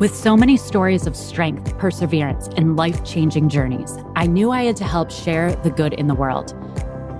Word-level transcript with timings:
With 0.00 0.16
so 0.16 0.34
many 0.34 0.56
stories 0.56 1.06
of 1.06 1.14
strength, 1.14 1.76
perseverance, 1.76 2.48
and 2.56 2.74
life 2.74 3.04
changing 3.04 3.50
journeys, 3.50 3.98
I 4.16 4.26
knew 4.26 4.50
I 4.50 4.62
had 4.62 4.76
to 4.76 4.84
help 4.84 5.10
share 5.10 5.54
the 5.56 5.68
good 5.68 5.92
in 5.92 6.06
the 6.06 6.14
world. 6.14 6.54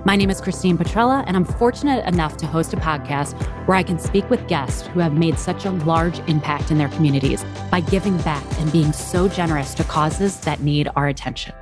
My 0.03 0.15
name 0.15 0.31
is 0.31 0.41
Christine 0.41 0.79
Petrella, 0.79 1.23
and 1.27 1.37
I'm 1.37 1.45
fortunate 1.45 2.03
enough 2.07 2.37
to 2.37 2.47
host 2.47 2.73
a 2.73 2.77
podcast 2.77 3.39
where 3.67 3.77
I 3.77 3.83
can 3.83 3.99
speak 3.99 4.27
with 4.31 4.47
guests 4.47 4.87
who 4.87 4.99
have 4.99 5.13
made 5.13 5.37
such 5.37 5.65
a 5.65 5.69
large 5.69 6.17
impact 6.27 6.71
in 6.71 6.79
their 6.79 6.89
communities 6.89 7.45
by 7.69 7.81
giving 7.81 8.17
back 8.23 8.43
and 8.57 8.71
being 8.71 8.93
so 8.93 9.27
generous 9.27 9.75
to 9.75 9.83
causes 9.83 10.39
that 10.39 10.61
need 10.61 10.89
our 10.95 11.07
attention. 11.07 11.53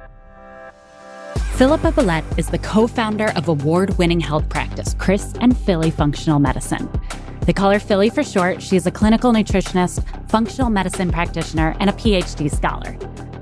Filipa 1.57 1.91
Bellette 1.91 2.39
is 2.39 2.47
the 2.47 2.59
co 2.59 2.87
founder 2.87 3.33
of 3.35 3.49
award 3.49 3.97
winning 3.97 4.21
health 4.21 4.47
practice, 4.47 4.95
Chris 4.97 5.33
and 5.41 5.57
Filly 5.57 5.91
Functional 5.91 6.39
Medicine. 6.39 6.89
They 7.49 7.53
call 7.53 7.71
her 7.71 7.79
Filly 7.79 8.11
for 8.11 8.21
short. 8.21 8.61
She's 8.61 8.85
a 8.85 8.91
clinical 8.91 9.33
nutritionist, 9.33 10.03
functional 10.29 10.69
medicine 10.69 11.11
practitioner, 11.11 11.75
and 11.79 11.89
a 11.89 11.93
PhD 11.93 12.47
scholar. 12.55 12.95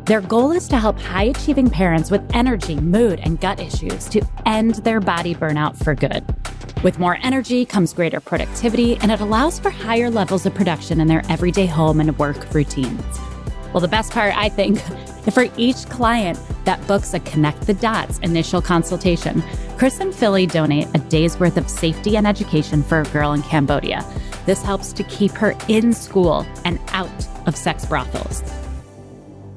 Their 0.06 0.22
goal 0.22 0.54
is 0.54 0.70
to 0.70 0.78
help 0.78 0.98
high 0.98 1.24
achieving 1.24 1.70
parents 1.70 2.10
with 2.10 2.22
energy, 2.34 2.76
mood, 2.78 3.20
and 3.20 3.38
gut 3.38 3.60
issues 3.60 4.08
to 4.08 4.26
end 4.46 4.76
their 4.76 5.02
body 5.02 5.36
burnout 5.36 5.76
for 5.84 5.94
good. 5.94 6.24
With 6.84 7.00
more 7.00 7.18
energy 7.22 7.66
comes 7.66 7.92
greater 7.92 8.22
productivity, 8.22 8.96
and 8.96 9.12
it 9.12 9.20
allows 9.20 9.60
for 9.60 9.72
higher 9.72 10.10
levels 10.10 10.46
of 10.46 10.56
production 10.56 11.02
in 11.02 11.10
their 11.10 11.24
everyday 11.28 11.66
home 11.66 12.00
and 12.00 12.18
work 12.18 12.54
routines. 12.54 13.04
Well, 13.74 13.82
the 13.82 13.90
best 13.90 14.14
part, 14.14 14.34
I 14.38 14.48
think, 14.48 14.80
for 15.34 15.48
each 15.58 15.86
client 15.90 16.40
that 16.68 16.86
books 16.86 17.14
a 17.14 17.20
connect 17.22 17.62
the 17.62 17.74
dots 17.76 18.20
initial 18.20 18.62
consultation, 18.62 19.42
Chris 19.78 20.02
and 20.02 20.14
Filly 20.14 20.46
donate 20.46 20.88
a 20.94 21.00
day's 21.00 21.40
worth 21.40 21.56
of 21.56 21.70
safety 21.70 22.18
and 22.18 22.28
education 22.28 22.84
for 22.84 23.00
a 23.00 23.06
girl 23.06 23.32
in 23.32 23.42
Cambodia. 23.42 24.06
This 24.46 24.62
helps 24.62 24.92
to 24.94 25.04
keep 25.06 25.32
her 25.32 25.56
in 25.70 25.94
school 25.94 26.46
and 26.66 26.78
out 26.90 27.28
of 27.48 27.56
sex 27.56 27.86
brothels. 27.86 28.44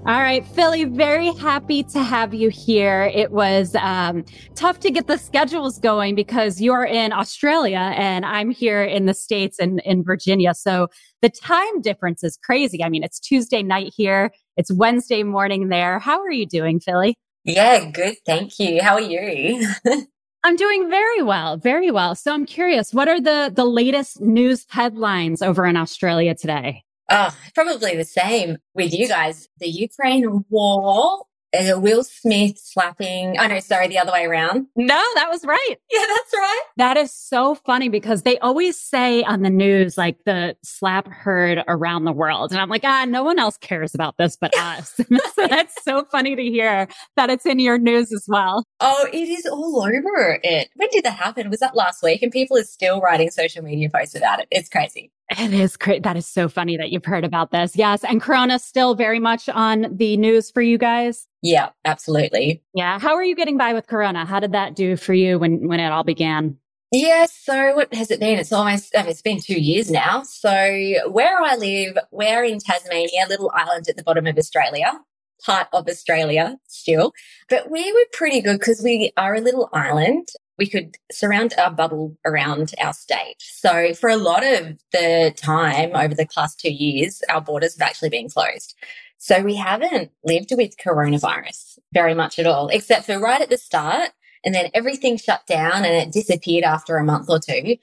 All 0.06 0.20
right, 0.20 0.46
Filly, 0.46 0.84
very 0.84 1.32
happy 1.34 1.82
to 1.82 2.02
have 2.02 2.32
you 2.32 2.48
here. 2.48 3.10
It 3.12 3.32
was 3.32 3.74
um, 3.74 4.24
tough 4.54 4.78
to 4.80 4.90
get 4.90 5.08
the 5.08 5.18
schedules 5.18 5.78
going 5.78 6.14
because 6.14 6.60
you're 6.60 6.86
in 6.86 7.12
Australia 7.12 7.92
and 7.96 8.24
I'm 8.24 8.50
here 8.50 8.82
in 8.82 9.06
the 9.06 9.14
States 9.14 9.58
and 9.58 9.82
in 9.84 10.02
Virginia. 10.02 10.54
So 10.54 10.88
the 11.22 11.30
time 11.30 11.80
difference 11.80 12.24
is 12.24 12.38
crazy. 12.42 12.82
I 12.82 12.88
mean, 12.88 13.02
it's 13.02 13.20
Tuesday 13.20 13.62
night 13.62 13.92
here, 13.96 14.32
it's 14.56 14.72
Wednesday 14.72 15.22
morning 15.22 15.68
there. 15.68 15.98
How 15.98 16.20
are 16.20 16.30
you 16.30 16.46
doing, 16.46 16.80
Filly? 16.80 17.16
Yeah, 17.44 17.90
good. 17.90 18.16
Thank 18.26 18.58
you. 18.58 18.82
How 18.82 18.94
are 18.94 19.00
you? 19.00 19.66
I'm 20.42 20.56
doing 20.56 20.88
very 20.88 21.22
well, 21.22 21.58
very 21.58 21.90
well. 21.90 22.14
So 22.14 22.32
I'm 22.32 22.46
curious, 22.46 22.94
what 22.94 23.08
are 23.08 23.20
the 23.20 23.52
the 23.54 23.64
latest 23.64 24.20
news 24.20 24.66
headlines 24.70 25.42
over 25.42 25.66
in 25.66 25.76
Australia 25.76 26.34
today? 26.34 26.84
Oh, 27.10 27.34
probably 27.54 27.96
the 27.96 28.04
same 28.04 28.58
with 28.74 28.94
you 28.94 29.08
guys. 29.08 29.48
The 29.58 29.68
Ukraine 29.68 30.44
war, 30.48 31.24
uh, 31.54 31.78
Will 31.78 32.04
Smith 32.04 32.58
slapping. 32.58 33.36
Oh, 33.38 33.46
no, 33.46 33.60
sorry, 33.60 33.88
the 33.88 33.98
other 33.98 34.12
way 34.12 34.24
around. 34.24 34.66
No, 34.76 35.02
that 35.14 35.28
was 35.30 35.44
right. 35.44 35.76
Yeah, 35.90 36.04
that's 36.06 36.34
right. 36.34 36.62
That 36.76 36.96
is 36.96 37.12
so 37.12 37.54
funny 37.54 37.88
because 37.88 38.22
they 38.22 38.38
always 38.38 38.78
say 38.78 39.22
on 39.24 39.42
the 39.42 39.50
news, 39.50 39.98
like 39.98 40.16
the 40.24 40.56
slap 40.62 41.08
heard 41.08 41.62
around 41.68 42.04
the 42.04 42.12
world. 42.12 42.52
And 42.52 42.60
I'm 42.60 42.68
like, 42.68 42.84
ah, 42.84 43.04
no 43.06 43.22
one 43.22 43.38
else 43.38 43.56
cares 43.56 43.94
about 43.94 44.16
this 44.18 44.36
but 44.40 44.56
us. 44.58 44.94
so 45.34 45.46
that's 45.46 45.82
so 45.84 46.04
funny 46.10 46.36
to 46.36 46.42
hear 46.42 46.88
that 47.16 47.30
it's 47.30 47.46
in 47.46 47.58
your 47.58 47.78
news 47.78 48.12
as 48.12 48.24
well. 48.28 48.64
Oh, 48.80 49.08
it 49.12 49.28
is 49.28 49.46
all 49.46 49.82
over 49.82 50.40
it. 50.42 50.68
When 50.76 50.88
did 50.92 51.04
that 51.04 51.18
happen? 51.18 51.50
Was 51.50 51.60
that 51.60 51.76
last 51.76 52.02
week? 52.02 52.22
And 52.22 52.32
people 52.32 52.56
are 52.56 52.64
still 52.64 53.00
writing 53.00 53.30
social 53.30 53.62
media 53.62 53.88
posts 53.90 54.14
about 54.14 54.40
it. 54.40 54.48
It's 54.50 54.68
crazy. 54.68 55.10
It 55.38 55.54
is 55.54 55.76
great. 55.76 56.02
That 56.02 56.16
is 56.16 56.26
so 56.26 56.48
funny 56.48 56.76
that 56.76 56.90
you've 56.90 57.04
heard 57.04 57.24
about 57.24 57.52
this. 57.52 57.76
Yes. 57.76 58.02
And 58.04 58.20
Corona 58.20 58.58
still 58.58 58.94
very 58.94 59.20
much 59.20 59.48
on 59.48 59.86
the 59.96 60.16
news 60.16 60.50
for 60.50 60.60
you 60.60 60.76
guys. 60.76 61.28
Yeah, 61.40 61.70
absolutely. 61.84 62.62
Yeah. 62.74 62.98
How 62.98 63.14
are 63.14 63.22
you 63.22 63.36
getting 63.36 63.56
by 63.56 63.72
with 63.72 63.86
Corona? 63.86 64.24
How 64.24 64.40
did 64.40 64.52
that 64.52 64.74
do 64.74 64.96
for 64.96 65.14
you 65.14 65.38
when, 65.38 65.68
when 65.68 65.78
it 65.78 65.92
all 65.92 66.02
began? 66.04 66.56
Yeah, 66.92 67.26
so 67.30 67.76
what 67.76 67.94
has 67.94 68.10
it 68.10 68.18
been? 68.18 68.40
It's 68.40 68.52
almost, 68.52 68.96
I 68.96 69.02
mean, 69.02 69.10
it's 69.10 69.22
been 69.22 69.40
two 69.40 69.60
years 69.60 69.92
now. 69.92 70.24
So 70.24 70.50
where 71.08 71.40
I 71.40 71.54
live, 71.54 71.96
we're 72.10 72.42
in 72.42 72.58
Tasmania, 72.58 73.26
a 73.26 73.28
little 73.28 73.52
island 73.54 73.88
at 73.88 73.96
the 73.96 74.02
bottom 74.02 74.26
of 74.26 74.36
Australia, 74.36 74.98
part 75.46 75.68
of 75.72 75.86
Australia 75.86 76.56
still. 76.66 77.12
But 77.48 77.70
we 77.70 77.92
were 77.92 78.06
pretty 78.12 78.40
good 78.40 78.58
because 78.58 78.82
we 78.82 79.12
are 79.16 79.36
a 79.36 79.40
little 79.40 79.68
island 79.72 80.26
we 80.60 80.68
could 80.68 80.96
surround 81.10 81.54
our 81.58 81.70
bubble 81.70 82.16
around 82.26 82.74
our 82.80 82.92
state. 82.92 83.36
So 83.40 83.94
for 83.94 84.10
a 84.10 84.16
lot 84.16 84.44
of 84.44 84.78
the 84.92 85.32
time 85.34 85.96
over 85.96 86.14
the 86.14 86.28
past 86.32 86.60
two 86.60 86.70
years, 86.70 87.22
our 87.30 87.40
borders 87.40 87.78
have 87.78 87.88
actually 87.88 88.10
been 88.10 88.28
closed. 88.28 88.76
So 89.16 89.42
we 89.42 89.56
haven't 89.56 90.10
lived 90.22 90.52
with 90.54 90.76
coronavirus 90.76 91.78
very 91.94 92.14
much 92.14 92.38
at 92.38 92.46
all, 92.46 92.68
except 92.68 93.06
for 93.06 93.18
right 93.18 93.40
at 93.40 93.48
the 93.48 93.56
start. 93.56 94.10
And 94.44 94.54
then 94.54 94.70
everything 94.74 95.16
shut 95.16 95.46
down 95.46 95.84
and 95.84 95.94
it 95.94 96.12
disappeared 96.12 96.64
after 96.64 96.98
a 96.98 97.04
month 97.04 97.30
or 97.30 97.38
two. 97.38 97.76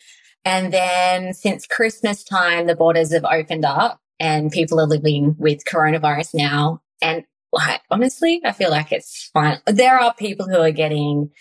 And 0.46 0.72
then 0.72 1.34
since 1.34 1.66
Christmas 1.66 2.24
time, 2.24 2.68
the 2.68 2.76
borders 2.76 3.12
have 3.12 3.26
opened 3.26 3.66
up 3.66 4.00
and 4.20 4.52
people 4.52 4.80
are 4.80 4.88
living 4.88 5.36
with 5.40 5.66
coronavirus 5.66 6.36
now. 6.36 6.82
And 7.02 7.24
like, 7.52 7.82
honestly, 7.90 8.40
I 8.46 8.52
feel 8.52 8.70
like 8.70 8.92
it's 8.92 9.32
fine. 9.34 9.60
There 9.66 10.00
are 10.00 10.14
people 10.14 10.48
who 10.48 10.58
are 10.58 10.72
getting 10.72 11.32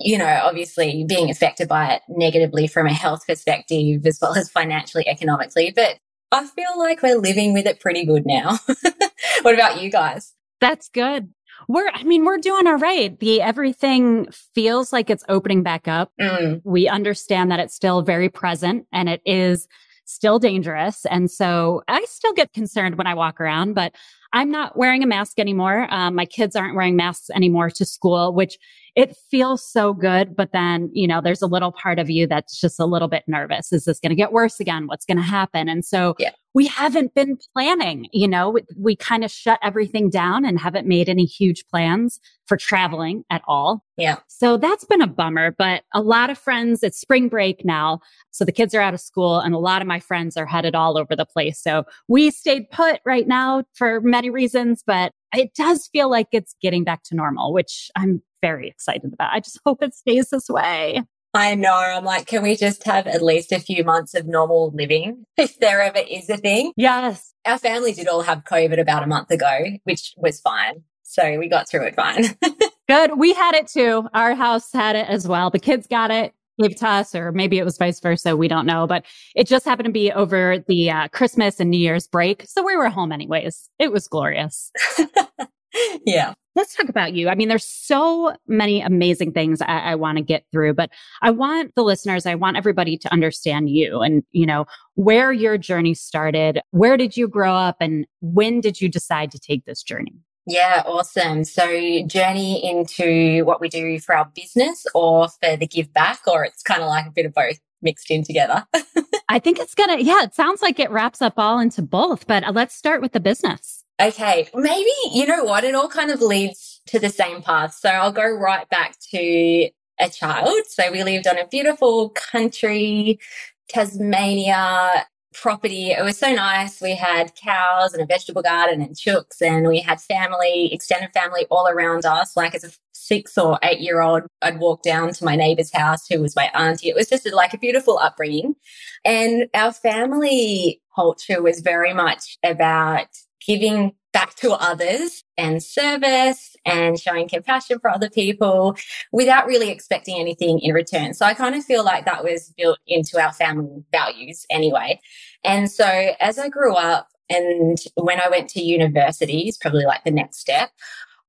you 0.00 0.16
know, 0.18 0.40
obviously 0.44 1.04
being 1.06 1.30
affected 1.30 1.68
by 1.68 1.94
it 1.94 2.02
negatively 2.08 2.66
from 2.66 2.86
a 2.86 2.92
health 2.92 3.26
perspective 3.26 4.04
as 4.06 4.18
well 4.20 4.34
as 4.34 4.50
financially, 4.50 5.06
economically. 5.06 5.72
But 5.74 5.98
I 6.32 6.46
feel 6.46 6.78
like 6.78 7.02
we're 7.02 7.18
living 7.18 7.52
with 7.52 7.66
it 7.66 7.80
pretty 7.80 8.04
good 8.04 8.24
now. 8.24 8.58
what 9.42 9.54
about 9.54 9.82
you 9.82 9.90
guys? 9.90 10.32
That's 10.60 10.88
good. 10.88 11.28
We're, 11.68 11.88
I 11.92 12.04
mean, 12.04 12.24
we're 12.24 12.38
doing 12.38 12.66
all 12.66 12.78
right. 12.78 13.18
The 13.18 13.42
everything 13.42 14.28
feels 14.54 14.92
like 14.92 15.10
it's 15.10 15.24
opening 15.28 15.62
back 15.62 15.86
up. 15.86 16.12
Mm. 16.20 16.62
We 16.64 16.88
understand 16.88 17.50
that 17.50 17.60
it's 17.60 17.74
still 17.74 18.02
very 18.02 18.28
present 18.28 18.86
and 18.92 19.08
it 19.08 19.20
is 19.26 19.68
still 20.06 20.38
dangerous. 20.38 21.04
And 21.06 21.30
so 21.30 21.82
I 21.86 22.04
still 22.08 22.32
get 22.32 22.52
concerned 22.52 22.96
when 22.96 23.06
I 23.06 23.14
walk 23.14 23.40
around, 23.40 23.74
but 23.74 23.94
I'm 24.32 24.50
not 24.50 24.76
wearing 24.76 25.02
a 25.02 25.06
mask 25.06 25.38
anymore. 25.38 25.86
Um, 25.90 26.14
my 26.14 26.24
kids 26.24 26.56
aren't 26.56 26.74
wearing 26.74 26.96
masks 26.96 27.30
anymore 27.30 27.70
to 27.70 27.84
school, 27.84 28.32
which 28.34 28.58
it 28.96 29.16
feels 29.30 29.64
so 29.64 29.92
good. 29.92 30.36
But 30.36 30.52
then, 30.52 30.90
you 30.92 31.06
know, 31.06 31.20
there's 31.20 31.42
a 31.42 31.46
little 31.46 31.72
part 31.72 31.98
of 31.98 32.10
you 32.10 32.26
that's 32.26 32.60
just 32.60 32.80
a 32.80 32.86
little 32.86 33.08
bit 33.08 33.24
nervous. 33.26 33.72
Is 33.72 33.84
this 33.84 34.00
going 34.00 34.10
to 34.10 34.16
get 34.16 34.32
worse 34.32 34.60
again? 34.60 34.86
What's 34.86 35.04
going 35.04 35.16
to 35.18 35.22
happen? 35.22 35.68
And 35.68 35.84
so 35.84 36.14
yeah. 36.18 36.30
We 36.54 36.66
haven't 36.66 37.14
been 37.14 37.38
planning, 37.54 38.08
you 38.12 38.26
know, 38.26 38.50
we, 38.50 38.62
we 38.76 38.96
kind 38.96 39.24
of 39.24 39.30
shut 39.30 39.58
everything 39.62 40.10
down 40.10 40.44
and 40.44 40.58
haven't 40.58 40.86
made 40.86 41.08
any 41.08 41.24
huge 41.24 41.64
plans 41.68 42.18
for 42.46 42.56
traveling 42.56 43.24
at 43.30 43.42
all. 43.46 43.84
Yeah. 43.96 44.16
So 44.26 44.56
that's 44.56 44.84
been 44.84 45.02
a 45.02 45.06
bummer, 45.06 45.54
but 45.56 45.84
a 45.94 46.00
lot 46.00 46.30
of 46.30 46.38
friends, 46.38 46.82
it's 46.82 47.00
spring 47.00 47.28
break 47.28 47.64
now. 47.64 48.00
So 48.32 48.44
the 48.44 48.52
kids 48.52 48.74
are 48.74 48.80
out 48.80 48.94
of 48.94 49.00
school 49.00 49.38
and 49.38 49.54
a 49.54 49.58
lot 49.58 49.82
of 49.82 49.86
my 49.88 50.00
friends 50.00 50.36
are 50.36 50.46
headed 50.46 50.74
all 50.74 50.98
over 50.98 51.14
the 51.14 51.26
place. 51.26 51.62
So 51.62 51.84
we 52.08 52.30
stayed 52.30 52.70
put 52.70 53.00
right 53.04 53.28
now 53.28 53.64
for 53.74 54.00
many 54.00 54.30
reasons, 54.30 54.82
but 54.84 55.12
it 55.34 55.54
does 55.54 55.88
feel 55.92 56.10
like 56.10 56.28
it's 56.32 56.56
getting 56.60 56.82
back 56.82 57.04
to 57.04 57.14
normal, 57.14 57.52
which 57.52 57.90
I'm 57.94 58.22
very 58.42 58.68
excited 58.68 59.12
about. 59.12 59.32
I 59.32 59.40
just 59.40 59.60
hope 59.64 59.82
it 59.82 59.94
stays 59.94 60.30
this 60.30 60.48
way. 60.48 61.02
I 61.32 61.54
know. 61.54 61.74
I'm 61.74 62.04
like, 62.04 62.26
can 62.26 62.42
we 62.42 62.56
just 62.56 62.84
have 62.84 63.06
at 63.06 63.22
least 63.22 63.52
a 63.52 63.60
few 63.60 63.84
months 63.84 64.14
of 64.14 64.26
normal 64.26 64.72
living 64.74 65.24
if 65.36 65.58
there 65.58 65.80
ever 65.80 66.00
is 66.08 66.28
a 66.28 66.36
thing? 66.36 66.72
Yes. 66.76 67.32
Our 67.46 67.58
family 67.58 67.92
did 67.92 68.08
all 68.08 68.22
have 68.22 68.44
COVID 68.44 68.80
about 68.80 69.02
a 69.02 69.06
month 69.06 69.30
ago, 69.30 69.64
which 69.84 70.14
was 70.16 70.40
fine. 70.40 70.82
So 71.02 71.38
we 71.38 71.48
got 71.48 71.68
through 71.68 71.86
it 71.86 71.96
fine. 71.96 72.24
Good. 72.88 73.18
We 73.18 73.32
had 73.32 73.54
it 73.54 73.68
too. 73.68 74.08
Our 74.14 74.34
house 74.34 74.72
had 74.72 74.96
it 74.96 75.08
as 75.08 75.26
well. 75.26 75.50
The 75.50 75.58
kids 75.58 75.86
got 75.86 76.10
it, 76.10 76.34
gave 76.60 76.72
it 76.72 76.78
to 76.78 76.88
us, 76.88 77.14
or 77.14 77.32
maybe 77.32 77.58
it 77.58 77.64
was 77.64 77.78
vice 77.78 78.00
versa. 78.00 78.36
We 78.36 78.48
don't 78.48 78.66
know, 78.66 78.86
but 78.86 79.04
it 79.34 79.46
just 79.46 79.64
happened 79.64 79.86
to 79.86 79.92
be 79.92 80.12
over 80.12 80.58
the 80.66 80.90
uh, 80.90 81.08
Christmas 81.08 81.60
and 81.60 81.70
New 81.70 81.78
Year's 81.78 82.06
break. 82.06 82.44
So 82.46 82.64
we 82.64 82.76
were 82.76 82.88
home 82.88 83.12
anyways. 83.12 83.68
It 83.78 83.92
was 83.92 84.08
glorious. 84.08 84.70
yeah. 86.06 86.34
Let's 86.56 86.74
talk 86.74 86.88
about 86.88 87.14
you. 87.14 87.28
I 87.28 87.36
mean, 87.36 87.48
there's 87.48 87.64
so 87.64 88.34
many 88.48 88.80
amazing 88.80 89.32
things 89.32 89.62
I, 89.62 89.78
I 89.78 89.94
want 89.94 90.18
to 90.18 90.24
get 90.24 90.44
through, 90.50 90.74
but 90.74 90.90
I 91.22 91.30
want 91.30 91.74
the 91.76 91.84
listeners, 91.84 92.26
I 92.26 92.34
want 92.34 92.56
everybody 92.56 92.98
to 92.98 93.12
understand 93.12 93.70
you 93.70 94.00
and, 94.00 94.24
you 94.32 94.46
know, 94.46 94.66
where 94.94 95.32
your 95.32 95.56
journey 95.58 95.94
started. 95.94 96.60
Where 96.72 96.96
did 96.96 97.16
you 97.16 97.28
grow 97.28 97.54
up 97.54 97.76
and 97.80 98.04
when 98.20 98.60
did 98.60 98.80
you 98.80 98.88
decide 98.88 99.30
to 99.30 99.38
take 99.38 99.64
this 99.64 99.82
journey? 99.82 100.14
Yeah, 100.46 100.82
awesome. 100.86 101.44
So, 101.44 101.66
journey 102.06 102.64
into 102.64 103.44
what 103.44 103.60
we 103.60 103.68
do 103.68 104.00
for 104.00 104.16
our 104.16 104.28
business 104.34 104.84
or 104.94 105.28
for 105.28 105.56
the 105.56 105.66
give 105.66 105.92
back, 105.92 106.20
or 106.26 106.44
it's 106.44 106.62
kind 106.62 106.82
of 106.82 106.88
like 106.88 107.06
a 107.06 107.10
bit 107.10 107.26
of 107.26 107.34
both 107.34 107.58
mixed 107.82 108.10
in 108.10 108.24
together. 108.24 108.66
I 109.28 109.38
think 109.38 109.58
it's 109.58 109.74
gonna, 109.74 109.98
yeah, 109.98 110.22
it 110.24 110.34
sounds 110.34 110.62
like 110.62 110.80
it 110.80 110.90
wraps 110.90 111.22
up 111.22 111.34
all 111.36 111.60
into 111.60 111.82
both, 111.82 112.26
but 112.26 112.42
uh, 112.42 112.52
let's 112.52 112.74
start 112.74 113.00
with 113.00 113.12
the 113.12 113.20
business. 113.20 113.79
Okay, 114.00 114.48
maybe, 114.54 114.90
you 115.12 115.26
know 115.26 115.44
what? 115.44 115.64
It 115.64 115.74
all 115.74 115.88
kind 115.88 116.10
of 116.10 116.22
leads 116.22 116.80
to 116.88 116.98
the 117.00 117.10
same 117.10 117.42
path. 117.42 117.74
So 117.74 117.90
I'll 117.90 118.12
go 118.12 118.28
right 118.30 118.68
back 118.70 118.96
to 119.12 119.70
a 120.00 120.10
child. 120.10 120.50
So 120.68 120.90
we 120.92 121.04
lived 121.04 121.28
on 121.28 121.38
a 121.38 121.46
beautiful 121.48 122.10
country, 122.10 123.20
Tasmania. 123.68 125.06
property. 125.34 125.92
It 125.92 126.02
was 126.04 126.18
so 126.18 126.32
nice. 126.34 126.80
We 126.82 126.96
had 126.96 127.34
cows 127.36 127.94
and 127.94 128.02
a 128.02 128.06
vegetable 128.06 128.42
garden 128.42 128.82
and 128.82 128.96
chooks, 128.96 129.40
and 129.42 129.68
we 129.68 129.80
had 129.80 130.00
family, 130.00 130.72
extended 130.74 131.12
family 131.14 131.46
all 131.50 131.68
around 131.68 132.06
us. 132.06 132.36
Like 132.36 132.54
as 132.54 132.64
a 132.64 132.72
six 132.94 133.38
or 133.38 133.58
eight 133.64 133.80
year 133.80 134.00
old, 134.02 134.24
I'd 134.42 134.60
walk 134.60 134.82
down 134.82 135.12
to 135.14 135.24
my 135.24 135.36
neighbor's 135.36 135.72
house, 135.72 136.06
who 136.08 136.20
was 136.22 136.36
my 136.36 136.50
auntie. 136.54 136.88
It 136.90 136.96
was 136.96 137.08
just 137.08 137.32
like 137.32 137.54
a 137.54 137.58
beautiful 137.58 137.98
upbringing. 137.98 138.56
And 139.04 139.48
our 139.54 139.72
family 139.72 140.82
culture 140.96 141.42
was 141.42 141.60
very 141.60 141.94
much 141.94 142.38
about 142.44 143.08
giving 143.50 143.92
back 144.12 144.36
to 144.36 144.52
others 144.52 145.24
and 145.36 145.60
service 145.60 146.54
and 146.64 147.00
showing 147.00 147.28
compassion 147.28 147.80
for 147.80 147.90
other 147.90 148.08
people 148.08 148.76
without 149.10 149.48
really 149.48 149.70
expecting 149.70 150.20
anything 150.20 150.60
in 150.60 150.72
return. 150.72 151.14
So 151.14 151.26
I 151.26 151.34
kind 151.34 151.56
of 151.56 151.64
feel 151.64 151.84
like 151.84 152.04
that 152.04 152.22
was 152.22 152.54
built 152.56 152.78
into 152.86 153.20
our 153.20 153.32
family 153.32 153.82
values 153.90 154.46
anyway. 154.50 155.00
And 155.42 155.68
so 155.68 155.84
as 156.20 156.38
I 156.38 156.48
grew 156.48 156.76
up 156.76 157.08
and 157.28 157.76
when 157.96 158.20
I 158.20 158.28
went 158.28 158.48
to 158.50 158.62
university, 158.62 159.48
is 159.48 159.58
probably 159.58 159.84
like 159.84 160.04
the 160.04 160.12
next 160.12 160.38
step, 160.38 160.70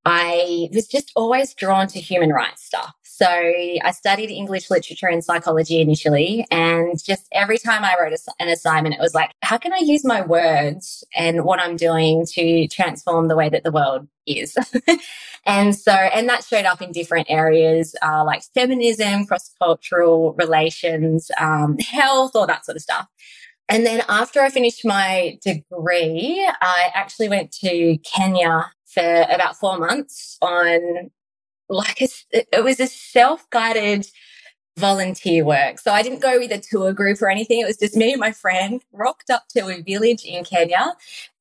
I 0.06 0.69
was 0.74 0.88
just 0.88 1.12
always 1.15 1.56
drawn 1.56 1.88
to 1.88 2.00
human 2.00 2.29
rights 2.29 2.63
stuff. 2.63 2.94
So 3.13 3.27
I 3.27 3.91
studied 3.91 4.31
English 4.31 4.69
literature 4.71 5.07
and 5.07 5.21
psychology 5.21 5.81
initially. 5.81 6.47
And 6.49 6.97
just 7.03 7.27
every 7.33 7.57
time 7.57 7.83
I 7.83 7.97
wrote 7.99 8.17
an 8.39 8.47
assignment, 8.47 8.95
it 8.95 9.01
was 9.01 9.13
like, 9.13 9.31
how 9.41 9.57
can 9.57 9.73
I 9.73 9.79
use 9.79 10.05
my 10.05 10.21
words 10.21 11.03
and 11.13 11.43
what 11.43 11.59
I'm 11.59 11.75
doing 11.75 12.25
to 12.27 12.69
transform 12.69 13.27
the 13.27 13.35
way 13.35 13.49
that 13.49 13.65
the 13.65 13.71
world 13.71 14.07
is? 14.25 14.57
and 15.45 15.75
so, 15.75 15.91
and 15.91 16.29
that 16.29 16.45
showed 16.45 16.63
up 16.63 16.81
in 16.81 16.93
different 16.93 17.29
areas 17.29 17.95
uh, 18.01 18.23
like 18.23 18.43
feminism, 18.55 19.25
cross 19.25 19.51
cultural 19.61 20.33
relations, 20.33 21.29
um, 21.37 21.77
health, 21.79 22.31
all 22.33 22.47
that 22.47 22.65
sort 22.65 22.77
of 22.77 22.81
stuff. 22.81 23.07
And 23.67 23.85
then 23.85 24.03
after 24.07 24.39
I 24.39 24.49
finished 24.49 24.85
my 24.85 25.37
degree, 25.43 26.49
I 26.61 26.91
actually 26.93 27.27
went 27.27 27.51
to 27.59 27.97
Kenya 28.05 28.71
for 28.85 29.25
about 29.29 29.57
four 29.57 29.77
months 29.77 30.37
on 30.41 31.11
like 31.71 32.01
a, 32.01 32.07
it 32.31 32.63
was 32.63 32.79
a 32.79 32.88
self-guided 32.88 34.07
volunteer 34.77 35.44
work. 35.44 35.79
So 35.79 35.91
I 35.91 36.01
didn't 36.01 36.21
go 36.21 36.39
with 36.39 36.51
a 36.51 36.59
tour 36.59 36.94
group 36.94 37.21
or 37.21 37.29
anything. 37.29 37.62
It 37.62 37.68
was 37.68 37.77
just 37.77 37.95
me 37.95 38.12
and 38.12 38.19
my 38.19 38.31
friend 38.31 38.83
rocked 38.94 39.29
up 39.29 39.47
to 39.50 39.68
a 39.68 39.81
village 39.81 40.23
in 40.23 40.44
Kenya 40.44 40.94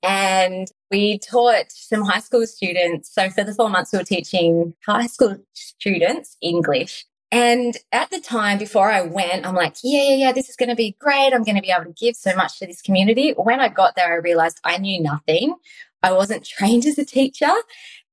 and 0.02 0.68
we 0.90 1.18
taught 1.18 1.70
some 1.70 2.02
high 2.02 2.20
school 2.20 2.46
students. 2.46 3.12
So 3.12 3.30
for 3.30 3.44
the 3.44 3.54
four 3.54 3.70
months, 3.70 3.92
we 3.92 3.98
were 3.98 4.04
teaching 4.04 4.74
high 4.84 5.06
school 5.06 5.38
students 5.54 6.36
English. 6.40 7.06
And 7.32 7.76
at 7.92 8.10
the 8.10 8.20
time 8.20 8.58
before 8.58 8.90
I 8.90 9.02
went, 9.02 9.46
I'm 9.46 9.54
like, 9.54 9.76
yeah, 9.84 10.02
yeah, 10.02 10.16
yeah, 10.16 10.32
this 10.32 10.48
is 10.48 10.56
going 10.56 10.68
to 10.68 10.74
be 10.74 10.96
great. 10.98 11.32
I'm 11.32 11.44
going 11.44 11.54
to 11.54 11.62
be 11.62 11.70
able 11.70 11.84
to 11.84 11.92
give 11.92 12.16
so 12.16 12.34
much 12.34 12.58
to 12.58 12.66
this 12.66 12.82
community. 12.82 13.34
When 13.36 13.60
I 13.60 13.68
got 13.68 13.94
there, 13.94 14.12
I 14.12 14.16
realized 14.16 14.58
I 14.64 14.78
knew 14.78 15.00
nothing. 15.00 15.54
I 16.02 16.12
wasn't 16.12 16.44
trained 16.56 16.86
as 16.86 16.98
a 16.98 17.04
teacher 17.04 17.52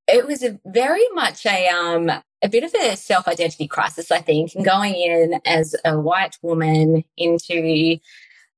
it 0.08 0.26
was 0.26 0.42
a 0.42 0.58
very 0.66 1.06
much 1.14 1.46
a 1.46 1.68
um 1.68 2.10
a 2.42 2.48
bit 2.48 2.64
of 2.64 2.74
a 2.74 2.96
self 2.96 3.28
identity 3.28 3.66
crisis, 3.66 4.10
I 4.10 4.20
think, 4.20 4.54
and 4.54 4.64
going 4.64 4.94
in 4.94 5.40
as 5.44 5.74
a 5.84 5.98
white 5.98 6.38
woman 6.42 7.04
into 7.16 8.00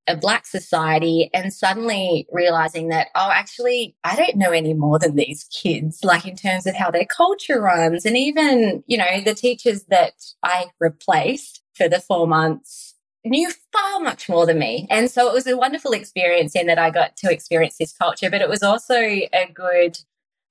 a 0.07 0.15
black 0.15 0.45
society 0.45 1.29
and 1.33 1.53
suddenly 1.53 2.27
realizing 2.31 2.89
that, 2.89 3.07
oh, 3.15 3.29
actually, 3.31 3.95
I 4.03 4.15
don't 4.15 4.37
know 4.37 4.51
any 4.51 4.73
more 4.73 4.99
than 4.99 5.15
these 5.15 5.43
kids, 5.45 6.03
like 6.03 6.25
in 6.25 6.35
terms 6.35 6.65
of 6.65 6.75
how 6.75 6.91
their 6.91 7.05
culture 7.05 7.61
runs. 7.61 8.05
And 8.05 8.17
even, 8.17 8.83
you 8.87 8.97
know, 8.97 9.21
the 9.21 9.35
teachers 9.35 9.83
that 9.85 10.13
I 10.43 10.67
replaced 10.79 11.61
for 11.75 11.87
the 11.87 11.99
four 11.99 12.27
months 12.27 12.95
knew 13.23 13.51
far 13.71 13.99
much 13.99 14.27
more 14.27 14.45
than 14.45 14.57
me. 14.57 14.87
And 14.89 15.09
so 15.09 15.29
it 15.29 15.33
was 15.33 15.45
a 15.45 15.57
wonderful 15.57 15.91
experience 15.91 16.55
in 16.55 16.65
that 16.67 16.79
I 16.79 16.89
got 16.89 17.15
to 17.17 17.31
experience 17.31 17.77
this 17.77 17.93
culture, 17.93 18.31
but 18.31 18.41
it 18.41 18.49
was 18.49 18.63
also 18.63 18.95
a 18.95 19.51
good 19.53 19.99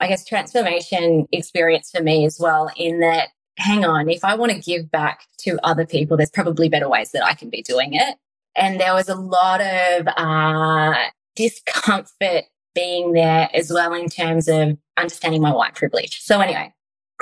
I 0.00 0.08
guess, 0.08 0.24
transformation 0.24 1.28
experience 1.30 1.90
for 1.94 2.02
me 2.02 2.24
as 2.24 2.38
well, 2.40 2.70
in 2.76 3.00
that, 3.00 3.28
hang 3.58 3.84
on, 3.84 4.08
if 4.08 4.24
I 4.24 4.34
want 4.34 4.52
to 4.52 4.58
give 4.58 4.90
back 4.90 5.26
to 5.40 5.58
other 5.62 5.86
people, 5.86 6.16
there's 6.16 6.30
probably 6.30 6.68
better 6.68 6.88
ways 6.88 7.12
that 7.12 7.24
I 7.24 7.34
can 7.34 7.50
be 7.50 7.62
doing 7.62 7.92
it. 7.94 8.16
And 8.56 8.80
there 8.80 8.94
was 8.94 9.08
a 9.08 9.14
lot 9.14 9.60
of 9.60 10.08
uh, 10.16 10.94
discomfort 11.36 12.44
being 12.74 13.12
there 13.12 13.48
as 13.52 13.70
well 13.70 13.92
in 13.94 14.08
terms 14.08 14.48
of 14.48 14.76
understanding 14.96 15.42
my 15.42 15.52
white 15.52 15.74
privilege. 15.74 16.20
So, 16.20 16.40
anyway, 16.40 16.72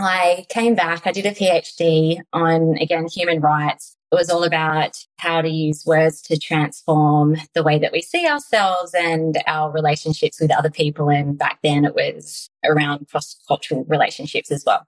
I 0.01 0.47
came 0.49 0.75
back, 0.75 1.07
I 1.07 1.13
did 1.13 1.27
a 1.27 1.33
PhD 1.33 2.21
on, 2.33 2.77
again, 2.81 3.09
human 3.09 3.41
rights. 3.41 3.97
It 4.11 4.15
was 4.15 4.31
all 4.31 4.43
about 4.43 5.05
how 5.19 5.43
to 5.43 5.51
use 5.51 5.85
words 5.85 6.23
to 6.23 6.39
transform 6.39 7.37
the 7.55 7.63
way 7.63 7.79
that 7.79 7.93
we 7.93 8.01
see 8.01 8.27
ourselves 8.27 8.95
and 8.95 9.37
our 9.47 9.71
relationships 9.71 10.41
with 10.41 10.51
other 10.51 10.71
people. 10.71 11.11
And 11.11 11.37
back 11.37 11.59
then 11.63 11.85
it 11.85 11.95
was 11.95 12.49
around 12.65 13.09
cross 13.11 13.37
cultural 13.47 13.85
relationships 13.87 14.51
as 14.51 14.65
well. 14.65 14.87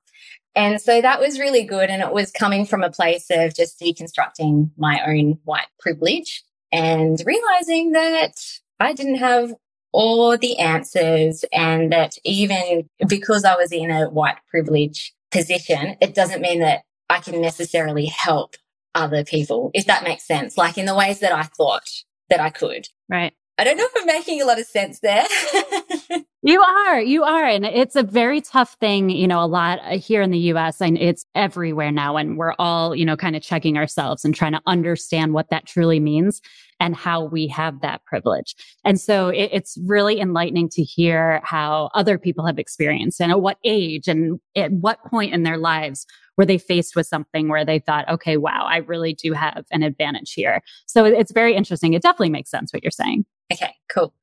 And 0.55 0.81
so 0.81 1.01
that 1.01 1.21
was 1.21 1.39
really 1.39 1.65
good. 1.65 1.91
And 1.91 2.03
it 2.03 2.13
was 2.13 2.31
coming 2.31 2.65
from 2.65 2.83
a 2.83 2.91
place 2.91 3.27
of 3.31 3.55
just 3.55 3.79
deconstructing 3.79 4.71
my 4.79 5.01
own 5.07 5.39
white 5.45 5.69
privilege 5.79 6.43
and 6.73 7.23
realizing 7.25 7.93
that 7.93 8.33
I 8.79 8.93
didn't 8.95 9.17
have 9.17 9.55
all 9.93 10.37
the 10.39 10.59
answers 10.59 11.45
and 11.53 11.93
that 11.93 12.17
even 12.25 12.89
because 13.07 13.45
I 13.45 13.57
was 13.57 13.73
in 13.73 13.91
a 13.91 14.09
white 14.09 14.39
privilege 14.49 15.13
position, 15.31 15.97
it 16.01 16.15
doesn't 16.15 16.41
mean 16.41 16.61
that 16.61 16.83
I 17.09 17.19
can 17.19 17.41
necessarily 17.41 18.07
help 18.07 18.57
other 18.95 19.25
people, 19.25 19.71
if 19.75 19.87
that 19.87 20.05
makes 20.05 20.27
sense, 20.27 20.57
like 20.57 20.79
in 20.79 20.87
the 20.87 20.95
ways 20.95 21.21
that 21.21 21.33
I 21.33 21.43
thought 21.43 21.89
that 22.29 22.41
I 22.41 22.51
could. 22.51 22.87
Right. 23.09 23.33
I 23.59 23.65
don't 23.65 23.77
know 23.77 23.85
if 23.85 23.93
I'm 23.97 24.07
making 24.07 24.41
a 24.41 24.47
lot 24.47 24.59
of 24.59 24.67
sense 24.67 25.01
there. 25.01 25.27
you 26.43 26.63
are, 26.63 27.01
you 27.01 27.23
are. 27.23 27.45
And 27.45 27.67
it's 27.67 27.97
a 27.97 28.03
very 28.03 28.41
tough 28.41 28.77
thing, 28.81 29.11
you 29.11 29.29
know, 29.29 29.45
a 29.45 29.47
lot 29.47 29.79
uh, 29.85 29.99
here 29.99 30.23
in 30.23 30.31
the 30.31 30.39
US 30.39 30.81
and 30.81 30.97
it's 30.97 31.27
everywhere 31.35 31.93
now. 31.93 32.17
And 32.17 32.39
we're 32.39 32.55
all, 32.59 32.97
you 32.97 33.05
know, 33.05 33.17
kind 33.17 33.37
of 33.37 33.43
checking 33.43 33.77
ourselves 33.77 34.25
and 34.25 34.35
trying 34.35 34.53
to 34.53 34.63
understand 34.67 35.35
what 35.35 35.51
that 35.51 35.67
truly 35.67 36.01
means 36.01 36.41
and 36.81 36.97
how 36.97 37.25
we 37.25 37.47
have 37.49 37.83
that 37.83 38.03
privilege. 38.07 38.55
And 38.87 38.99
so 38.99 39.29
it, 39.29 39.51
it's 39.53 39.77
really 39.85 40.19
enlightening 40.19 40.71
to 40.71 40.83
hear 40.83 41.43
how 41.45 41.91
other 41.95 42.17
people 42.17 42.47
have 42.47 42.59
experienced 42.59 43.21
and 43.21 43.31
at 43.31 43.43
what 43.43 43.59
age 43.63 44.09
and 44.09 44.41
at 44.57 44.73
what 44.73 45.05
point 45.05 45.35
in 45.35 45.43
their 45.43 45.59
lives 45.59 46.07
were 46.39 46.47
they 46.47 46.57
faced 46.57 46.97
with 46.97 47.07
something 47.07 47.51
where 47.51 47.67
they 47.67 47.79
thought, 47.79 48.09
okay, 48.09 48.39
wow, 48.39 48.65
I 48.67 48.79
really 48.79 49.13
do 49.13 49.35
have 49.35 49.67
an 49.71 49.83
advantage 49.83 50.33
here. 50.33 50.63
So 50.87 51.05
it's 51.05 51.33
very 51.33 51.55
interesting. 51.55 51.93
It 51.93 52.01
definitely 52.01 52.31
makes 52.31 52.51
sense 52.51 52.73
what 52.73 52.83
you're 52.83 52.91
saying. 52.91 53.27
Okay, 53.53 53.75
cool. 53.93 54.15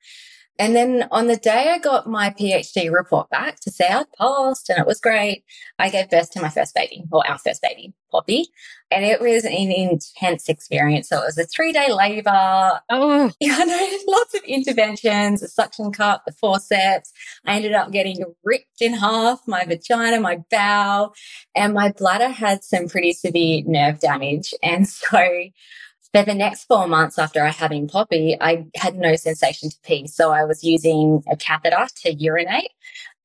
And 0.60 0.76
then 0.76 1.08
on 1.12 1.28
the 1.28 1.38
day 1.38 1.70
I 1.70 1.78
got 1.78 2.08
my 2.08 2.32
PhD 2.32 2.92
report 2.92 3.30
back 3.30 3.60
to 3.62 3.72
say 3.72 3.88
I'd 3.88 4.12
passed 4.18 4.70
and 4.70 4.80
it 4.80 4.88
was 4.88 5.00
great, 5.00 5.44
I 5.78 5.90
gave 5.90 6.10
birth 6.10 6.32
to 6.32 6.42
my 6.42 6.50
first 6.50 6.74
baby, 6.74 7.04
or 7.12 7.28
our 7.28 7.38
first 7.38 7.62
baby, 7.62 7.94
Poppy. 8.12 8.48
And 8.90 9.06
it 9.06 9.22
was 9.22 9.44
an 9.44 9.52
intense 9.52 10.50
experience. 10.50 11.10
So 11.10 11.22
it 11.22 11.26
was 11.26 11.38
a 11.38 11.46
three 11.46 11.74
day 11.74 11.92
labor. 11.92 12.80
Oh, 12.90 13.32
yeah, 13.40 13.58
I 13.60 13.66
know, 13.66 13.98
lots 14.08 14.34
of 14.34 14.42
interventions, 14.44 15.44
a 15.44 15.48
suction 15.48 15.92
cup, 15.92 16.24
the 16.26 16.32
forceps. 16.32 17.12
I 17.46 17.58
ended 17.58 17.74
up 17.74 17.92
getting 17.92 18.24
ripped 18.44 18.82
in 18.82 18.94
half, 18.94 19.42
my 19.48 19.66
vagina, 19.66 20.20
my 20.20 20.40
bowel, 20.50 21.14
and 21.56 21.74
my 21.74 21.92
bladder 21.92 22.30
had 22.30 22.64
some 22.64 22.88
pretty 22.88 23.14
severe 23.14 23.64
nerve 23.66 24.00
damage. 24.00 24.54
And 24.64 24.88
so 24.90 25.50
for 26.14 26.24
the 26.24 26.34
next 26.34 26.66
four 26.66 26.88
months 26.88 27.20
after 27.20 27.46
having 27.46 27.88
Poppy, 27.88 28.38
I 28.40 28.66
had 28.76 28.96
no 28.96 29.16
sensation 29.16 29.70
to 29.70 29.78
pee. 29.84 30.08
So 30.08 30.32
I 30.32 30.46
was 30.46 30.64
using 30.64 31.24
a 31.30 31.36
catheter 31.36 31.88
to 32.04 32.14
urinate. 32.14 32.72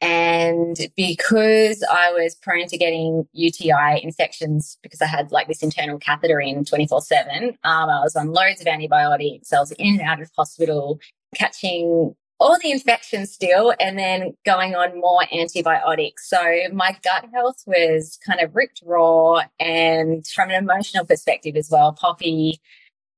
And 0.01 0.77
because 0.97 1.85
I 1.91 2.13
was 2.13 2.35
prone 2.35 2.67
to 2.67 2.77
getting 2.77 3.27
UTI 3.33 4.01
infections 4.03 4.77
because 4.83 5.01
I 5.01 5.07
had 5.07 5.31
like 5.31 5.47
this 5.47 5.63
internal 5.63 5.99
catheter 5.99 6.41
in 6.41 6.65
24 6.65 7.03
7, 7.03 7.45
um, 7.45 7.57
I 7.65 8.01
was 8.01 8.17
on 8.17 8.33
loads 8.33 8.61
of 8.61 8.67
antibiotics. 8.67 9.53
I 9.53 9.61
was 9.61 9.71
in 9.73 10.01
and 10.01 10.03
out 10.03 10.21
of 10.21 10.31
hospital, 10.37 10.99
catching 11.37 12.17
all 12.43 12.59
the 12.63 12.73
infections 12.73 13.33
still 13.33 13.73
and 13.79 13.99
then 13.99 14.37
going 14.45 14.75
on 14.75 15.01
more 15.01 15.23
antibiotics. 15.33 16.29
So 16.29 16.39
my 16.73 16.97
gut 17.03 17.27
health 17.33 17.63
was 17.67 18.19
kind 18.27 18.41
of 18.41 18.55
ripped 18.55 18.83
raw. 18.85 19.43
And 19.61 20.27
from 20.27 20.51
an 20.51 20.57
emotional 20.63 21.05
perspective 21.07 21.57
as 21.57 21.71
well, 21.71 21.93
Poppy 21.93 22.61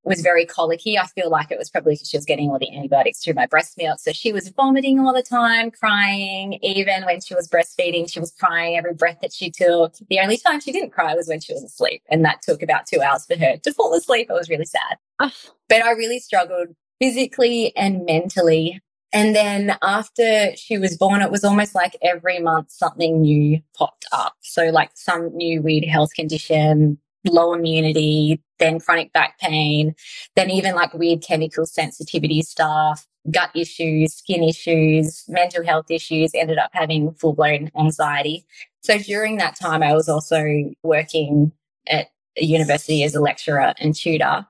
was 0.03 0.21
very 0.21 0.45
colicky. 0.45 0.99
I 0.99 1.07
feel 1.07 1.31
like 1.31 1.49
it 1.49 1.57
was 1.57 1.71
probably 1.71 1.95
because 1.95 2.09
she 2.09 2.17
was 2.17 2.25
getting 2.25 2.51
all 2.51 2.59
the 2.59 2.71
antibiotics 2.71 3.23
through 3.23 3.33
my 3.33 3.47
breast 3.47 3.75
milk. 3.75 3.99
So 3.99 4.11
she 4.11 4.31
was 4.31 4.49
vomiting 4.49 4.99
all 4.99 5.13
the 5.13 5.23
time, 5.23 5.71
crying. 5.71 6.59
Even 6.61 7.03
when 7.05 7.21
she 7.21 7.33
was 7.33 7.47
breastfeeding, 7.47 8.11
she 8.11 8.19
was 8.19 8.31
crying 8.31 8.77
every 8.77 8.93
breath 8.93 9.17
that 9.23 9.33
she 9.33 9.49
took. 9.49 9.95
The 10.09 10.19
only 10.19 10.37
time 10.37 10.59
she 10.59 10.71
didn't 10.71 10.91
cry 10.91 11.15
was 11.15 11.27
when 11.27 11.39
she 11.39 11.53
was 11.53 11.63
asleep. 11.63 12.03
And 12.07 12.23
that 12.23 12.43
took 12.43 12.61
about 12.61 12.85
two 12.85 13.01
hours 13.01 13.25
for 13.25 13.35
her 13.35 13.57
to 13.57 13.73
fall 13.73 13.95
asleep. 13.95 14.27
It 14.29 14.33
was 14.33 14.47
really 14.47 14.65
sad. 14.65 14.97
But 15.17 15.83
I 15.83 15.91
really 15.93 16.19
struggled 16.19 16.67
physically 17.01 17.75
and 17.75 18.05
mentally 18.05 18.79
and 19.13 19.35
then 19.35 19.77
after 19.81 20.55
she 20.55 20.77
was 20.77 20.97
born, 20.97 21.21
it 21.21 21.31
was 21.31 21.43
almost 21.43 21.75
like 21.75 21.95
every 22.01 22.39
month 22.39 22.71
something 22.71 23.21
new 23.21 23.61
popped 23.77 24.05
up. 24.11 24.35
So, 24.41 24.69
like 24.69 24.91
some 24.95 25.35
new 25.35 25.61
weird 25.61 25.85
health 25.85 26.13
condition, 26.15 26.97
low 27.25 27.53
immunity, 27.53 28.41
then 28.59 28.79
chronic 28.79 29.13
back 29.13 29.39
pain, 29.39 29.95
then 30.35 30.49
even 30.49 30.75
like 30.75 30.93
weird 30.93 31.21
chemical 31.21 31.65
sensitivity 31.65 32.41
stuff, 32.41 33.07
gut 33.31 33.49
issues, 33.55 34.13
skin 34.13 34.43
issues, 34.43 35.23
mental 35.27 35.63
health 35.63 35.89
issues, 35.89 36.31
ended 36.33 36.57
up 36.57 36.71
having 36.73 37.13
full 37.13 37.33
blown 37.33 37.71
anxiety. 37.77 38.45
So 38.81 38.97
during 38.97 39.37
that 39.37 39.57
time, 39.59 39.81
I 39.81 39.93
was 39.93 40.07
also 40.09 40.43
working 40.83 41.51
at 41.87 42.07
a 42.37 42.45
university 42.45 43.03
as 43.03 43.15
a 43.15 43.21
lecturer 43.21 43.73
and 43.79 43.95
tutor 43.95 44.45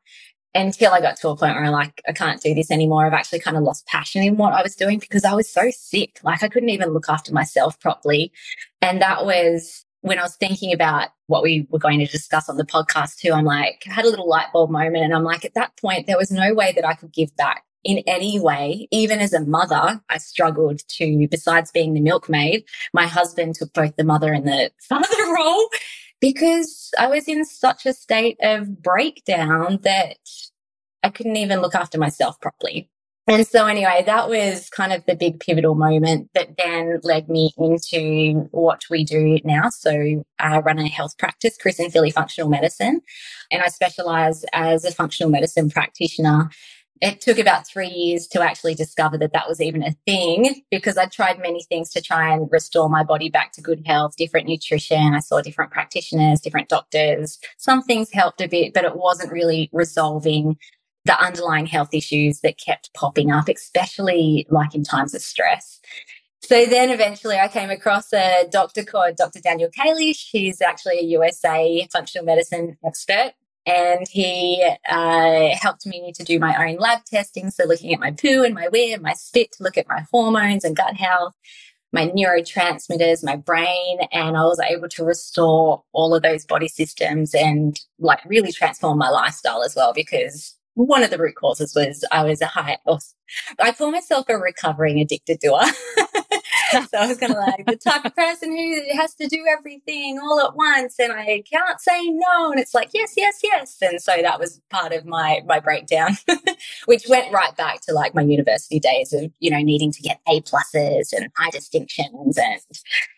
until 0.55 0.93
I 0.93 1.01
got 1.01 1.17
to 1.17 1.29
a 1.29 1.35
point 1.35 1.55
where 1.55 1.65
I'm 1.65 1.71
like, 1.71 2.01
I 2.07 2.13
can't 2.13 2.41
do 2.41 2.55
this 2.55 2.71
anymore. 2.71 3.05
I've 3.05 3.13
actually 3.13 3.41
kind 3.41 3.57
of 3.57 3.63
lost 3.63 3.85
passion 3.88 4.24
in 4.24 4.38
what 4.38 4.53
I 4.53 4.63
was 4.63 4.75
doing 4.75 5.00
because 5.00 5.25
I 5.25 5.33
was 5.33 5.50
so 5.50 5.69
sick. 5.69 6.19
Like 6.24 6.41
I 6.41 6.47
couldn't 6.47 6.69
even 6.69 6.93
look 6.93 7.09
after 7.09 7.33
myself 7.33 7.79
properly. 7.79 8.31
And 8.81 9.01
that 9.01 9.25
was 9.25 9.85
when 10.01 10.17
I 10.17 10.24
was 10.24 10.38
thinking 10.38 10.71
about 10.71 11.09
what 11.27 11.43
we 11.43 11.67
were 11.69 11.79
going 11.79 12.00
to 12.00 12.05
discuss 12.05 12.47
on 12.47 12.57
the 12.57 12.65
podcast 12.65 13.17
too. 13.17 13.33
I'm 13.33 13.45
like, 13.45 13.83
I 13.89 13.93
had 13.93 14.05
a 14.05 14.09
little 14.09 14.29
light 14.29 14.47
bulb 14.53 14.71
moment. 14.71 15.03
And 15.03 15.13
I'm 15.13 15.24
like, 15.24 15.43
at 15.43 15.55
that 15.55 15.75
point, 15.77 16.07
there 16.07 16.17
was 16.17 16.31
no 16.31 16.53
way 16.53 16.71
that 16.74 16.85
I 16.85 16.93
could 16.93 17.12
give 17.12 17.35
back 17.35 17.63
in 17.83 18.00
any 18.07 18.39
way. 18.39 18.88
Even 18.91 19.19
as 19.19 19.33
a 19.33 19.43
mother, 19.43 20.01
I 20.09 20.17
struggled 20.19 20.88
to, 20.88 21.27
besides 21.29 21.71
being 21.71 21.93
the 21.93 22.01
milkmaid, 22.01 22.63
my 22.93 23.07
husband 23.07 23.55
took 23.55 23.74
both 23.74 23.95
the 23.97 24.03
mother 24.03 24.31
and 24.31 24.47
the 24.47 24.71
father 24.81 25.33
role 25.35 25.69
because 26.21 26.91
I 26.97 27.07
was 27.07 27.27
in 27.27 27.45
such 27.45 27.85
a 27.85 27.93
state 27.93 28.38
of 28.41 28.81
breakdown 28.81 29.79
that 29.83 30.17
I 31.05 31.09
couldn't 31.09 31.38
even 31.38 31.62
look 31.62 31.75
after 31.75 32.00
myself 32.00 32.41
properly. 32.41 32.89
And 33.27 33.45
so 33.45 33.67
anyway, 33.67 34.03
that 34.07 34.27
was 34.27 34.69
kind 34.71 34.91
of 34.91 35.05
the 35.05 35.15
big 35.15 35.39
pivotal 35.39 35.75
moment 35.75 36.29
that 36.33 36.57
then 36.57 37.00
led 37.03 37.29
me 37.29 37.51
into 37.57 38.47
what 38.50 38.81
we 38.89 39.03
do 39.03 39.38
now. 39.43 39.69
So 39.69 40.24
I 40.39 40.59
run 40.59 40.79
a 40.79 40.88
health 40.88 41.15
practice, 41.19 41.57
Chris 41.59 41.77
and 41.77 41.93
Filly 41.93 42.09
Functional 42.09 42.50
Medicine, 42.50 43.01
and 43.51 43.62
I 43.62 43.67
specialize 43.67 44.45
as 44.51 44.83
a 44.83 44.91
functional 44.91 45.31
medicine 45.31 45.69
practitioner 45.69 46.50
it 47.01 47.19
took 47.21 47.38
about 47.38 47.67
three 47.67 47.89
years 47.89 48.27
to 48.27 48.41
actually 48.41 48.74
discover 48.74 49.17
that 49.17 49.33
that 49.33 49.47
was 49.50 49.62
even 49.62 49.83
a 49.83 49.91
thing 50.05 50.63
because 50.71 50.97
I 50.97 51.07
tried 51.07 51.39
many 51.39 51.62
things 51.63 51.89
to 51.91 52.01
try 52.01 52.33
and 52.33 52.47
restore 52.51 52.89
my 52.89 53.03
body 53.03 53.29
back 53.29 53.51
to 53.53 53.62
good 53.62 53.83
health, 53.85 54.15
different 54.17 54.47
nutrition. 54.47 55.13
I 55.13 55.19
saw 55.19 55.41
different 55.41 55.71
practitioners, 55.71 56.39
different 56.39 56.69
doctors. 56.69 57.38
Some 57.57 57.83
things 57.83 58.12
helped 58.12 58.41
a 58.41 58.47
bit, 58.47 58.74
but 58.74 58.85
it 58.85 58.95
wasn't 58.95 59.31
really 59.33 59.69
resolving 59.74 60.57
the 61.05 61.19
underlying 61.19 61.67
health 61.67 61.93
issues 61.93 62.41
that 62.41 62.57
kept 62.57 62.93
popping 62.93 63.31
up, 63.31 63.47
especially 63.47 64.45
like 64.50 64.75
in 64.75 64.83
times 64.83 65.13
of 65.13 65.21
stress. 65.21 65.79
So 66.41 66.65
then 66.65 66.89
eventually 66.89 67.38
I 67.38 67.47
came 67.47 67.69
across 67.69 68.13
a 68.13 68.47
doctor 68.51 68.83
called 68.83 69.15
Dr. 69.15 69.39
Daniel 69.39 69.69
Kalish. 69.69 70.29
He's 70.31 70.62
actually 70.62 71.00
a 71.00 71.03
USA 71.03 71.88
functional 71.91 72.25
medicine 72.25 72.77
expert 72.85 73.33
and 73.65 74.07
he 74.07 74.63
uh, 74.88 75.50
helped 75.59 75.85
me 75.88 76.12
to 76.13 76.24
do 76.24 76.39
my 76.39 76.67
own 76.67 76.77
lab 76.77 77.03
testing. 77.05 77.50
So 77.50 77.65
looking 77.65 77.93
at 77.93 78.00
my 78.00 78.12
poo 78.12 78.43
and 78.43 78.53
my 78.53 78.67
wee 78.71 78.95
my 78.97 79.13
spit 79.13 79.53
to 79.53 79.63
look 79.63 79.77
at 79.77 79.88
my 79.88 80.05
hormones 80.12 80.63
and 80.63 80.75
gut 80.75 80.95
health, 80.95 81.33
my 81.91 82.07
neurotransmitters, 82.09 83.24
my 83.24 83.35
brain, 83.35 84.00
and 84.12 84.38
I 84.38 84.43
was 84.43 84.59
able 84.59 84.89
to 84.89 85.03
restore 85.03 85.83
all 85.93 86.13
of 86.13 86.21
those 86.21 86.45
body 86.45 86.67
systems 86.67 87.33
and 87.33 87.79
like 88.00 88.24
really 88.25 88.51
transform 88.51 89.00
my 89.00 89.09
lifestyle 89.09 89.63
as 89.63 89.75
well 89.75 89.93
because 89.93 90.54
one 90.75 91.03
of 91.03 91.10
the 91.10 91.17
root 91.17 91.36
causes 91.36 91.74
was 91.75 92.05
I 92.12 92.24
was 92.24 92.41
a 92.41 92.48
high, 92.48 92.77
I 93.60 93.72
call 93.72 93.91
myself 93.91 94.25
a 94.29 94.38
recovering 94.38 95.00
addicted 95.00 95.39
doer. 95.39 95.62
so 96.72 96.98
I 96.98 97.08
was 97.08 97.17
kind 97.17 97.32
of 97.32 97.38
like 97.38 97.65
the 97.65 97.77
type 97.77 98.05
of 98.05 98.15
person 98.15 98.55
who 98.55 98.98
has 98.98 99.15
to 99.15 99.27
do 99.27 99.46
everything 99.50 100.20
all 100.22 100.41
at 100.41 100.55
once 100.55 101.00
and 101.00 101.13
I 101.13 101.44
can't 101.50 101.79
say 101.79 102.10
no. 102.10 102.51
And 102.51 102.60
it's 102.60 102.74
like, 102.74 102.89
yes, 102.94 103.13
yes, 103.15 103.39
yes. 103.44 103.77
And 103.82 104.01
so 104.01 104.17
that 104.22 104.39
was 104.39 104.62
part 104.70 104.91
of 104.91 105.05
my, 105.05 105.41
my 105.46 105.60
breakdown, 105.60 106.17
which 106.86 107.08
went 107.08 107.34
right 107.34 107.55
back 107.55 107.82
to 107.82 107.94
like 107.94 108.13
my 108.13 108.22
university 108.22 108.79
days 108.79 109.13
of, 109.13 109.32
you 109.39 109.50
know, 109.50 109.62
needing 109.62 109.91
to 109.91 110.01
get 110.01 110.20
A 110.27 110.41
pluses 110.41 111.13
and 111.13 111.29
high 111.38 111.51
distinctions 111.51 112.38
and 112.38 112.62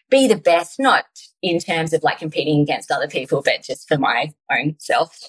be 0.10 0.28
the 0.28 0.38
best, 0.38 0.80
not 0.80 1.06
in 1.42 1.60
terms 1.60 1.94
of 1.94 2.04
like 2.04 2.20
competing 2.20 2.62
against 2.62 2.92
other 2.92 3.08
people, 3.08 3.42
but 3.44 3.64
just 3.64 3.88
for 3.88 3.98
my 3.98 4.32
own 4.52 4.76
self. 4.80 5.20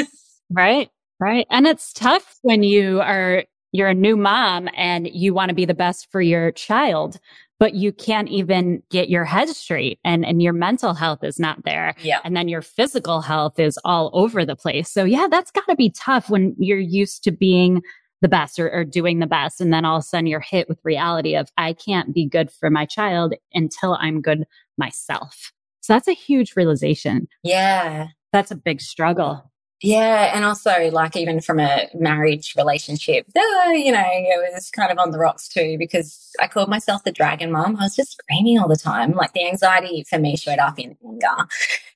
right. 0.50 0.88
Right. 1.20 1.46
And 1.50 1.66
it's 1.66 1.92
tough 1.92 2.38
when 2.42 2.62
you 2.62 3.00
are 3.00 3.44
you're 3.72 3.88
a 3.88 3.94
new 3.94 4.16
mom 4.16 4.68
and 4.76 5.08
you 5.08 5.34
want 5.34 5.48
to 5.48 5.54
be 5.54 5.64
the 5.64 5.74
best 5.74 6.08
for 6.12 6.20
your 6.20 6.52
child 6.52 7.18
but 7.58 7.74
you 7.74 7.92
can't 7.92 8.28
even 8.28 8.82
get 8.90 9.08
your 9.08 9.24
head 9.24 9.48
straight 9.48 9.98
and, 10.04 10.24
and 10.24 10.42
your 10.42 10.52
mental 10.52 10.94
health 10.94 11.22
is 11.22 11.38
not 11.38 11.64
there. 11.64 11.94
Yeah. 12.00 12.20
And 12.24 12.36
then 12.36 12.48
your 12.48 12.62
physical 12.62 13.20
health 13.20 13.58
is 13.58 13.78
all 13.84 14.10
over 14.12 14.44
the 14.44 14.56
place. 14.56 14.90
So 14.90 15.04
yeah, 15.04 15.28
that's 15.30 15.50
gotta 15.50 15.76
be 15.76 15.90
tough 15.90 16.28
when 16.28 16.54
you're 16.58 16.78
used 16.78 17.22
to 17.24 17.30
being 17.30 17.82
the 18.20 18.28
best 18.28 18.58
or, 18.58 18.70
or 18.70 18.84
doing 18.84 19.18
the 19.18 19.26
best. 19.26 19.60
And 19.60 19.72
then 19.72 19.84
all 19.84 19.96
of 19.96 20.00
a 20.00 20.06
sudden 20.06 20.26
you're 20.26 20.40
hit 20.40 20.68
with 20.68 20.78
reality 20.82 21.36
of 21.36 21.48
I 21.56 21.74
can't 21.74 22.12
be 22.12 22.26
good 22.26 22.50
for 22.50 22.70
my 22.70 22.86
child 22.86 23.34
until 23.52 23.94
I'm 23.94 24.20
good 24.20 24.44
myself. 24.76 25.52
So 25.80 25.92
that's 25.92 26.08
a 26.08 26.12
huge 26.12 26.56
realization. 26.56 27.28
Yeah. 27.42 28.08
That's 28.32 28.50
a 28.50 28.56
big 28.56 28.80
struggle. 28.80 29.50
Yeah. 29.84 30.34
And 30.34 30.46
also, 30.46 30.90
like, 30.92 31.14
even 31.14 31.42
from 31.42 31.60
a 31.60 31.88
marriage 31.92 32.54
relationship, 32.56 33.26
you 33.34 33.92
know, 33.92 34.02
it 34.02 34.54
was 34.54 34.70
kind 34.70 34.90
of 34.90 34.98
on 34.98 35.10
the 35.10 35.18
rocks 35.18 35.46
too 35.46 35.76
because 35.78 36.30
I 36.40 36.48
called 36.48 36.70
myself 36.70 37.04
the 37.04 37.12
dragon 37.12 37.52
mom. 37.52 37.76
I 37.76 37.82
was 37.82 37.94
just 37.94 38.12
screaming 38.12 38.58
all 38.58 38.66
the 38.66 38.76
time. 38.76 39.12
Like, 39.12 39.34
the 39.34 39.46
anxiety 39.46 40.02
for 40.08 40.18
me 40.18 40.38
showed 40.38 40.58
up 40.58 40.78
in 40.78 40.96
anger 41.04 41.48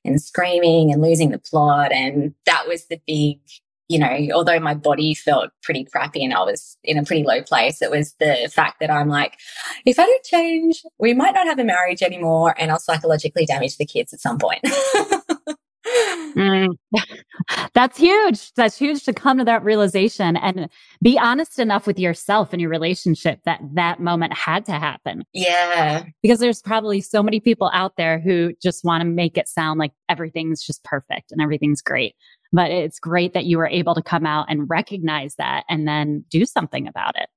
and 0.04 0.20
screaming 0.20 0.92
and 0.92 1.00
losing 1.00 1.30
the 1.30 1.38
plot. 1.38 1.90
And 1.90 2.34
that 2.44 2.68
was 2.68 2.84
the 2.88 3.00
big, 3.06 3.38
you 3.88 3.98
know, 3.98 4.18
although 4.34 4.60
my 4.60 4.74
body 4.74 5.14
felt 5.14 5.48
pretty 5.62 5.84
crappy 5.84 6.22
and 6.22 6.34
I 6.34 6.40
was 6.42 6.76
in 6.84 6.98
a 6.98 7.04
pretty 7.04 7.22
low 7.22 7.40
place, 7.42 7.80
it 7.80 7.90
was 7.90 8.12
the 8.20 8.50
fact 8.54 8.80
that 8.80 8.90
I'm 8.90 9.08
like, 9.08 9.38
if 9.86 9.98
I 9.98 10.04
don't 10.04 10.24
change, 10.24 10.82
we 10.98 11.14
might 11.14 11.32
not 11.32 11.46
have 11.46 11.58
a 11.58 11.64
marriage 11.64 12.02
anymore 12.02 12.54
and 12.58 12.70
I'll 12.70 12.80
psychologically 12.80 13.46
damage 13.46 13.78
the 13.78 13.86
kids 13.86 14.12
at 14.12 14.20
some 14.20 14.36
point. 14.36 14.60
mm. 16.34 16.68
That's 17.74 17.98
huge. 17.98 18.52
That's 18.54 18.76
huge 18.76 19.04
to 19.04 19.12
come 19.12 19.38
to 19.38 19.44
that 19.44 19.64
realization 19.64 20.36
and 20.36 20.68
be 21.02 21.18
honest 21.18 21.58
enough 21.58 21.86
with 21.86 21.98
yourself 21.98 22.52
and 22.52 22.60
your 22.60 22.70
relationship 22.70 23.40
that 23.44 23.60
that 23.74 24.00
moment 24.00 24.32
had 24.32 24.64
to 24.66 24.72
happen. 24.72 25.24
Yeah. 25.32 26.04
Because 26.22 26.38
there's 26.38 26.62
probably 26.62 27.00
so 27.00 27.22
many 27.22 27.40
people 27.40 27.70
out 27.72 27.94
there 27.96 28.18
who 28.18 28.52
just 28.62 28.84
want 28.84 29.02
to 29.02 29.08
make 29.08 29.36
it 29.36 29.48
sound 29.48 29.78
like 29.78 29.92
everything's 30.08 30.62
just 30.62 30.82
perfect 30.84 31.32
and 31.32 31.40
everything's 31.40 31.82
great. 31.82 32.14
But 32.52 32.70
it's 32.70 32.98
great 32.98 33.34
that 33.34 33.44
you 33.44 33.58
were 33.58 33.68
able 33.68 33.94
to 33.94 34.02
come 34.02 34.26
out 34.26 34.46
and 34.48 34.68
recognize 34.68 35.34
that 35.36 35.64
and 35.68 35.86
then 35.86 36.24
do 36.30 36.44
something 36.44 36.88
about 36.88 37.16
it. 37.16 37.28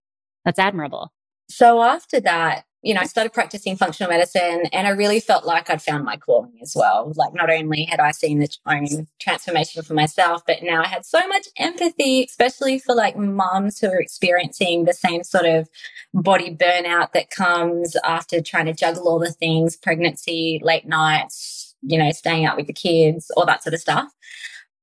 That's 0.46 0.60
admirable. 0.60 1.12
So 1.50 1.81
after 1.81 2.20
that, 2.22 2.63
you 2.83 2.93
know, 2.93 3.01
I 3.01 3.05
started 3.05 3.31
practicing 3.31 3.75
functional 3.75 4.09
medicine 4.09 4.63
and 4.73 4.88
I 4.88 4.91
really 4.91 5.19
felt 5.19 5.45
like 5.45 5.69
I'd 5.69 5.81
found 5.81 6.03
my 6.03 6.17
calling 6.17 6.57
as 6.61 6.73
well. 6.75 7.11
Like, 7.15 7.33
not 7.33 7.51
only 7.51 7.83
had 7.83 8.00
I 8.00 8.11
seen 8.11 8.39
the 8.39 8.50
own 8.65 9.07
transformation 9.19 9.83
for 9.83 9.93
myself, 9.93 10.41
but 10.47 10.63
now 10.63 10.83
I 10.83 10.88
had 10.88 11.05
so 11.05 11.25
much 11.27 11.47
empathy, 11.57 12.23
especially 12.23 12.79
for 12.79 12.95
like 12.95 13.15
moms 13.15 13.79
who 13.79 13.88
are 13.88 14.00
experiencing 14.00 14.85
the 14.85 14.93
same 14.93 15.23
sort 15.23 15.45
of 15.45 15.69
body 16.13 16.55
burnout 16.55 17.13
that 17.13 17.29
comes 17.29 17.95
after 18.03 18.41
trying 18.41 18.65
to 18.65 18.73
juggle 18.73 19.07
all 19.07 19.19
the 19.19 19.31
things 19.31 19.77
pregnancy, 19.77 20.59
late 20.63 20.88
nights, 20.88 21.75
you 21.83 22.00
know, 22.00 22.11
staying 22.11 22.45
out 22.45 22.57
with 22.57 22.67
the 22.67 22.73
kids, 22.73 23.31
all 23.38 23.45
that 23.45 23.63
sort 23.63 23.75
of 23.75 23.79
stuff. 23.79 24.11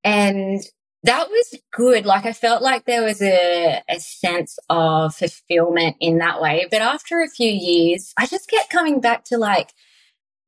And 0.05 0.63
that 1.05 1.29
was 1.31 1.55
good. 1.73 2.07
Like 2.07 2.27
I 2.27 2.33
felt 2.33 2.63
like 2.63 2.85
there 2.85 3.05
was 3.05 3.23
a, 3.23 3.83
a 3.89 4.01
sense 4.01 4.59
of 4.69 5.15
fulfillment 5.15 5.97
in 6.01 6.19
that 6.19 6.41
way. 6.41 6.67
But 6.71 6.83
after 6.83 7.21
a 7.21 7.29
few 7.29 7.51
years, 7.51 8.13
I 8.19 8.27
just 8.27 8.51
kept 8.51 8.71
coming 8.71 9.01
back 9.01 9.25
to 9.27 9.39
like 9.39 9.73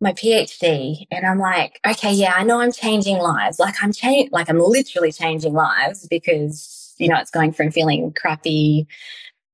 my 0.00 0.12
PhD 0.12 1.06
and 1.10 1.26
I'm 1.26 1.38
like, 1.38 1.80
okay, 1.86 2.12
yeah, 2.12 2.34
I 2.36 2.42
know 2.44 2.60
I'm 2.60 2.72
changing 2.72 3.18
lives. 3.18 3.58
Like 3.58 3.76
I'm 3.82 3.92
changing, 3.92 4.30
like 4.32 4.48
I'm 4.50 4.58
literally 4.58 5.12
changing 5.12 5.52
lives 5.52 6.06
because, 6.08 6.94
you 6.98 7.08
know, 7.08 7.18
it's 7.18 7.30
going 7.30 7.52
from 7.52 7.70
feeling 7.70 8.12
crappy, 8.12 8.86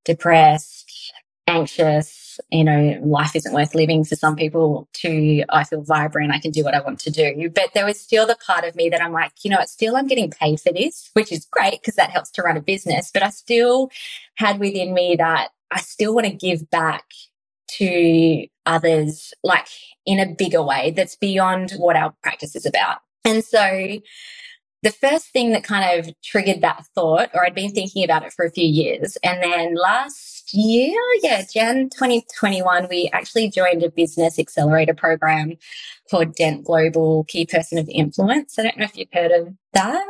depressed, 0.04 0.90
anxious, 1.46 2.25
you 2.50 2.64
know, 2.64 3.00
life 3.02 3.34
isn't 3.36 3.52
worth 3.52 3.74
living 3.74 4.04
for 4.04 4.16
some 4.16 4.36
people 4.36 4.88
to 4.94 5.44
I 5.48 5.64
feel 5.64 5.82
vibrant, 5.82 6.32
I 6.32 6.38
can 6.38 6.50
do 6.50 6.64
what 6.64 6.74
I 6.74 6.80
want 6.80 7.00
to 7.00 7.10
do. 7.10 7.50
But 7.54 7.70
there 7.74 7.86
was 7.86 8.00
still 8.00 8.26
the 8.26 8.36
part 8.36 8.64
of 8.64 8.76
me 8.76 8.88
that 8.90 9.02
I'm 9.02 9.12
like, 9.12 9.32
you 9.42 9.50
know, 9.50 9.60
it's 9.60 9.72
still 9.72 9.96
I'm 9.96 10.06
getting 10.06 10.30
paid 10.30 10.60
for 10.60 10.72
this, 10.72 11.10
which 11.14 11.32
is 11.32 11.46
great 11.50 11.80
because 11.80 11.96
that 11.96 12.10
helps 12.10 12.30
to 12.32 12.42
run 12.42 12.56
a 12.56 12.62
business. 12.62 13.10
But 13.12 13.22
I 13.22 13.30
still 13.30 13.90
had 14.36 14.58
within 14.58 14.94
me 14.94 15.16
that 15.16 15.50
I 15.70 15.80
still 15.80 16.14
want 16.14 16.26
to 16.26 16.32
give 16.32 16.70
back 16.70 17.04
to 17.78 18.46
others, 18.64 19.34
like 19.42 19.66
in 20.04 20.20
a 20.20 20.34
bigger 20.34 20.62
way 20.62 20.92
that's 20.92 21.16
beyond 21.16 21.72
what 21.72 21.96
our 21.96 22.14
practice 22.22 22.54
is 22.54 22.66
about. 22.66 22.98
And 23.24 23.44
so 23.44 23.98
the 24.86 24.92
first 24.92 25.32
thing 25.32 25.50
that 25.50 25.64
kind 25.64 25.98
of 25.98 26.14
triggered 26.22 26.60
that 26.60 26.86
thought, 26.94 27.30
or 27.34 27.44
I'd 27.44 27.56
been 27.56 27.72
thinking 27.72 28.04
about 28.04 28.24
it 28.24 28.32
for 28.32 28.44
a 28.44 28.52
few 28.52 28.64
years, 28.64 29.18
and 29.24 29.42
then 29.42 29.74
last 29.74 30.54
year, 30.54 30.96
yeah, 31.22 31.42
Jan 31.52 31.90
2021, 31.90 32.86
we 32.88 33.10
actually 33.12 33.50
joined 33.50 33.82
a 33.82 33.90
business 33.90 34.38
accelerator 34.38 34.94
program 34.94 35.54
called 36.08 36.36
Dent 36.36 36.64
Global 36.64 37.24
Key 37.24 37.46
Person 37.46 37.78
of 37.78 37.88
Influence. 37.88 38.60
I 38.60 38.62
don't 38.62 38.78
know 38.78 38.84
if 38.84 38.96
you've 38.96 39.12
heard 39.12 39.32
of 39.32 39.48
that. 39.72 40.06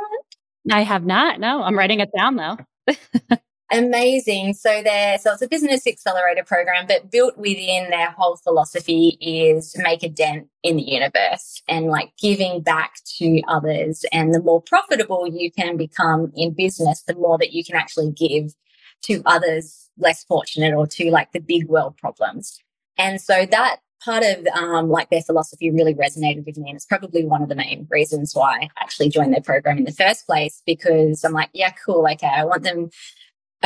I 0.70 0.82
have 0.82 1.06
not. 1.06 1.40
No, 1.40 1.62
I'm 1.62 1.78
writing 1.78 2.00
it 2.00 2.10
down 2.14 2.36
though. 2.36 2.58
Amazing. 3.72 4.54
So 4.54 4.80
there, 4.82 5.18
so 5.18 5.32
it's 5.32 5.42
a 5.42 5.48
business 5.48 5.88
accelerator 5.88 6.44
program, 6.44 6.86
but 6.86 7.10
built 7.10 7.36
within 7.36 7.90
their 7.90 8.12
whole 8.12 8.36
philosophy 8.36 9.18
is 9.20 9.74
make 9.76 10.04
a 10.04 10.08
dent 10.08 10.46
in 10.62 10.76
the 10.76 10.84
universe 10.84 11.62
and 11.68 11.86
like 11.86 12.12
giving 12.20 12.60
back 12.60 12.94
to 13.18 13.42
others. 13.48 14.04
And 14.12 14.32
the 14.32 14.40
more 14.40 14.62
profitable 14.62 15.26
you 15.26 15.50
can 15.50 15.76
become 15.76 16.32
in 16.36 16.54
business, 16.54 17.02
the 17.02 17.16
more 17.16 17.38
that 17.38 17.52
you 17.52 17.64
can 17.64 17.74
actually 17.74 18.12
give 18.12 18.54
to 19.02 19.20
others 19.26 19.90
less 19.98 20.22
fortunate 20.22 20.72
or 20.72 20.86
to 20.86 21.10
like 21.10 21.32
the 21.32 21.40
big 21.40 21.66
world 21.66 21.96
problems. 21.96 22.60
And 22.96 23.20
so 23.20 23.46
that 23.46 23.80
part 24.04 24.22
of 24.22 24.46
um, 24.54 24.88
like 24.88 25.10
their 25.10 25.22
philosophy 25.22 25.70
really 25.70 25.94
resonated 25.94 26.46
with 26.46 26.56
me. 26.56 26.68
And 26.68 26.76
it's 26.76 26.84
probably 26.84 27.24
one 27.24 27.42
of 27.42 27.48
the 27.48 27.56
main 27.56 27.88
reasons 27.90 28.32
why 28.34 28.60
I 28.62 28.68
actually 28.80 29.08
joined 29.08 29.32
their 29.32 29.42
program 29.42 29.78
in 29.78 29.84
the 29.84 29.92
first 29.92 30.26
place, 30.26 30.62
because 30.64 31.24
I'm 31.24 31.32
like, 31.32 31.50
yeah, 31.52 31.72
cool. 31.84 32.06
Okay. 32.12 32.28
I 32.28 32.44
want 32.44 32.62
them 32.62 32.90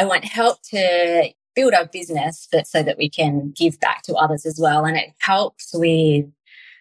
I 0.00 0.04
want 0.06 0.24
help 0.24 0.62
to 0.70 1.30
build 1.54 1.74
our 1.74 1.84
business, 1.84 2.48
but 2.50 2.66
so 2.66 2.82
that 2.82 2.96
we 2.96 3.10
can 3.10 3.52
give 3.54 3.78
back 3.80 4.00
to 4.04 4.14
others 4.14 4.46
as 4.46 4.58
well. 4.58 4.86
And 4.86 4.96
it 4.96 5.10
helps 5.18 5.72
with, 5.74 6.24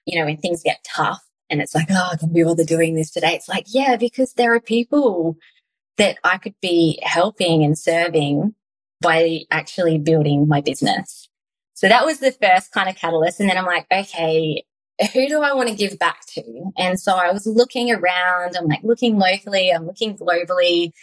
you 0.05 0.17
know, 0.17 0.23
when 0.23 0.37
things 0.37 0.63
get 0.63 0.85
tough 0.87 1.21
and 1.49 1.61
it's 1.61 1.75
like, 1.75 1.87
oh, 1.89 2.09
I 2.13 2.15
can 2.15 2.31
be 2.31 2.45
bothered 2.45 2.67
doing 2.67 2.95
this 2.95 3.11
today. 3.11 3.33
It's 3.33 3.49
like, 3.49 3.65
yeah, 3.67 3.97
because 3.97 4.35
there 4.35 4.53
are 4.53 4.61
people 4.61 5.35
that 5.97 6.17
I 6.23 6.37
could 6.37 6.55
be 6.61 6.97
helping 7.03 7.61
and 7.61 7.77
serving 7.77 8.55
by 9.01 9.41
actually 9.51 9.97
building 9.97 10.47
my 10.47 10.61
business. 10.61 11.27
So 11.73 11.89
that 11.89 12.05
was 12.05 12.19
the 12.19 12.31
first 12.31 12.71
kind 12.71 12.87
of 12.87 12.95
catalyst. 12.95 13.41
And 13.41 13.49
then 13.49 13.57
I'm 13.57 13.65
like, 13.65 13.85
okay, 13.91 14.63
who 15.11 15.27
do 15.27 15.41
I 15.41 15.51
want 15.51 15.67
to 15.67 15.75
give 15.75 15.99
back 15.99 16.21
to? 16.35 16.71
And 16.77 16.97
so 16.97 17.17
I 17.17 17.33
was 17.33 17.45
looking 17.45 17.91
around, 17.91 18.55
I'm 18.55 18.67
like 18.67 18.83
looking 18.83 19.19
locally, 19.19 19.71
I'm 19.71 19.85
looking 19.85 20.15
globally. 20.15 20.93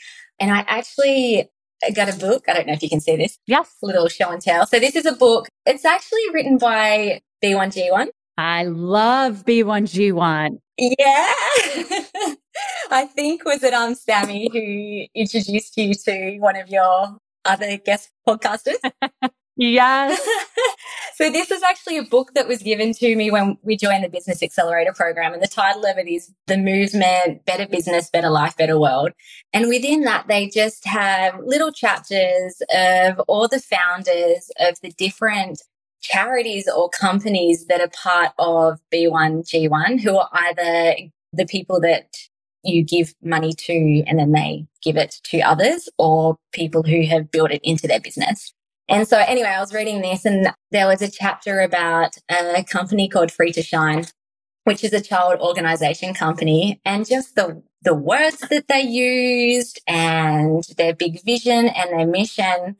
And 0.40 0.50
I 0.50 0.60
actually 0.66 1.50
I 1.86 1.90
got 1.90 2.12
a 2.12 2.18
book. 2.18 2.44
I 2.48 2.54
don't 2.54 2.66
know 2.66 2.72
if 2.72 2.82
you 2.82 2.88
can 2.88 3.00
see 3.00 3.16
this. 3.16 3.38
Yes. 3.46 3.76
Little 3.82 4.08
show 4.08 4.30
and 4.30 4.42
tell. 4.42 4.66
So 4.66 4.78
this 4.80 4.96
is 4.96 5.06
a 5.06 5.12
book. 5.12 5.48
It's 5.64 5.84
actually 5.84 6.30
written 6.32 6.58
by 6.58 7.22
B1G1. 7.42 8.08
I 8.38 8.64
love 8.64 9.44
B1G1. 9.44 10.58
Yeah. 10.78 10.96
I 12.90 13.06
think 13.14 13.44
was 13.44 13.62
it 13.62 13.72
um 13.72 13.94
Sammy 13.94 14.50
who 14.52 15.20
introduced 15.20 15.76
you 15.76 15.94
to 15.94 16.38
one 16.38 16.56
of 16.56 16.68
your 16.68 17.16
other 17.44 17.76
guest 17.78 18.10
podcasters? 18.26 18.76
Yes. 19.56 20.20
so 21.16 21.30
this 21.30 21.50
is 21.50 21.62
actually 21.62 21.98
a 21.98 22.04
book 22.04 22.34
that 22.34 22.48
was 22.48 22.62
given 22.62 22.92
to 22.94 23.16
me 23.16 23.30
when 23.30 23.56
we 23.62 23.76
joined 23.76 24.04
the 24.04 24.08
Business 24.08 24.42
Accelerator 24.42 24.92
program. 24.92 25.32
And 25.32 25.42
the 25.42 25.48
title 25.48 25.86
of 25.86 25.96
it 25.98 26.08
is 26.08 26.32
The 26.46 26.58
Movement, 26.58 27.44
Better 27.46 27.66
Business, 27.66 28.10
Better 28.10 28.30
Life, 28.30 28.56
Better 28.56 28.78
World. 28.78 29.12
And 29.54 29.68
within 29.68 30.02
that, 30.02 30.26
they 30.28 30.48
just 30.48 30.86
have 30.86 31.40
little 31.44 31.72
chapters 31.72 32.60
of 32.74 33.20
all 33.28 33.48
the 33.48 33.60
founders 33.60 34.50
of 34.60 34.80
the 34.82 34.92
different 34.98 35.62
charities 36.02 36.68
or 36.68 36.90
companies 36.90 37.66
that 37.66 37.80
are 37.80 37.90
part 38.02 38.32
of 38.38 38.80
B1G1 38.92 40.00
who 40.02 40.18
are 40.18 40.28
either 40.32 40.96
the 41.32 41.46
people 41.46 41.80
that 41.80 42.08
you 42.62 42.84
give 42.84 43.14
money 43.22 43.52
to 43.52 44.04
and 44.06 44.18
then 44.18 44.32
they 44.32 44.66
give 44.82 44.96
it 44.96 45.16
to 45.24 45.40
others 45.40 45.88
or 45.98 46.36
people 46.52 46.82
who 46.82 47.06
have 47.06 47.30
built 47.30 47.52
it 47.52 47.60
into 47.64 47.86
their 47.86 48.00
business. 48.00 48.52
And 48.88 49.08
so 49.08 49.18
anyway, 49.18 49.48
I 49.48 49.60
was 49.60 49.74
reading 49.74 50.02
this 50.02 50.24
and 50.24 50.48
there 50.70 50.86
was 50.86 51.02
a 51.02 51.10
chapter 51.10 51.60
about 51.60 52.16
a 52.30 52.64
company 52.64 53.08
called 53.08 53.32
Free 53.32 53.52
to 53.52 53.62
Shine, 53.62 54.06
which 54.64 54.84
is 54.84 54.92
a 54.92 55.00
child 55.00 55.40
organization 55.40 56.14
company 56.14 56.80
and 56.84 57.06
just 57.06 57.34
the, 57.34 57.62
the 57.82 57.94
words 57.94 58.38
that 58.50 58.68
they 58.68 58.82
used 58.82 59.80
and 59.86 60.64
their 60.76 60.94
big 60.94 61.24
vision 61.24 61.68
and 61.68 61.90
their 61.92 62.06
mission 62.06 62.76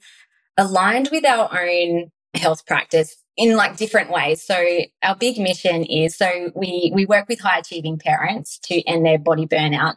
aligned 0.56 1.08
with 1.12 1.25
our 1.25 1.48
own 1.58 2.10
health 2.34 2.66
practice 2.66 3.16
in 3.36 3.56
like 3.56 3.76
different 3.76 4.10
ways. 4.10 4.42
So 4.42 4.64
our 5.02 5.16
big 5.16 5.38
mission 5.38 5.84
is 5.84 6.16
so 6.16 6.52
we 6.54 6.90
we 6.95 7.06
work 7.06 7.28
with 7.28 7.40
high 7.40 7.58
achieving 7.58 7.99
parents 7.99 8.58
to 8.64 8.82
end 8.88 9.04
their 9.04 9.19
body 9.19 9.47
burnout. 9.47 9.97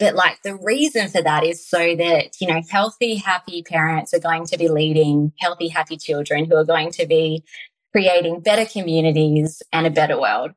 But 0.00 0.14
like 0.14 0.42
the 0.42 0.56
reason 0.56 1.08
for 1.08 1.22
that 1.22 1.44
is 1.44 1.64
so 1.64 1.94
that, 1.94 2.40
you 2.40 2.48
know, 2.48 2.62
healthy, 2.70 3.16
happy 3.16 3.62
parents 3.62 4.14
are 4.14 4.18
going 4.18 4.46
to 4.46 4.58
be 4.58 4.68
leading 4.68 5.32
healthy, 5.38 5.68
happy 5.68 5.98
children 5.98 6.46
who 6.46 6.56
are 6.56 6.64
going 6.64 6.90
to 6.92 7.06
be 7.06 7.44
creating 7.92 8.40
better 8.40 8.64
communities 8.64 9.62
and 9.72 9.86
a 9.86 9.90
better 9.90 10.18
world. 10.18 10.52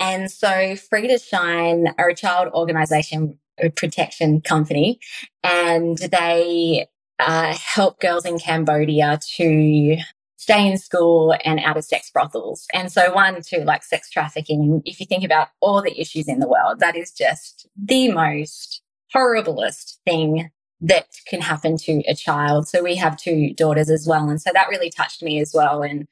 And 0.00 0.30
so 0.30 0.74
Free 0.76 1.06
to 1.08 1.18
Shine 1.18 1.94
are 1.98 2.08
a 2.08 2.14
child 2.14 2.52
organization 2.52 3.38
protection 3.76 4.40
company 4.40 4.98
and 5.44 5.98
they 5.98 6.86
uh, 7.18 7.54
help 7.54 8.00
girls 8.00 8.24
in 8.24 8.38
Cambodia 8.38 9.20
to 9.36 9.96
stay 10.40 10.66
in 10.66 10.78
school 10.78 11.34
and 11.44 11.60
out 11.60 11.76
of 11.76 11.84
sex 11.84 12.10
brothels. 12.10 12.66
And 12.72 12.90
so 12.90 13.12
one, 13.12 13.42
to 13.42 13.62
like 13.62 13.84
sex 13.84 14.08
trafficking, 14.08 14.80
if 14.86 14.98
you 14.98 15.04
think 15.04 15.22
about 15.22 15.48
all 15.60 15.82
the 15.82 16.00
issues 16.00 16.28
in 16.28 16.38
the 16.38 16.48
world, 16.48 16.80
that 16.80 16.96
is 16.96 17.12
just 17.12 17.68
the 17.76 18.10
most 18.10 18.80
horriblest 19.14 19.98
thing 20.06 20.50
that 20.80 21.08
can 21.26 21.42
happen 21.42 21.76
to 21.76 22.02
a 22.08 22.14
child. 22.14 22.68
So 22.68 22.82
we 22.82 22.96
have 22.96 23.18
two 23.18 23.52
daughters 23.52 23.90
as 23.90 24.06
well. 24.08 24.30
And 24.30 24.40
so 24.40 24.50
that 24.54 24.70
really 24.70 24.88
touched 24.88 25.22
me 25.22 25.40
as 25.40 25.52
well. 25.52 25.82
And 25.82 26.08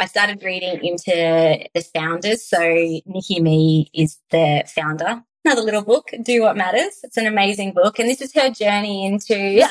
I 0.00 0.06
started 0.06 0.42
reading 0.42 0.84
into 0.84 1.68
the 1.72 1.80
founders. 1.94 2.42
So 2.42 2.58
Nikki 2.58 3.40
Mih 3.40 3.90
is 3.94 4.18
the 4.32 4.64
founder. 4.66 5.22
Another 5.44 5.62
little 5.62 5.84
book, 5.84 6.10
Do 6.20 6.42
What 6.42 6.56
Matters. 6.56 6.98
It's 7.04 7.16
an 7.16 7.28
amazing 7.28 7.74
book. 7.74 8.00
And 8.00 8.08
this 8.08 8.20
is 8.20 8.34
her 8.34 8.50
journey 8.50 9.06
into 9.06 9.62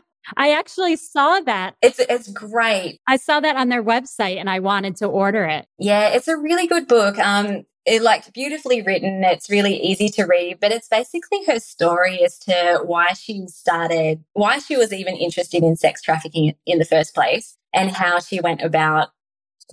I 0.36 0.52
actually 0.52 0.96
saw 0.96 1.40
that. 1.40 1.74
It's 1.82 1.98
it's 1.98 2.28
great. 2.28 3.00
I 3.06 3.16
saw 3.16 3.40
that 3.40 3.56
on 3.56 3.68
their 3.68 3.82
website 3.82 4.36
and 4.36 4.48
I 4.48 4.60
wanted 4.60 4.96
to 4.96 5.06
order 5.06 5.44
it. 5.44 5.66
Yeah, 5.78 6.08
it's 6.08 6.28
a 6.28 6.36
really 6.36 6.66
good 6.66 6.88
book. 6.88 7.18
Um 7.18 7.64
it 7.84 8.02
like 8.02 8.32
beautifully 8.32 8.80
written. 8.82 9.24
It's 9.24 9.50
really 9.50 9.76
easy 9.76 10.08
to 10.10 10.24
read, 10.24 10.58
but 10.60 10.70
it's 10.70 10.88
basically 10.88 11.44
her 11.46 11.58
story 11.58 12.22
as 12.24 12.38
to 12.40 12.80
why 12.84 13.12
she 13.12 13.44
started, 13.48 14.22
why 14.34 14.58
she 14.58 14.76
was 14.76 14.92
even 14.92 15.16
interested 15.16 15.64
in 15.64 15.76
sex 15.76 16.00
trafficking 16.00 16.54
in 16.64 16.78
the 16.78 16.84
first 16.84 17.14
place 17.14 17.56
and 17.74 17.90
how 17.90 18.20
she 18.20 18.40
went 18.40 18.62
about 18.62 19.08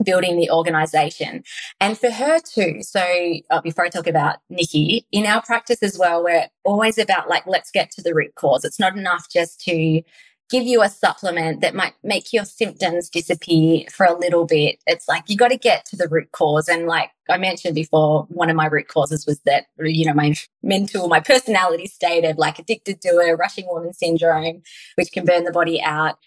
building 0.03 0.37
the 0.37 0.49
organization. 0.49 1.43
And 1.79 1.97
for 1.97 2.09
her 2.09 2.39
too. 2.39 2.81
So 2.81 3.03
uh, 3.49 3.61
before 3.61 3.85
I 3.85 3.89
talk 3.89 4.07
about 4.07 4.37
Nikki, 4.49 5.05
in 5.11 5.25
our 5.25 5.41
practice 5.41 5.83
as 5.83 5.97
well, 5.97 6.23
we're 6.23 6.47
always 6.63 6.97
about 6.97 7.29
like, 7.29 7.45
let's 7.45 7.71
get 7.71 7.91
to 7.91 8.01
the 8.01 8.13
root 8.13 8.35
cause. 8.35 8.63
It's 8.63 8.79
not 8.79 8.97
enough 8.97 9.27
just 9.31 9.59
to 9.61 10.01
give 10.49 10.63
you 10.63 10.81
a 10.81 10.89
supplement 10.89 11.61
that 11.61 11.75
might 11.75 11.93
make 12.03 12.33
your 12.33 12.45
symptoms 12.45 13.09
disappear 13.09 13.85
for 13.91 14.05
a 14.05 14.17
little 14.17 14.45
bit. 14.45 14.79
It's 14.87 15.07
like 15.07 15.23
you 15.27 15.37
got 15.37 15.49
to 15.49 15.57
get 15.57 15.85
to 15.87 15.95
the 15.95 16.07
root 16.07 16.31
cause. 16.31 16.67
And 16.67 16.87
like 16.87 17.11
I 17.29 17.37
mentioned 17.37 17.75
before, 17.75 18.23
one 18.29 18.49
of 18.49 18.55
my 18.55 18.65
root 18.65 18.87
causes 18.87 19.25
was 19.25 19.39
that, 19.41 19.67
you 19.77 20.05
know, 20.05 20.13
my 20.13 20.35
mental, 20.63 21.07
my 21.07 21.19
personality 21.19 21.87
state 21.87 22.25
of 22.25 22.37
like 22.37 22.59
addicted 22.59 23.01
to 23.01 23.09
a 23.19 23.35
rushing 23.35 23.67
woman 23.67 23.93
syndrome, 23.93 24.63
which 24.95 25.11
can 25.11 25.25
burn 25.25 25.43
the 25.43 25.51
body 25.51 25.81
out. 25.81 26.17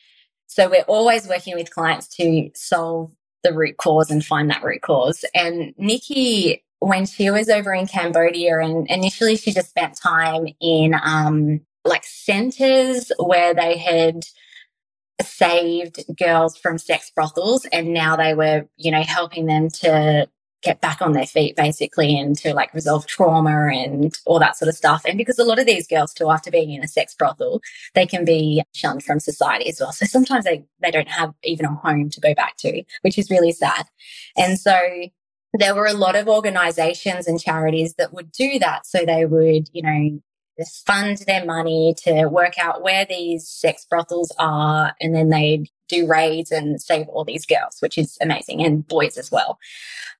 So 0.46 0.68
we're 0.68 0.82
always 0.82 1.26
working 1.28 1.56
with 1.56 1.70
clients 1.70 2.08
to 2.16 2.50
solve 2.54 3.12
the 3.42 3.52
root 3.52 3.76
cause 3.76 4.10
and 4.10 4.24
find 4.24 4.50
that 4.50 4.62
root 4.62 4.82
cause. 4.82 5.24
And 5.34 5.74
Nikki, 5.78 6.64
when 6.78 7.06
she 7.06 7.30
was 7.30 7.48
over 7.48 7.72
in 7.74 7.86
Cambodia 7.86 8.58
and 8.58 8.88
initially 8.88 9.36
she 9.36 9.52
just 9.52 9.70
spent 9.70 9.96
time 9.96 10.46
in 10.60 10.94
um, 11.02 11.60
like 11.84 12.04
centers 12.04 13.10
where 13.18 13.54
they 13.54 13.76
had 13.76 14.24
saved 15.20 16.04
girls 16.16 16.56
from 16.56 16.78
sex 16.78 17.10
brothels 17.14 17.66
and 17.66 17.92
now 17.92 18.16
they 18.16 18.34
were, 18.34 18.68
you 18.76 18.90
know, 18.90 19.02
helping 19.02 19.46
them 19.46 19.68
to 19.68 20.28
get 20.62 20.80
back 20.80 21.02
on 21.02 21.12
their 21.12 21.26
feet 21.26 21.56
basically 21.56 22.16
and 22.16 22.38
to 22.38 22.54
like 22.54 22.72
resolve 22.72 23.06
trauma 23.06 23.68
and 23.72 24.16
all 24.26 24.38
that 24.38 24.56
sort 24.56 24.68
of 24.68 24.76
stuff. 24.76 25.02
And 25.04 25.18
because 25.18 25.38
a 25.38 25.44
lot 25.44 25.58
of 25.58 25.66
these 25.66 25.88
girls 25.88 26.14
too, 26.14 26.30
after 26.30 26.50
being 26.50 26.70
in 26.70 26.84
a 26.84 26.88
sex 26.88 27.14
brothel, 27.14 27.60
they 27.94 28.06
can 28.06 28.24
be 28.24 28.62
shunned 28.72 29.02
from 29.02 29.18
society 29.18 29.68
as 29.68 29.80
well. 29.80 29.92
So 29.92 30.06
sometimes 30.06 30.44
they, 30.44 30.64
they 30.80 30.92
don't 30.92 31.08
have 31.08 31.34
even 31.42 31.66
a 31.66 31.74
home 31.74 32.10
to 32.10 32.20
go 32.20 32.32
back 32.34 32.56
to, 32.58 32.84
which 33.02 33.18
is 33.18 33.30
really 33.30 33.52
sad. 33.52 33.86
And 34.36 34.58
so 34.58 34.78
there 35.54 35.74
were 35.74 35.86
a 35.86 35.94
lot 35.94 36.16
of 36.16 36.28
organizations 36.28 37.26
and 37.26 37.40
charities 37.40 37.94
that 37.94 38.14
would 38.14 38.30
do 38.30 38.58
that. 38.60 38.86
So 38.86 39.04
they 39.04 39.26
would, 39.26 39.68
you 39.72 39.82
know, 39.82 40.22
fund 40.86 41.18
their 41.26 41.44
money 41.44 41.94
to 42.04 42.26
work 42.26 42.58
out 42.58 42.82
where 42.82 43.04
these 43.04 43.48
sex 43.48 43.86
brothels 43.88 44.32
are. 44.38 44.94
And 45.00 45.14
then 45.14 45.30
they 45.30 45.66
do 45.88 46.06
raids 46.06 46.50
and 46.50 46.80
save 46.80 47.08
all 47.08 47.24
these 47.24 47.46
girls, 47.46 47.78
which 47.80 47.98
is 47.98 48.18
amazing, 48.20 48.64
and 48.64 48.86
boys 48.86 49.18
as 49.18 49.30
well. 49.30 49.58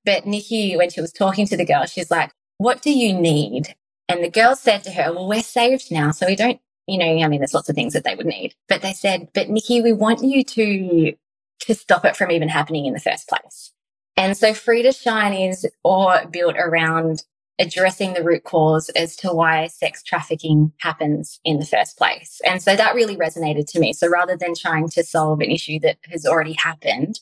But 0.05 0.25
Nikki, 0.25 0.75
when 0.77 0.89
she 0.89 1.01
was 1.01 1.13
talking 1.13 1.47
to 1.47 1.57
the 1.57 1.65
girl, 1.65 1.85
she's 1.85 2.11
like, 2.11 2.31
What 2.57 2.81
do 2.81 2.91
you 2.91 3.13
need? 3.13 3.75
And 4.09 4.23
the 4.23 4.29
girl 4.29 4.55
said 4.55 4.83
to 4.83 4.91
her, 4.91 5.13
Well, 5.13 5.27
we're 5.27 5.41
saved 5.41 5.91
now, 5.91 6.11
so 6.11 6.27
we 6.27 6.35
don't 6.35 6.59
you 6.87 6.97
know, 6.97 7.23
I 7.23 7.27
mean, 7.27 7.39
there's 7.39 7.53
lots 7.53 7.69
of 7.69 7.75
things 7.75 7.93
that 7.93 8.03
they 8.03 8.15
would 8.15 8.25
need, 8.25 8.55
but 8.67 8.81
they 8.81 8.93
said, 8.93 9.29
but 9.33 9.49
Nikki, 9.49 9.81
we 9.81 9.93
want 9.93 10.23
you 10.23 10.43
to, 10.43 11.13
to 11.61 11.75
stop 11.75 12.05
it 12.05 12.15
from 12.15 12.31
even 12.31 12.49
happening 12.49 12.85
in 12.85 12.93
the 12.93 12.99
first 12.99 13.27
place. 13.27 13.71
And 14.17 14.37
so 14.37 14.53
Free 14.53 14.83
to 14.83 14.91
Shine 14.91 15.33
is 15.33 15.67
all 15.83 16.13
built 16.29 16.55
around 16.57 17.23
addressing 17.59 18.13
the 18.13 18.23
root 18.23 18.43
cause 18.43 18.89
as 18.89 19.15
to 19.17 19.29
why 19.29 19.67
sex 19.67 20.01
trafficking 20.03 20.71
happens 20.79 21.39
in 21.43 21.59
the 21.59 21.65
first 21.65 21.97
place. 21.97 22.41
And 22.45 22.61
so 22.61 22.75
that 22.75 22.95
really 22.95 23.15
resonated 23.15 23.67
to 23.71 23.79
me. 23.79 23.93
So 23.93 24.07
rather 24.09 24.35
than 24.35 24.55
trying 24.55 24.89
to 24.89 25.03
solve 25.03 25.39
an 25.39 25.51
issue 25.51 25.79
that 25.81 25.97
has 26.09 26.25
already 26.25 26.53
happened, 26.53 27.19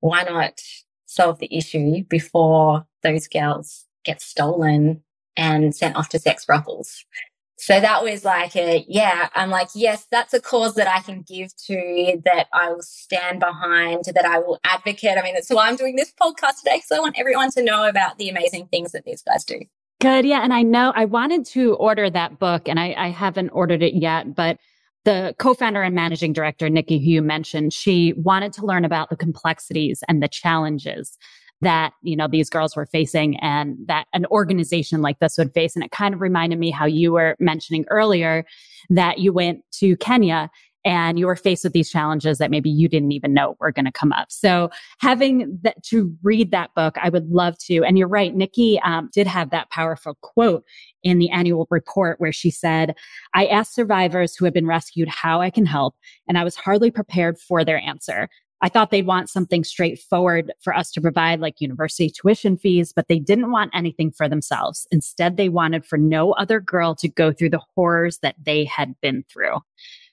why 0.00 0.22
not 0.22 0.60
solve 1.06 1.38
the 1.38 1.56
issue 1.56 2.04
before 2.04 2.86
those 3.02 3.28
girls 3.28 3.86
get 4.04 4.20
stolen 4.20 5.02
and 5.36 5.74
sent 5.74 5.96
off 5.96 6.08
to 6.10 6.18
sex 6.18 6.44
brothels? 6.44 7.04
So 7.60 7.80
that 7.80 8.04
was 8.04 8.24
like 8.24 8.54
a, 8.54 8.84
yeah, 8.86 9.28
I'm 9.34 9.50
like, 9.50 9.68
yes, 9.74 10.06
that's 10.12 10.32
a 10.32 10.40
cause 10.40 10.76
that 10.76 10.86
I 10.86 11.00
can 11.00 11.22
give 11.22 11.54
to, 11.66 12.20
that 12.24 12.46
I 12.52 12.70
will 12.70 12.82
stand 12.82 13.40
behind, 13.40 14.04
that 14.04 14.24
I 14.24 14.38
will 14.38 14.60
advocate. 14.62 15.18
I 15.18 15.22
mean, 15.22 15.34
that's 15.34 15.50
why 15.50 15.68
I'm 15.68 15.74
doing 15.74 15.96
this 15.96 16.12
podcast 16.12 16.58
today, 16.58 16.76
because 16.76 16.92
I 16.92 17.00
want 17.00 17.18
everyone 17.18 17.50
to 17.52 17.62
know 17.62 17.88
about 17.88 18.16
the 18.16 18.28
amazing 18.28 18.68
things 18.68 18.92
that 18.92 19.04
these 19.04 19.22
guys 19.22 19.44
do. 19.44 19.58
Good. 20.00 20.24
Yeah. 20.24 20.42
And 20.44 20.54
I 20.54 20.62
know 20.62 20.92
I 20.94 21.04
wanted 21.04 21.44
to 21.46 21.74
order 21.74 22.08
that 22.08 22.38
book 22.38 22.68
and 22.68 22.78
I, 22.78 22.94
I 22.96 23.08
haven't 23.08 23.50
ordered 23.50 23.82
it 23.82 23.94
yet, 23.94 24.36
but 24.36 24.58
the 25.04 25.34
co-founder 25.40 25.82
and 25.82 25.96
managing 25.96 26.32
director, 26.32 26.70
Nikki, 26.70 26.98
who 26.98 27.10
you 27.10 27.22
mentioned, 27.22 27.72
she 27.72 28.12
wanted 28.16 28.52
to 28.52 28.66
learn 28.66 28.84
about 28.84 29.10
the 29.10 29.16
complexities 29.16 30.04
and 30.06 30.22
the 30.22 30.28
challenges 30.28 31.18
that, 31.60 31.92
you 32.02 32.16
know, 32.16 32.28
these 32.28 32.50
girls 32.50 32.76
were 32.76 32.86
facing 32.86 33.36
and 33.38 33.76
that 33.86 34.06
an 34.12 34.26
organization 34.26 35.02
like 35.02 35.18
this 35.18 35.36
would 35.38 35.52
face. 35.52 35.74
And 35.74 35.84
it 35.84 35.90
kind 35.90 36.14
of 36.14 36.20
reminded 36.20 36.58
me 36.58 36.70
how 36.70 36.86
you 36.86 37.12
were 37.12 37.36
mentioning 37.40 37.84
earlier 37.88 38.44
that 38.90 39.18
you 39.18 39.32
went 39.32 39.62
to 39.72 39.96
Kenya 39.96 40.50
and 40.84 41.18
you 41.18 41.26
were 41.26 41.36
faced 41.36 41.64
with 41.64 41.72
these 41.72 41.90
challenges 41.90 42.38
that 42.38 42.50
maybe 42.50 42.70
you 42.70 42.88
didn't 42.88 43.12
even 43.12 43.34
know 43.34 43.56
were 43.60 43.72
going 43.72 43.84
to 43.84 43.92
come 43.92 44.12
up. 44.12 44.30
So 44.30 44.70
having 45.00 45.58
that 45.62 45.82
to 45.84 46.14
read 46.22 46.50
that 46.52 46.70
book, 46.74 46.96
I 47.02 47.08
would 47.08 47.28
love 47.28 47.58
to. 47.64 47.82
And 47.82 47.98
you're 47.98 48.08
right, 48.08 48.34
Nikki 48.34 48.80
um, 48.80 49.10
did 49.12 49.26
have 49.26 49.50
that 49.50 49.70
powerful 49.70 50.16
quote 50.22 50.64
in 51.02 51.18
the 51.18 51.30
annual 51.30 51.66
report 51.70 52.20
where 52.20 52.32
she 52.32 52.50
said, 52.50 52.94
I 53.34 53.46
asked 53.46 53.74
survivors 53.74 54.36
who 54.36 54.44
had 54.44 54.54
been 54.54 54.66
rescued 54.66 55.08
how 55.08 55.40
I 55.40 55.50
can 55.50 55.66
help, 55.66 55.94
and 56.28 56.38
I 56.38 56.44
was 56.44 56.56
hardly 56.56 56.90
prepared 56.90 57.38
for 57.38 57.64
their 57.64 57.78
answer. 57.78 58.28
I 58.60 58.68
thought 58.68 58.90
they'd 58.90 59.06
want 59.06 59.30
something 59.30 59.62
straightforward 59.62 60.52
for 60.60 60.74
us 60.74 60.90
to 60.92 61.00
provide, 61.00 61.40
like 61.40 61.60
university 61.60 62.10
tuition 62.10 62.56
fees, 62.56 62.92
but 62.92 63.06
they 63.08 63.20
didn't 63.20 63.52
want 63.52 63.70
anything 63.72 64.10
for 64.10 64.28
themselves. 64.28 64.86
Instead, 64.90 65.36
they 65.36 65.48
wanted 65.48 65.84
for 65.84 65.96
no 65.96 66.32
other 66.32 66.60
girl 66.60 66.94
to 66.96 67.08
go 67.08 67.32
through 67.32 67.50
the 67.50 67.62
horrors 67.74 68.18
that 68.18 68.34
they 68.42 68.64
had 68.64 68.94
been 69.00 69.24
through. 69.32 69.58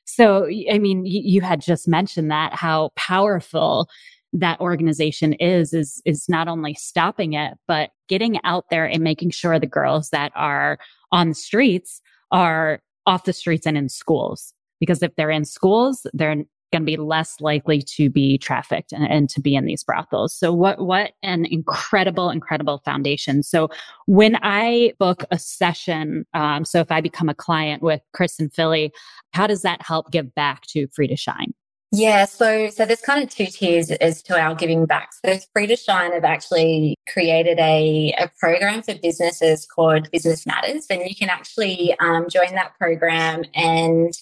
So, 0.05 0.47
I 0.71 0.77
mean, 0.77 1.03
you, 1.05 1.41
had 1.41 1.60
just 1.62 1.88
mentioned 1.88 2.29
that 2.29 2.53
how 2.53 2.91
powerful 2.95 3.89
that 4.34 4.60
organization 4.60 5.34
is, 5.34 5.73
is, 5.73 6.01
is 6.05 6.29
not 6.29 6.47
only 6.47 6.75
stopping 6.75 7.34
it, 7.34 7.53
but 7.67 7.89
getting 8.08 8.39
out 8.43 8.65
there 8.69 8.86
and 8.86 9.03
making 9.03 9.31
sure 9.31 9.60
the 9.60 9.65
girls 9.65 10.10
that 10.12 10.31
are 10.36 10.77
on 11.12 11.29
the 11.29 11.36
streets 11.36 12.01
are 12.31 12.81
off 13.08 13.23
the 13.23 13.34
streets 13.34 13.65
and 13.65 13.77
in 13.77 13.89
schools. 13.89 14.53
Because 14.79 15.01
if 15.01 15.15
they're 15.15 15.31
in 15.31 15.45
schools, 15.45 16.05
they're 16.13 16.36
going 16.71 16.82
to 16.82 16.86
be 16.86 16.97
less 16.97 17.39
likely 17.39 17.82
to 17.82 18.10
be 18.10 18.38
trafficked 18.38 18.91
and, 18.91 19.08
and, 19.10 19.30
to 19.30 19.41
be 19.41 19.56
in 19.56 19.65
these 19.65 19.84
brothels. 19.84 20.34
So 20.34 20.51
what 20.54 20.80
what 20.80 21.12
an 21.23 21.45
incredible, 21.45 22.30
incredible 22.30 22.82
foundation. 22.84 23.43
So 23.43 23.69
when 24.06 24.38
I 24.41 24.93
book 24.99 25.23
a 25.32 25.39
session, 25.39 26.25
um, 26.34 26.65
so 26.65 26.80
if 26.80 26.91
I 26.91 27.01
become 27.01 27.30
a 27.30 27.36
client 27.36 27.82
with 27.82 28.01
Chris 28.13 28.39
and 28.39 28.54
Filly, 28.54 28.91
how 29.34 29.47
does 29.47 29.62
that 29.62 29.82
help 29.82 30.12
give 30.12 30.34
back 30.36 30.65
to 30.67 30.88
Free 30.88 31.08
to 31.08 31.15
Shine? 31.15 31.54
Yeah, 31.91 32.25
so 32.25 32.69
so 32.69 32.86
there's 32.86 32.99
kind 32.99 33.23
of 33.23 33.30
two 33.30 33.45
tiers 33.45 33.89
as 33.89 34.21
to 34.23 34.38
our 34.38 34.54
giving 34.54 34.86
back. 34.86 35.12
So 35.25 35.38
Free 35.54 35.67
to 35.67 35.78
Shine 35.78 36.12
have 36.12 36.25
actually 36.25 36.95
created 37.08 37.58
a, 37.60 38.13
a 38.19 38.30
program 38.38 38.82
for 38.82 38.95
businesses 38.95 39.65
called 39.65 40.12
Business 40.12 40.45
Matters, 40.45 40.88
and 40.89 41.04
you 41.08 41.15
can 41.15 41.30
actually 41.30 41.95
um, 41.99 42.28
join 42.30 42.54
that 42.56 42.78
program 42.78 43.43
and 43.54 44.13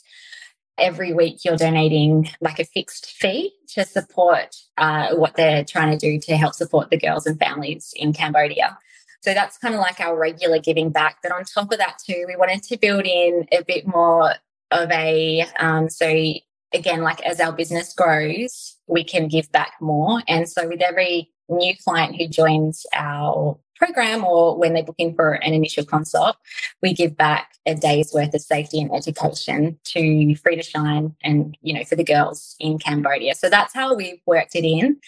every 0.78 1.14
week 1.14 1.46
you're 1.46 1.58
donating 1.58 2.30
like 2.42 2.60
a 2.60 2.66
fixed 2.66 3.12
fee 3.12 3.54
to 3.70 3.86
support 3.86 4.56
uh, 4.78 5.14
what 5.16 5.36
they're 5.36 5.64
trying 5.64 5.92
to 5.92 5.98
do 5.98 6.20
to 6.20 6.36
help 6.36 6.54
support 6.54 6.90
the 6.90 6.98
girls 6.98 7.26
and 7.26 7.40
families 7.40 7.94
in 7.96 8.14
Cambodia. 8.14 8.78
So 9.22 9.34
that's 9.34 9.58
kind 9.58 9.74
of 9.74 9.80
like 9.80 10.00
our 10.00 10.18
regular 10.18 10.60
giving 10.60 10.90
back. 10.90 11.18
But 11.24 11.32
on 11.32 11.44
top 11.46 11.72
of 11.72 11.78
that, 11.78 11.98
too, 12.06 12.26
we 12.28 12.36
wanted 12.36 12.64
to 12.64 12.78
build 12.78 13.06
in 13.06 13.48
a 13.52 13.64
bit 13.64 13.88
more 13.88 14.34
of 14.72 14.92
a, 14.92 15.46
um, 15.60 15.90
so 15.90 16.34
again, 16.74 17.02
like 17.02 17.22
as 17.22 17.40
our 17.40 17.54
business 17.54 17.94
grows, 17.94 18.78
we 18.88 19.04
can 19.04 19.28
give 19.28 19.52
back 19.52 19.74
more. 19.80 20.22
And 20.28 20.50
so 20.50 20.68
with 20.68 20.82
every 20.82 21.32
new 21.48 21.74
client 21.86 22.16
who 22.18 22.28
joins 22.28 22.86
our 22.94 23.58
program 23.76 24.24
or 24.24 24.58
when 24.58 24.74
they 24.74 24.82
book 24.82 24.96
in 24.98 25.16
for 25.16 25.34
an 25.34 25.54
initial 25.54 25.86
consult, 25.86 26.36
we 26.82 26.94
give 26.94 27.16
back 27.18 27.52
a 27.66 27.76
day's 27.76 28.14
worth 28.14 28.34
of 28.34 28.42
safety 28.42 28.80
and 28.80 28.94
education 28.94 29.80
to 29.86 30.36
Free 30.36 30.56
to 30.56 30.64
Shine 30.64 31.16
and, 31.24 31.58
you 31.62 31.74
know, 31.74 31.84
for 31.84 31.96
the 31.96 32.04
girls 32.04 32.56
in 32.60 32.78
Cambodia. 32.80 33.36
So 33.36 33.50
that's 33.50 33.74
how 33.74 33.96
we've 33.96 34.22
worked 34.26 34.56
it 34.56 34.66
in. 34.66 35.00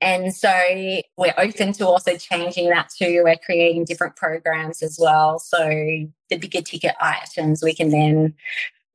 And 0.00 0.34
so 0.34 0.52
we're 1.16 1.34
open 1.38 1.72
to 1.74 1.86
also 1.86 2.16
changing 2.16 2.70
that 2.70 2.90
too. 2.90 3.22
We're 3.24 3.36
creating 3.36 3.84
different 3.84 4.16
programs 4.16 4.82
as 4.82 4.98
well. 5.00 5.38
So 5.38 5.68
the 6.28 6.38
bigger 6.38 6.60
ticket 6.60 6.96
items, 7.00 7.62
we 7.62 7.72
can 7.72 7.90
then 7.90 8.34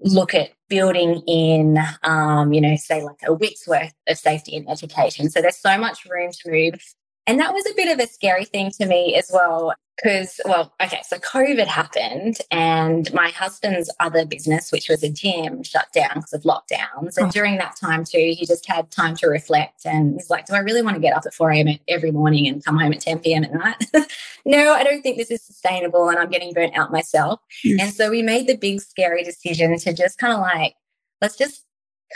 look 0.01 0.35
at 0.35 0.51
building 0.69 1.23
in, 1.25 1.79
um, 2.03 2.53
you 2.53 2.61
know, 2.61 2.75
say 2.75 3.03
like 3.03 3.19
a 3.25 3.33
week's 3.33 3.67
worth 3.67 3.93
of 4.07 4.17
safety 4.17 4.57
and 4.57 4.69
education. 4.69 5.29
So 5.29 5.41
there's 5.41 5.57
so 5.57 5.77
much 5.77 6.05
room 6.05 6.31
to 6.31 6.51
move. 6.51 6.95
And 7.27 7.39
that 7.39 7.53
was 7.53 7.65
a 7.65 7.75
bit 7.75 7.89
of 7.89 7.99
a 7.99 8.09
scary 8.09 8.45
thing 8.45 8.71
to 8.79 8.85
me 8.85 9.15
as 9.15 9.29
well. 9.31 9.73
Because, 10.01 10.39
well, 10.45 10.73
okay, 10.81 11.01
so 11.07 11.17
COVID 11.17 11.65
happened 11.65 12.37
and 12.51 13.11
my 13.13 13.29
husband's 13.29 13.91
other 13.99 14.27
business, 14.27 14.71
which 14.71 14.89
was 14.89 15.01
a 15.01 15.09
gym, 15.09 15.63
shut 15.63 15.91
down 15.91 16.11
because 16.15 16.33
of 16.33 16.43
lockdowns. 16.43 17.17
And 17.17 17.27
oh. 17.27 17.31
during 17.31 17.57
that 17.57 17.75
time, 17.75 18.03
too, 18.03 18.33
he 18.37 18.45
just 18.45 18.67
had 18.67 18.91
time 18.91 19.15
to 19.17 19.27
reflect. 19.27 19.85
And 19.85 20.13
he's 20.13 20.29
like, 20.29 20.45
Do 20.45 20.53
I 20.53 20.59
really 20.59 20.83
want 20.83 20.95
to 20.97 21.01
get 21.01 21.15
up 21.15 21.23
at 21.25 21.33
4 21.33 21.49
a.m. 21.49 21.79
every 21.87 22.11
morning 22.11 22.47
and 22.47 22.63
come 22.63 22.77
home 22.77 22.93
at 22.93 23.01
10 23.01 23.19
p.m. 23.19 23.43
at 23.43 23.53
night? 23.53 23.83
no, 24.45 24.73
I 24.73 24.83
don't 24.83 25.01
think 25.01 25.17
this 25.17 25.31
is 25.31 25.41
sustainable. 25.41 26.09
And 26.09 26.19
I'm 26.19 26.29
getting 26.29 26.53
burnt 26.53 26.77
out 26.77 26.91
myself. 26.91 27.39
Yes. 27.63 27.81
And 27.81 27.93
so 27.93 28.11
we 28.11 28.21
made 28.21 28.45
the 28.45 28.55
big, 28.55 28.81
scary 28.81 29.23
decision 29.23 29.77
to 29.79 29.93
just 29.93 30.19
kind 30.19 30.31
of 30.31 30.41
like, 30.41 30.75
let's 31.21 31.37
just 31.37 31.66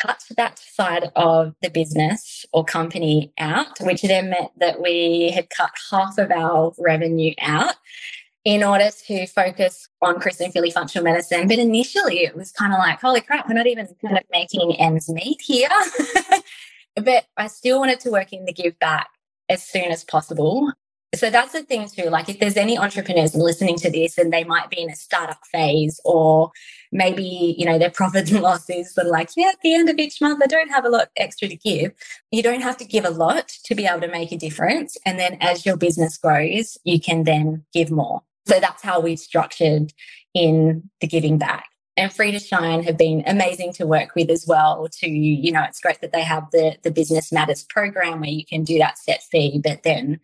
cut 0.02 0.24
that 0.38 0.60
side 0.60 1.12
of 1.16 1.56
the 1.62 1.70
business 1.70 2.46
or 2.54 2.64
company 2.64 3.34
out, 3.38 3.80
which 3.82 4.02
then 4.02 4.30
meant 4.30 4.52
that 4.60 4.82
we 4.82 5.32
had 5.32 5.50
cut 5.50 5.72
half 5.90 6.18
of 6.18 6.32
our 6.32 6.74
revenue 6.78 7.34
out 7.42 7.76
in 8.44 8.64
order 8.64 8.90
to 9.08 9.28
focus 9.28 9.88
on 10.02 10.20
Chris 10.20 10.40
and 10.40 10.52
Filly 10.52 10.72
functional 10.72 11.04
medicine. 11.04 11.48
But 11.48 11.60
initially 11.60 12.20
it 12.20 12.36
was 12.36 12.52
kind 12.52 12.74
of 12.74 12.80
like, 12.80 13.00
holy 13.00 13.22
crap, 13.22 13.48
we're 13.48 13.56
not 13.56 13.68
even 13.68 13.88
kind 14.04 14.18
of 14.18 14.24
making 14.32 14.76
ends 14.80 15.10
meet 15.10 15.42
here. 15.42 15.70
but 16.96 17.26
I 17.38 17.48
still 17.48 17.80
wanted 17.80 18.00
to 18.02 18.12
work 18.12 18.34
in 18.34 18.46
the 18.46 18.54
give 18.54 18.78
back 18.80 19.10
as 19.50 19.64
soon 19.64 19.92
as 19.92 20.04
possible. 20.04 20.72
So 21.14 21.30
that's 21.30 21.52
the 21.52 21.64
thing 21.64 21.90
too. 21.90 22.10
Like 22.10 22.30
if 22.30 22.40
there's 22.40 22.56
any 22.56 22.78
entrepreneurs 22.78 23.36
listening 23.36 23.76
to 23.78 23.92
this 23.92 24.18
and 24.18 24.32
they 24.32 24.46
might 24.46 24.70
be 24.70 24.82
in 24.82 24.90
a 24.90 24.96
startup 24.96 25.42
phase 25.52 26.00
or 26.06 26.52
maybe, 26.92 27.56
you 27.58 27.66
know, 27.66 27.78
their 27.78 27.90
profits 28.02 28.32
and 28.32 28.42
losses 28.42 28.98
are 28.98 29.04
like, 29.04 29.30
yeah, 29.36 29.50
at 29.50 29.60
the 29.62 29.74
end 29.74 29.90
of 29.90 29.98
each 30.00 30.22
month, 30.22 30.42
I 30.42 30.48
don't 30.48 30.70
have 30.70 30.86
a 30.86 30.90
lot 30.90 31.10
extra 31.18 31.50
to 31.50 31.56
give. 31.58 31.92
You 32.32 32.42
don't 32.42 32.62
have 32.62 32.78
to 32.78 32.86
give 32.86 33.04
a 33.04 33.10
lot 33.10 33.50
to 33.66 33.76
be 33.76 33.86
able 33.86 34.02
to 34.02 34.08
make 34.08 34.32
a 34.32 34.38
difference. 34.38 34.98
And 35.06 35.20
then 35.20 35.38
as 35.42 35.66
your 35.66 35.76
business 35.76 36.18
grows, 36.18 36.78
you 36.86 37.00
can 37.00 37.26
then 37.26 37.66
give 37.74 37.92
more. 37.92 38.22
So 38.48 38.60
that's 38.60 38.82
how 38.82 39.02
we've 39.02 39.20
structured 39.20 39.94
in 40.34 40.90
the 41.02 41.08
giving 41.08 41.38
back 41.38 41.66
and 41.98 42.12
Free 42.12 42.32
to 42.32 42.40
Shine 42.40 42.84
have 42.84 42.98
been 42.98 43.24
amazing 43.28 43.74
to 43.74 43.86
work 43.86 44.16
with 44.16 44.30
as 44.30 44.46
well. 44.48 44.88
To 44.90 45.10
you 45.10 45.52
know, 45.52 45.64
it's 45.64 45.80
great 45.80 46.02
that 46.02 46.14
they 46.14 46.24
have 46.24 46.50
the 46.52 46.78
the 46.84 46.92
Business 46.92 47.32
Matters 47.32 47.64
program 47.64 48.22
where 48.22 48.30
you 48.30 48.46
can 48.46 48.64
do 48.64 48.78
that 48.78 48.98
set 48.98 49.22
fee, 49.24 49.60
but 49.64 49.84
then 49.84 50.20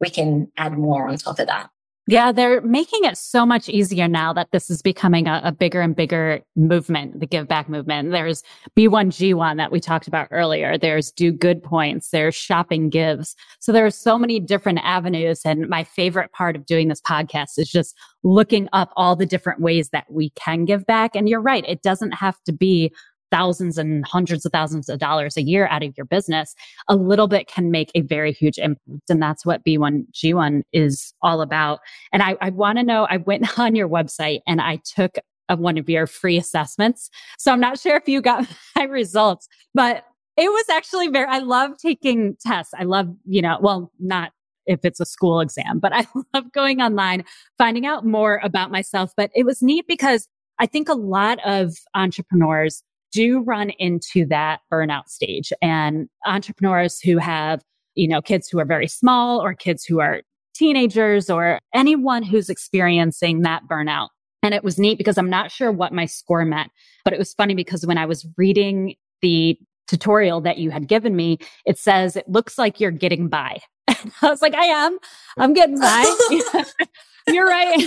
we 0.00 0.10
can 0.10 0.50
add 0.56 0.76
more 0.76 1.08
on 1.08 1.16
top 1.16 1.38
of 1.38 1.46
that. 1.46 1.70
Yeah, 2.08 2.30
they're 2.30 2.60
making 2.60 3.02
it 3.02 3.18
so 3.18 3.44
much 3.44 3.68
easier 3.68 4.06
now 4.06 4.32
that 4.32 4.52
this 4.52 4.70
is 4.70 4.80
becoming 4.80 5.26
a, 5.26 5.40
a, 5.42 5.50
bigger 5.50 5.80
and 5.80 5.96
bigger 5.96 6.40
movement, 6.54 7.18
the 7.18 7.26
give 7.26 7.48
back 7.48 7.68
movement. 7.68 8.12
There's 8.12 8.44
B1G1 8.78 9.56
that 9.56 9.72
we 9.72 9.80
talked 9.80 10.06
about 10.06 10.28
earlier. 10.30 10.78
There's 10.78 11.10
do 11.10 11.32
good 11.32 11.64
points. 11.64 12.10
There's 12.10 12.36
shopping 12.36 12.90
gives. 12.90 13.34
So 13.58 13.72
there 13.72 13.84
are 13.84 13.90
so 13.90 14.18
many 14.18 14.38
different 14.38 14.78
avenues. 14.84 15.40
And 15.44 15.68
my 15.68 15.82
favorite 15.82 16.30
part 16.30 16.54
of 16.54 16.64
doing 16.64 16.86
this 16.86 17.00
podcast 17.00 17.58
is 17.58 17.68
just 17.68 17.96
looking 18.22 18.68
up 18.72 18.92
all 18.94 19.16
the 19.16 19.26
different 19.26 19.60
ways 19.60 19.88
that 19.88 20.06
we 20.08 20.30
can 20.30 20.64
give 20.64 20.86
back. 20.86 21.16
And 21.16 21.28
you're 21.28 21.40
right. 21.40 21.64
It 21.66 21.82
doesn't 21.82 22.12
have 22.12 22.40
to 22.44 22.52
be 22.52 22.92
thousands 23.30 23.78
and 23.78 24.06
hundreds 24.06 24.46
of 24.46 24.52
thousands 24.52 24.88
of 24.88 24.98
dollars 24.98 25.36
a 25.36 25.42
year 25.42 25.66
out 25.68 25.82
of 25.82 25.92
your 25.96 26.06
business, 26.06 26.54
a 26.88 26.96
little 26.96 27.28
bit 27.28 27.48
can 27.48 27.70
make 27.70 27.90
a 27.94 28.00
very 28.00 28.32
huge 28.32 28.58
impact. 28.58 29.10
And 29.10 29.22
that's 29.22 29.44
what 29.44 29.64
B1G1 29.64 30.62
is 30.72 31.14
all 31.22 31.40
about. 31.40 31.80
And 32.12 32.22
I, 32.22 32.36
I 32.40 32.50
want 32.50 32.78
to 32.78 32.84
know, 32.84 33.06
I 33.10 33.18
went 33.18 33.58
on 33.58 33.74
your 33.74 33.88
website 33.88 34.40
and 34.46 34.60
I 34.60 34.80
took 34.84 35.16
of 35.48 35.60
one 35.60 35.78
of 35.78 35.88
your 35.88 36.06
free 36.06 36.36
assessments. 36.36 37.08
So 37.38 37.52
I'm 37.52 37.60
not 37.60 37.78
sure 37.78 37.96
if 37.96 38.08
you 38.08 38.20
got 38.20 38.46
my 38.76 38.84
results, 38.84 39.48
but 39.74 40.04
it 40.36 40.50
was 40.50 40.68
actually 40.70 41.08
very, 41.08 41.26
I 41.26 41.38
love 41.38 41.72
taking 41.78 42.36
tests. 42.40 42.74
I 42.78 42.84
love, 42.84 43.08
you 43.24 43.40
know, 43.40 43.58
well, 43.60 43.90
not 43.98 44.32
if 44.66 44.84
it's 44.84 45.00
a 45.00 45.06
school 45.06 45.40
exam, 45.40 45.78
but 45.78 45.92
I 45.94 46.06
love 46.34 46.52
going 46.52 46.80
online, 46.80 47.24
finding 47.58 47.86
out 47.86 48.04
more 48.04 48.40
about 48.42 48.70
myself. 48.70 49.12
But 49.16 49.30
it 49.34 49.44
was 49.44 49.62
neat 49.62 49.86
because 49.86 50.28
I 50.58 50.66
think 50.66 50.88
a 50.88 50.94
lot 50.94 51.38
of 51.44 51.74
entrepreneurs 51.94 52.82
do 53.12 53.40
run 53.40 53.70
into 53.78 54.26
that 54.26 54.60
burnout 54.72 55.08
stage 55.08 55.52
and 55.62 56.08
entrepreneurs 56.26 57.00
who 57.00 57.18
have, 57.18 57.62
you 57.94 58.08
know, 58.08 58.20
kids 58.20 58.48
who 58.48 58.58
are 58.58 58.64
very 58.64 58.88
small 58.88 59.42
or 59.42 59.54
kids 59.54 59.84
who 59.84 60.00
are 60.00 60.22
teenagers 60.54 61.30
or 61.30 61.60
anyone 61.74 62.22
who's 62.22 62.48
experiencing 62.48 63.42
that 63.42 63.62
burnout. 63.70 64.08
And 64.42 64.54
it 64.54 64.64
was 64.64 64.78
neat 64.78 64.98
because 64.98 65.18
I'm 65.18 65.30
not 65.30 65.50
sure 65.50 65.72
what 65.72 65.92
my 65.92 66.06
score 66.06 66.44
meant, 66.44 66.70
but 67.04 67.12
it 67.12 67.18
was 67.18 67.34
funny 67.34 67.54
because 67.54 67.84
when 67.86 67.98
I 67.98 68.06
was 68.06 68.26
reading 68.36 68.94
the 69.22 69.58
tutorial 69.86 70.40
that 70.42 70.58
you 70.58 70.70
had 70.70 70.88
given 70.88 71.16
me, 71.16 71.38
it 71.64 71.78
says 71.78 72.16
it 72.16 72.28
looks 72.28 72.58
like 72.58 72.80
you're 72.80 72.90
getting 72.90 73.28
by. 73.28 73.58
And 74.02 74.12
I 74.20 74.30
was 74.30 74.42
like, 74.42 74.54
I 74.54 74.64
am. 74.64 74.98
I'm 75.38 75.52
getting 75.52 75.80
by. 75.80 76.16
you're 77.28 77.46
right. 77.46 77.78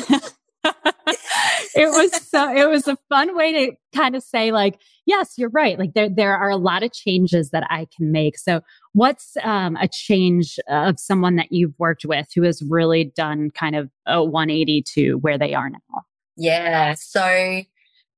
it 1.75 1.89
was 1.89 2.27
so 2.27 2.53
it 2.53 2.67
was 2.69 2.88
a 2.88 2.97
fun 3.08 3.36
way 3.38 3.53
to 3.53 3.75
kind 3.95 4.15
of 4.15 4.23
say 4.23 4.51
like 4.51 4.79
yes 5.10 5.34
you're 5.38 5.50
right 5.50 5.80
like 5.80 5.93
there 5.93 6.08
there 6.08 6.38
are 6.38 6.50
a 6.50 6.56
lot 6.56 6.84
of 6.84 6.93
changes 6.93 7.50
that 7.50 7.65
i 7.69 7.88
can 7.95 8.12
make 8.12 8.38
so 8.38 8.62
what's 8.93 9.36
um, 9.43 9.76
a 9.78 9.88
change 9.88 10.60
of 10.69 11.00
someone 11.00 11.36
that 11.36 11.52
you've 11.52 11.74
worked 11.80 12.06
with 12.06 12.28
who 12.36 12.43
has 12.43 12.62
really 12.69 13.06
done 13.15 13.50
kind 13.52 13.76
of 13.76 13.89
a 14.06 14.24
180 14.24 14.84
to 14.93 15.13
where 15.15 15.38
they 15.38 15.54
are 15.54 15.69
now 15.69 15.80
yeah 16.38 16.93
so 16.93 17.62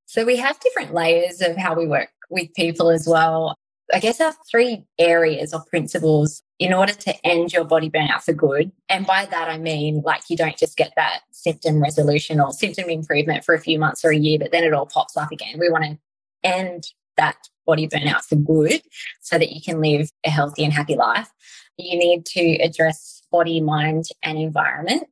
so 0.04 0.24
we 0.24 0.36
have 0.36 0.60
different 0.60 0.92
layers 0.92 1.40
of 1.40 1.56
how 1.56 1.74
we 1.74 1.86
work 1.86 2.10
with 2.30 2.52
people 2.54 2.90
as 2.90 3.08
well 3.08 3.56
I 3.94 3.98
guess 3.98 4.22
our 4.22 4.32
three 4.50 4.86
areas 4.98 5.52
or 5.52 5.62
principles 5.68 6.42
in 6.58 6.72
order 6.72 6.94
to 6.94 7.26
end 7.26 7.52
your 7.52 7.64
body 7.64 7.90
burnout 7.90 8.22
for 8.22 8.32
good. 8.32 8.72
And 8.88 9.06
by 9.06 9.26
that, 9.26 9.48
I 9.48 9.58
mean 9.58 10.00
like 10.02 10.22
you 10.30 10.36
don't 10.36 10.56
just 10.56 10.78
get 10.78 10.92
that 10.96 11.20
symptom 11.30 11.82
resolution 11.82 12.40
or 12.40 12.52
symptom 12.52 12.88
improvement 12.88 13.44
for 13.44 13.54
a 13.54 13.60
few 13.60 13.78
months 13.78 14.02
or 14.02 14.10
a 14.10 14.16
year, 14.16 14.38
but 14.38 14.50
then 14.50 14.64
it 14.64 14.72
all 14.72 14.86
pops 14.86 15.16
up 15.16 15.30
again. 15.30 15.58
We 15.58 15.68
want 15.68 15.84
to 15.84 15.98
end 16.44 16.84
that 17.16 17.36
body 17.66 17.86
burnout 17.86 18.22
for 18.22 18.36
good 18.36 18.82
so 19.20 19.38
that 19.38 19.52
you 19.52 19.60
can 19.60 19.80
live 19.80 20.10
a 20.24 20.30
healthy 20.30 20.64
and 20.64 20.72
happy 20.72 20.96
life. 20.96 21.28
You 21.76 21.98
need 21.98 22.26
to 22.26 22.56
address 22.56 23.22
body, 23.30 23.60
mind, 23.60 24.06
and 24.22 24.38
environment. 24.38 25.04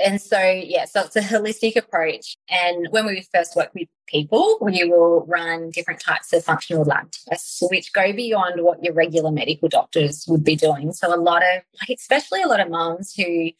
And 0.00 0.22
so, 0.22 0.38
yeah, 0.40 0.84
so 0.84 1.00
it's 1.00 1.16
a 1.16 1.20
holistic 1.20 1.74
approach. 1.74 2.36
And 2.48 2.86
when 2.90 3.04
we 3.04 3.26
first 3.34 3.56
work 3.56 3.70
with 3.74 3.88
people, 4.06 4.58
we 4.60 4.84
will 4.84 5.26
run 5.26 5.70
different 5.70 6.00
types 6.00 6.32
of 6.32 6.44
functional 6.44 6.84
lab 6.84 7.10
tests, 7.10 7.60
which 7.68 7.92
go 7.92 8.12
beyond 8.12 8.62
what 8.62 8.82
your 8.82 8.94
regular 8.94 9.32
medical 9.32 9.68
doctors 9.68 10.24
would 10.28 10.44
be 10.44 10.54
doing. 10.54 10.92
So, 10.92 11.12
a 11.12 11.18
lot 11.18 11.42
of, 11.42 11.62
like, 11.80 11.98
especially 11.98 12.42
a 12.42 12.46
lot 12.46 12.60
of 12.60 12.70
moms 12.70 13.12
who 13.14 13.50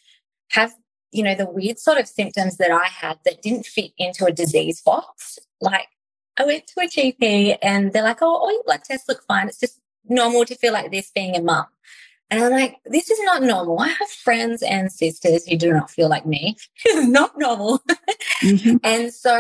have, 0.51 0.73
you 1.11 1.25
know, 1.25 1.35
the 1.35 1.51
weird 1.51 1.81
sort 1.81 1.99
of 1.99 2.07
symptoms 2.07 2.57
that 2.59 2.71
I 2.71 2.87
had 2.87 3.19
that 3.25 3.43
didn't 3.43 3.67
fit 3.67 3.91
into 3.99 4.25
a 4.25 4.33
disease 4.33 4.81
box. 4.81 5.41
Like, 5.61 5.89
I 6.39 6.45
went 6.45 6.67
to 6.69 6.81
a 6.81 6.87
GP 6.87 7.59
and 7.63 7.93
they're 7.93 8.03
like, 8.03 8.23
oh, 8.23 8.37
all 8.37 8.53
your 8.53 8.63
blood 8.65 8.85
tests 8.85 9.09
look 9.09 9.23
fine. 9.27 9.49
It's 9.49 9.61
just 9.61 9.81
normal 10.09 10.45
to 10.45 10.55
feel 10.55 10.73
like 10.73 10.91
this 10.91 11.11
being 11.11 11.37
a 11.37 11.43
mum. 11.43 11.67
And 12.31 12.45
I'm 12.45 12.53
like, 12.53 12.77
this 12.85 13.11
is 13.11 13.19
not 13.23 13.43
normal. 13.43 13.81
I 13.81 13.89
have 13.89 14.11
friends 14.11 14.63
and 14.63 14.93
sisters 14.93 15.47
who 15.47 15.57
do 15.57 15.73
not 15.73 15.91
feel 15.91 16.11
like 16.11 16.27
me. 16.27 16.57
It's 16.85 17.09
not 17.09 17.39
normal. 17.39 17.81
Mm-hmm. 18.43 18.77
and 18.85 19.13
so 19.13 19.35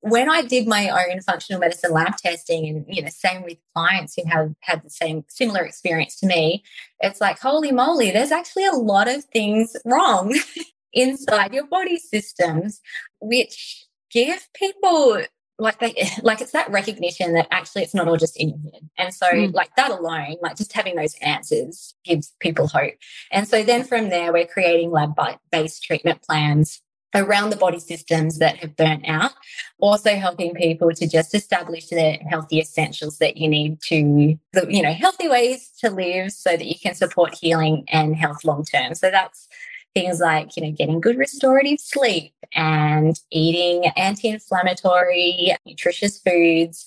when 0.00 0.30
I 0.30 0.42
did 0.42 0.68
my 0.68 0.90
own 0.90 1.22
functional 1.22 1.58
medicine 1.58 1.90
lab 1.90 2.16
testing 2.18 2.66
and, 2.68 2.84
you 2.86 3.02
know, 3.02 3.08
same 3.08 3.44
with 3.44 3.56
clients 3.74 4.14
who 4.14 4.28
have 4.28 4.54
had 4.60 4.82
the 4.82 4.90
same 4.90 5.24
similar 5.28 5.62
experience 5.62 6.20
to 6.20 6.26
me, 6.26 6.62
it's 7.00 7.20
like, 7.20 7.38
holy 7.38 7.72
moly, 7.72 8.10
there's 8.10 8.32
actually 8.32 8.66
a 8.66 8.72
lot 8.72 9.08
of 9.08 9.24
things 9.24 9.74
wrong 9.86 10.38
inside 10.92 11.54
your 11.54 11.66
body 11.66 11.98
systems, 11.98 12.82
which 13.20 13.86
give 14.10 14.48
people 14.52 15.22
like 15.58 15.78
they 15.78 15.94
like 16.22 16.40
it's 16.40 16.52
that 16.52 16.70
recognition 16.70 17.34
that 17.34 17.48
actually 17.50 17.82
it's 17.82 17.94
not 17.94 18.08
all 18.08 18.16
just 18.16 18.36
in 18.36 18.48
your 18.50 18.72
head. 18.72 18.88
And 18.96 19.14
so 19.14 19.26
mm. 19.26 19.52
like 19.52 19.74
that 19.76 19.90
alone 19.90 20.36
like 20.40 20.56
just 20.56 20.72
having 20.72 20.96
those 20.96 21.14
answers 21.20 21.94
gives 22.04 22.34
people 22.40 22.68
hope. 22.68 22.94
And 23.30 23.46
so 23.46 23.62
then 23.62 23.84
from 23.84 24.08
there 24.08 24.32
we're 24.32 24.46
creating 24.46 24.90
lab 24.90 25.14
based 25.50 25.82
treatment 25.82 26.22
plans 26.22 26.80
around 27.14 27.50
the 27.50 27.56
body 27.56 27.78
systems 27.78 28.38
that 28.38 28.58
have 28.58 28.76
burnt 28.76 29.02
out 29.08 29.32
also 29.78 30.14
helping 30.14 30.54
people 30.54 30.90
to 30.92 31.08
just 31.08 31.34
establish 31.34 31.88
the 31.88 32.18
healthy 32.28 32.58
essentials 32.58 33.16
that 33.16 33.38
you 33.38 33.48
need 33.48 33.80
to 33.80 34.38
the 34.52 34.66
you 34.68 34.82
know 34.82 34.92
healthy 34.92 35.26
ways 35.26 35.70
to 35.80 35.90
live 35.90 36.30
so 36.30 36.50
that 36.50 36.66
you 36.66 36.74
can 36.80 36.94
support 36.94 37.34
healing 37.34 37.84
and 37.88 38.16
health 38.16 38.44
long 38.44 38.64
term. 38.64 38.94
So 38.94 39.10
that's 39.10 39.48
things 39.94 40.20
like, 40.20 40.56
you 40.56 40.62
know, 40.62 40.70
getting 40.70 41.00
good 41.00 41.18
restorative 41.18 41.80
sleep 41.80 42.32
and 42.54 43.18
eating 43.30 43.90
anti-inflammatory, 43.96 45.56
nutritious 45.66 46.20
foods, 46.20 46.84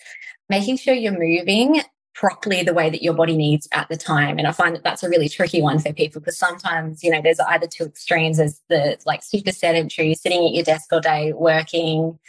making 0.49 0.77
sure 0.77 0.93
you're 0.93 1.11
moving 1.17 1.81
properly 2.13 2.61
the 2.61 2.73
way 2.73 2.89
that 2.89 3.01
your 3.01 3.13
body 3.13 3.35
needs 3.35 3.67
at 3.71 3.87
the 3.89 3.97
time. 3.97 4.37
And 4.37 4.47
I 4.47 4.51
find 4.51 4.75
that 4.75 4.83
that's 4.83 5.01
a 5.01 5.09
really 5.09 5.29
tricky 5.29 5.61
one 5.61 5.79
for 5.79 5.93
people 5.93 6.21
because 6.21 6.37
sometimes, 6.37 7.03
you 7.03 7.09
know, 7.09 7.21
there's 7.21 7.39
either 7.39 7.67
two 7.67 7.85
extremes 7.85 8.39
as 8.39 8.61
the 8.69 8.97
like 9.05 9.23
super 9.23 9.51
sedentary, 9.51 10.13
sitting 10.13 10.45
at 10.45 10.53
your 10.53 10.63
desk 10.63 10.91
all 10.91 10.99
day, 10.99 11.33
working, 11.33 12.19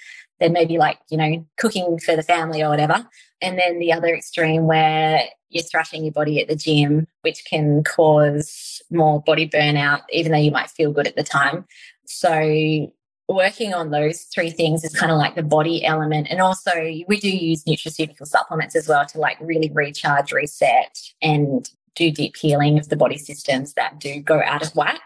then 0.41 0.53
maybe 0.53 0.79
like, 0.79 0.99
you 1.11 1.19
know, 1.19 1.47
cooking 1.59 1.99
for 1.99 2.17
the 2.17 2.23
family 2.23 2.63
or 2.63 2.71
whatever. 2.71 3.07
And 3.41 3.59
then 3.59 3.79
the 3.79 3.93
other 3.93 4.15
extreme 4.15 4.67
where 4.67 5.25
you're 5.53 5.65
thrashing 5.65 6.05
your 6.05 6.13
body 6.13 6.41
at 6.41 6.49
the 6.49 6.57
gym, 6.57 7.07
which 7.23 7.45
can 7.45 7.85
cause 7.85 8.83
more 8.91 9.23
body 9.23 9.49
burnout, 9.49 10.03
even 10.11 10.33
though 10.33 10.39
you 10.39 10.51
might 10.51 10.71
feel 10.71 10.93
good 10.93 11.07
at 11.07 11.17
the 11.17 11.23
time. 11.23 11.67
So 12.07 12.91
working 13.29 13.75
on 13.75 13.91
those 13.91 14.23
three 14.23 14.51
things 14.51 14.85
is 14.85 14.95
kind 14.95 15.13
of 15.13 15.19
like 15.19 15.35
the 15.35 15.43
body 15.43 15.85
element. 15.85 16.29
And 16.31 16.41
also 16.41 16.73
we 17.09 17.19
do 17.21 17.31
use 17.31 17.65
nutraceutical 17.65 18.27
supplements 18.27 18.77
as 18.77 18.89
well 18.89 19.07
to 19.07 19.19
like 19.19 19.39
really 19.41 19.71
recharge, 19.73 20.33
reset 20.33 20.99
and 21.21 21.69
do 21.95 22.11
deep 22.11 22.37
healing 22.37 22.79
of 22.79 22.89
the 22.89 22.97
body 22.97 23.19
systems 23.19 23.75
that 23.75 24.01
do 24.01 24.21
go 24.21 24.43
out 24.45 24.63
of 24.63 24.75
whack. 24.75 25.01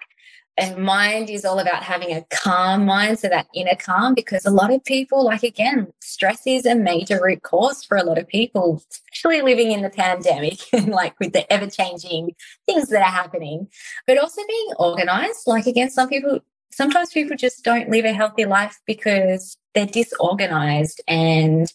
And 0.58 0.82
mind 0.82 1.28
is 1.28 1.44
all 1.44 1.58
about 1.58 1.82
having 1.82 2.16
a 2.16 2.24
calm 2.30 2.86
mind, 2.86 3.18
so 3.18 3.28
that 3.28 3.46
inner 3.54 3.76
calm, 3.76 4.14
because 4.14 4.46
a 4.46 4.50
lot 4.50 4.72
of 4.72 4.82
people, 4.84 5.24
like 5.24 5.42
again, 5.42 5.92
stress 6.00 6.46
is 6.46 6.64
a 6.64 6.74
major 6.74 7.20
root 7.22 7.42
cause 7.42 7.84
for 7.84 7.98
a 7.98 8.02
lot 8.02 8.16
of 8.16 8.26
people, 8.26 8.82
especially 8.90 9.42
living 9.42 9.72
in 9.72 9.82
the 9.82 9.90
pandemic 9.90 10.58
and 10.72 10.88
like 10.88 11.18
with 11.20 11.34
the 11.34 11.50
ever 11.52 11.68
changing 11.68 12.34
things 12.64 12.88
that 12.88 13.02
are 13.02 13.10
happening, 13.10 13.68
but 14.06 14.16
also 14.16 14.40
being 14.48 14.68
organized. 14.78 15.46
Like 15.46 15.66
again, 15.66 15.90
some 15.90 16.08
people, 16.08 16.40
sometimes 16.70 17.10
people 17.10 17.36
just 17.36 17.62
don't 17.62 17.90
live 17.90 18.06
a 18.06 18.12
healthy 18.12 18.46
life 18.46 18.78
because 18.86 19.58
they're 19.74 19.84
disorganized 19.84 21.02
and 21.06 21.70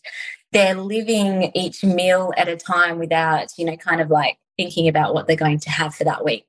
they're 0.52 0.76
living 0.76 1.52
each 1.54 1.84
meal 1.84 2.34
at 2.36 2.48
a 2.48 2.58
time 2.58 2.98
without, 2.98 3.50
you 3.58 3.66
know, 3.66 3.78
kind 3.78 4.02
of 4.02 4.10
like 4.10 4.38
thinking 4.58 4.88
about 4.88 5.14
what 5.14 5.28
they're 5.28 5.36
going 5.36 5.60
to 5.60 5.70
have 5.70 5.94
for 5.94 6.04
that 6.04 6.26
week. 6.26 6.46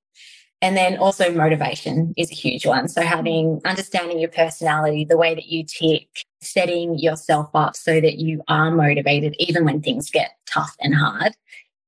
And 0.62 0.76
then 0.76 0.96
also 0.96 1.34
motivation 1.34 2.14
is 2.16 2.30
a 2.30 2.34
huge 2.34 2.64
one. 2.64 2.88
So 2.88 3.02
having 3.02 3.60
understanding 3.64 4.20
your 4.20 4.30
personality, 4.30 5.04
the 5.04 5.18
way 5.18 5.34
that 5.34 5.46
you 5.46 5.64
tick, 5.64 6.06
setting 6.40 6.96
yourself 6.98 7.50
up 7.52 7.74
so 7.74 8.00
that 8.00 8.18
you 8.18 8.42
are 8.46 8.70
motivated 8.70 9.34
even 9.40 9.64
when 9.64 9.82
things 9.82 10.08
get 10.08 10.30
tough 10.46 10.76
and 10.80 10.94
hard. 10.94 11.32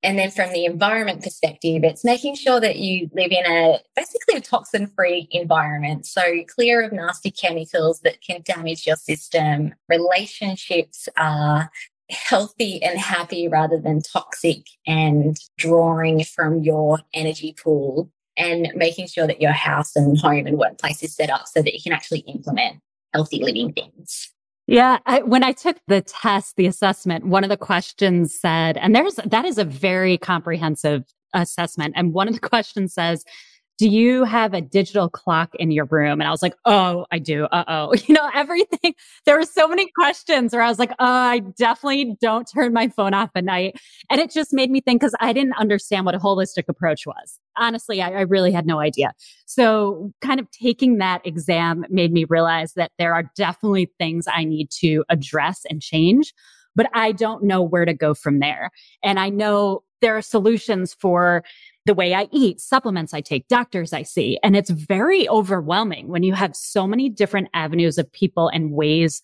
And 0.03 0.19
then 0.19 0.33
from 0.33 0.53
the 0.53 0.65
environment 0.65 1.23
perspective, 1.23 1.85
it's 1.85 2.05
making 2.05 2.35
sure 2.35 2.61
that 2.61 2.77
you 2.77 3.09
live 3.15 3.31
in 3.31 3.47
a 3.47 3.79
basically 3.95 4.37
a 4.37 4.41
toxin 4.41 4.89
free 4.89 5.29
environment. 5.31 6.05
So 6.05 6.43
clear 6.45 6.83
of 6.83 6.93
nasty 6.93 7.31
chemicals 7.31 8.01
that 8.01 8.21
can 8.23 8.43
damage 8.45 8.89
your 8.89 8.97
system. 8.97 9.73
Relationships 9.89 11.09
are 11.17 11.71
healthy 12.11 12.83
and 12.83 12.99
happy 12.99 13.49
rather 13.49 13.81
than 13.81 14.03
toxic 14.03 14.67
and 14.87 15.39
drawing 15.57 16.23
from 16.25 16.63
your 16.63 16.99
energy 17.15 17.55
pool 17.55 18.11
and 18.37 18.69
making 18.75 19.07
sure 19.07 19.27
that 19.27 19.41
your 19.41 19.53
house 19.53 19.95
and 19.97 20.19
home 20.19 20.47
and 20.47 20.59
workplace 20.59 21.03
is 21.03 21.15
set 21.15 21.31
up 21.31 21.47
so 21.47 21.63
that 21.63 21.73
you 21.73 21.81
can 21.83 21.93
actually 21.93 22.21
implement 22.21 22.81
healthy 23.13 23.43
living 23.43 23.73
things. 23.73 24.31
Yeah, 24.67 24.99
I, 25.05 25.21
when 25.21 25.45
I 25.45 25.53
took 25.53 25.77
the 25.89 26.01
test, 26.01 26.57
the 26.57 26.67
assessment, 26.67 27.27
one 27.27 27.45
of 27.45 27.51
the 27.51 27.57
questions 27.57 28.35
said, 28.35 28.79
and 28.79 28.95
there's 28.95 29.17
that 29.17 29.45
is 29.45 29.59
a 29.59 29.65
very 29.65 30.17
comprehensive 30.17 31.05
assessment. 31.35 31.95
And 31.97 32.15
one 32.15 32.29
of 32.29 32.35
the 32.35 32.41
questions 32.49 32.95
says, 32.95 33.25
do 33.77 33.89
you 33.89 34.25
have 34.25 34.55
a 34.55 34.61
digital 34.61 35.09
clock 35.09 35.55
in 35.57 35.71
your 35.71 35.87
room? 35.87 36.21
And 36.21 36.29
I 36.29 36.31
was 36.31 36.43
like, 36.43 36.55
oh, 36.65 37.07
I 37.11 37.19
do. 37.19 37.45
Uh 37.47 37.65
oh. 37.67 37.95
You 38.07 38.15
know, 38.15 38.31
everything. 38.33 38.95
There 39.27 39.37
were 39.37 39.45
so 39.45 39.67
many 39.67 39.91
questions 39.99 40.53
where 40.53 40.63
I 40.63 40.69
was 40.69 40.79
like, 40.79 40.93
oh, 40.93 41.05
I 41.05 41.41
definitely 41.41 42.17
don't 42.21 42.49
turn 42.51 42.73
my 42.73 42.89
phone 42.89 43.15
off 43.15 43.31
at 43.35 43.45
night. 43.45 43.81
And 44.11 44.21
it 44.21 44.31
just 44.31 44.53
made 44.53 44.71
me 44.71 44.81
think 44.81 45.01
because 45.01 45.15
I 45.21 45.33
didn't 45.33 45.55
understand 45.55 46.07
what 46.07 46.15
a 46.15 46.19
holistic 46.19 46.65
approach 46.69 47.07
was. 47.07 47.41
Honestly, 47.57 48.01
I, 48.03 48.11
I 48.11 48.21
really 48.23 48.53
had 48.53 48.67
no 48.67 48.81
idea. 48.81 49.13
So 49.47 50.13
kind 50.21 50.41
of 50.41 50.51
taking 50.51 50.99
that 50.99 51.27
exam 51.27 51.85
made 51.89 52.13
me 52.13 52.25
realize 52.29 52.75
that 52.75 52.93
there 52.99 53.15
are 53.15 53.31
definitely 53.37 53.91
things 53.99 54.27
I 54.27 54.45
need 54.45 54.71
to 54.81 55.05
address 55.09 55.63
and 55.69 55.81
change, 55.81 56.35
but 56.75 56.89
I 56.95 57.13
don't 57.13 57.45
know 57.45 57.63
where 57.63 57.85
to 57.85 57.95
go 57.95 58.15
from 58.15 58.41
there. 58.41 58.71
And 59.03 59.19
I 59.19 59.29
know 59.29 59.83
there 60.01 60.17
are 60.17 60.23
solutions 60.23 60.95
for 60.95 61.43
the 61.87 61.95
way 61.95 62.15
I 62.15 62.29
eat, 62.31 62.61
supplements 62.61 63.15
I 63.15 63.21
take, 63.21 63.49
doctors 63.49 63.93
I 63.93 64.03
see. 64.03 64.39
And 64.43 64.57
it's 64.57 64.71
very 64.71 65.29
overwhelming 65.29 66.09
when 66.09 66.23
you 66.23 66.35
have 66.35 66.57
so 66.57 66.87
many 66.87 67.09
different 67.09 67.49
avenues 67.55 67.99
of 67.99 68.11
people 68.13 68.49
and 68.49 68.73
ways 68.73 69.23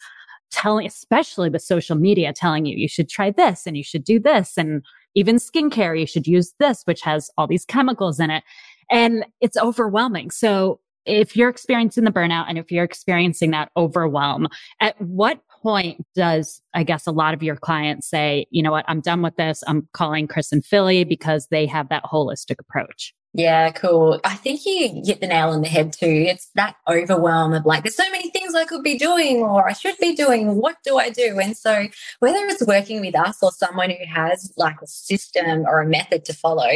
telling, 0.51 0.87
especially 0.87 1.49
with 1.49 1.63
social 1.63 1.97
media, 1.97 2.33
telling 2.33 2.67
you 2.67 2.77
you 2.77 2.89
should 2.89 3.09
try 3.09 3.31
this 3.31 3.67
and 3.67 3.77
you 3.77 3.85
should 3.85 4.05
do 4.05 4.19
this. 4.19 4.57
And 4.57 4.83
even 5.15 5.37
skincare, 5.37 5.99
you 5.99 6.07
should 6.07 6.27
use 6.27 6.55
this, 6.59 6.83
which 6.85 7.03
has 7.03 7.31
all 7.37 7.47
these 7.47 7.65
chemicals 7.65 8.21
in 8.21 8.31
it. 8.31 8.45
And 8.91 9.25
it's 9.41 9.57
overwhelming. 9.57 10.31
So 10.31 10.81
if 11.07 11.37
you're 11.37 11.49
experiencing 11.49 12.05
the 12.05 12.11
burnout 12.11 12.47
and 12.49 12.59
if 12.59 12.71
you're 12.71 12.85
experiencing 12.85 13.51
that 13.53 13.71
overwhelm, 13.77 14.49
at 14.81 15.01
what 15.01 15.41
point 15.63 16.05
does, 16.15 16.61
I 16.75 16.85
guess, 16.85 17.07
a 17.07 17.13
lot 17.13 17.35
of 17.35 17.43
your 17.43 17.57
clients 17.57 18.09
say, 18.09 18.47
you 18.51 18.63
know 18.63 18.71
what, 18.71 18.85
I'm 18.89 19.01
done 19.01 19.23
with 19.23 19.37
this. 19.37 19.63
I'm 19.67 19.89
calling 19.93 20.29
Chris 20.29 20.53
and 20.53 20.65
Filly 20.65 21.05
because 21.05 21.49
they 21.51 21.67
have 21.67 21.89
that 21.89 22.05
holistic 22.05 22.57
approach? 22.59 23.15
Yeah, 23.33 23.71
cool. 23.71 24.21
I 24.25 24.35
think 24.35 24.67
you 24.67 25.03
hit 25.05 25.21
the 25.21 25.29
nail 25.29 25.51
on 25.51 25.63
the 25.63 25.69
head 25.69 25.93
too. 25.93 26.07
It's 26.07 26.51
that 26.57 26.77
overwhelm 26.89 27.55
of 27.55 27.65
like, 27.65 27.85
there's 27.85 27.95
so 27.95 28.11
many 28.11 28.29
things 28.31 28.57
I 28.57 28.65
could 28.65 28.83
be 28.83 28.99
doing 28.99 29.37
or 29.37 29.69
I 29.69 29.73
should 29.73 29.97
be 29.99 30.17
doing. 30.17 30.57
What 30.57 30.79
do 30.85 30.99
I 30.99 31.11
do? 31.11 31.39
And 31.39 31.57
so, 31.57 31.87
whether 32.19 32.39
it's 32.47 32.67
working 32.67 33.01
with 33.01 33.15
us 33.15 33.39
or 33.41 33.53
someone 33.53 33.91
who 33.91 34.05
has 34.13 34.53
like 34.57 34.77
a 34.83 34.87
system 34.87 35.65
or 35.67 35.81
a 35.81 35.87
method 35.87 36.25
to 36.25 36.35
follow, 36.35 36.71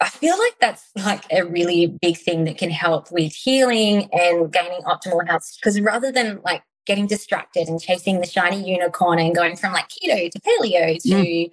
I 0.00 0.08
feel 0.10 0.38
like 0.38 0.56
that's 0.60 0.90
like 0.96 1.24
a 1.32 1.46
really 1.46 1.86
big 1.86 2.18
thing 2.18 2.44
that 2.44 2.58
can 2.58 2.70
help 2.70 3.10
with 3.10 3.32
healing 3.32 4.10
and 4.12 4.52
gaining 4.52 4.82
optimal 4.82 5.26
health. 5.26 5.50
Because 5.58 5.80
rather 5.80 6.12
than 6.12 6.40
like 6.44 6.62
getting 6.86 7.06
distracted 7.06 7.68
and 7.68 7.80
chasing 7.80 8.20
the 8.20 8.26
shiny 8.26 8.68
unicorn 8.68 9.18
and 9.18 9.34
going 9.34 9.56
from 9.56 9.72
like 9.72 9.88
keto 9.88 10.30
to 10.30 10.40
paleo 10.40 11.00
to 11.02 11.08
mm. 11.08 11.52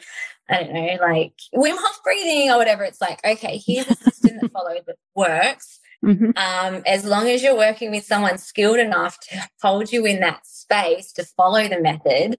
I 0.50 0.64
don't 0.64 0.74
know, 0.74 0.98
like 1.02 1.34
Wim 1.56 1.76
Hof 1.78 2.04
breathing 2.04 2.52
or 2.52 2.58
whatever. 2.58 2.84
It's 2.84 3.00
like, 3.00 3.26
okay, 3.26 3.62
here's 3.66 3.88
a 3.88 3.96
system 3.96 4.40
that 4.42 4.52
follows 4.52 4.82
that 4.86 4.98
works. 5.16 5.80
Mm-hmm. 6.04 6.32
Um, 6.36 6.84
as 6.86 7.06
long 7.06 7.30
as 7.30 7.42
you're 7.42 7.56
working 7.56 7.92
with 7.92 8.04
someone 8.04 8.38
skilled 8.38 8.80
enough 8.80 9.18
to 9.30 9.50
hold 9.62 9.92
you 9.92 10.06
in 10.06 10.20
that 10.20 10.46
space 10.46 11.14
to 11.14 11.24
follow 11.24 11.68
the 11.68 11.80
method, 11.80 12.38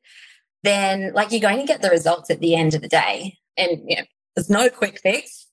then 0.62 1.12
like 1.14 1.32
you're 1.32 1.40
going 1.40 1.60
to 1.60 1.66
get 1.66 1.80
the 1.80 1.88
results 1.88 2.30
at 2.30 2.40
the 2.40 2.54
end 2.54 2.74
of 2.74 2.82
the 2.82 2.88
day. 2.88 3.38
And 3.56 3.80
you 3.86 3.96
know, 3.96 4.02
there's 4.34 4.50
no 4.50 4.68
quick 4.68 5.00
fix. 5.00 5.43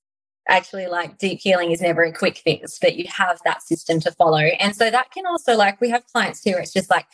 Actually, 0.47 0.87
like 0.87 1.17
deep 1.17 1.39
healing 1.41 1.71
is 1.71 1.81
never 1.81 2.03
a 2.03 2.11
quick 2.11 2.37
fix, 2.37 2.79
but 2.79 2.95
you 2.95 3.05
have 3.07 3.39
that 3.45 3.61
system 3.61 3.99
to 4.01 4.11
follow. 4.11 4.39
And 4.39 4.75
so 4.75 4.89
that 4.89 5.11
can 5.11 5.25
also 5.25 5.55
like 5.55 5.79
we 5.79 5.89
have 5.89 6.05
clients 6.07 6.41
too. 6.41 6.55
It's 6.57 6.73
just 6.73 6.89
like, 6.89 7.05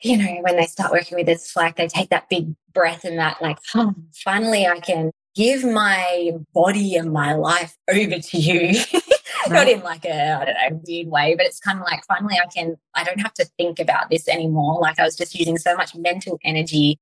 you 0.00 0.16
know, 0.16 0.40
when 0.42 0.56
they 0.56 0.66
start 0.66 0.92
working 0.92 1.18
with 1.18 1.28
us, 1.28 1.54
like 1.56 1.76
they 1.76 1.88
take 1.88 2.10
that 2.10 2.28
big 2.28 2.54
breath 2.72 3.04
and 3.04 3.18
that, 3.18 3.42
like, 3.42 3.58
oh, 3.74 3.94
finally 4.24 4.66
I 4.66 4.80
can 4.80 5.10
give 5.34 5.64
my 5.64 6.32
body 6.52 6.96
and 6.96 7.12
my 7.12 7.34
life 7.34 7.76
over 7.90 8.18
to 8.18 8.38
you. 8.38 8.80
Not 9.48 9.68
in 9.68 9.80
like 9.82 10.04
a, 10.04 10.34
I 10.40 10.44
don't 10.44 10.54
know, 10.54 10.80
weird 10.86 11.08
way, 11.08 11.34
but 11.36 11.46
it's 11.46 11.58
kind 11.58 11.78
of 11.78 11.84
like 11.84 12.04
finally 12.04 12.36
I 12.40 12.46
can, 12.46 12.76
I 12.94 13.02
don't 13.02 13.20
have 13.20 13.34
to 13.34 13.44
think 13.56 13.80
about 13.80 14.08
this 14.08 14.28
anymore. 14.28 14.80
Like 14.80 15.00
I 15.00 15.04
was 15.04 15.16
just 15.16 15.34
using 15.34 15.58
so 15.58 15.76
much 15.76 15.96
mental 15.96 16.38
energy 16.44 17.00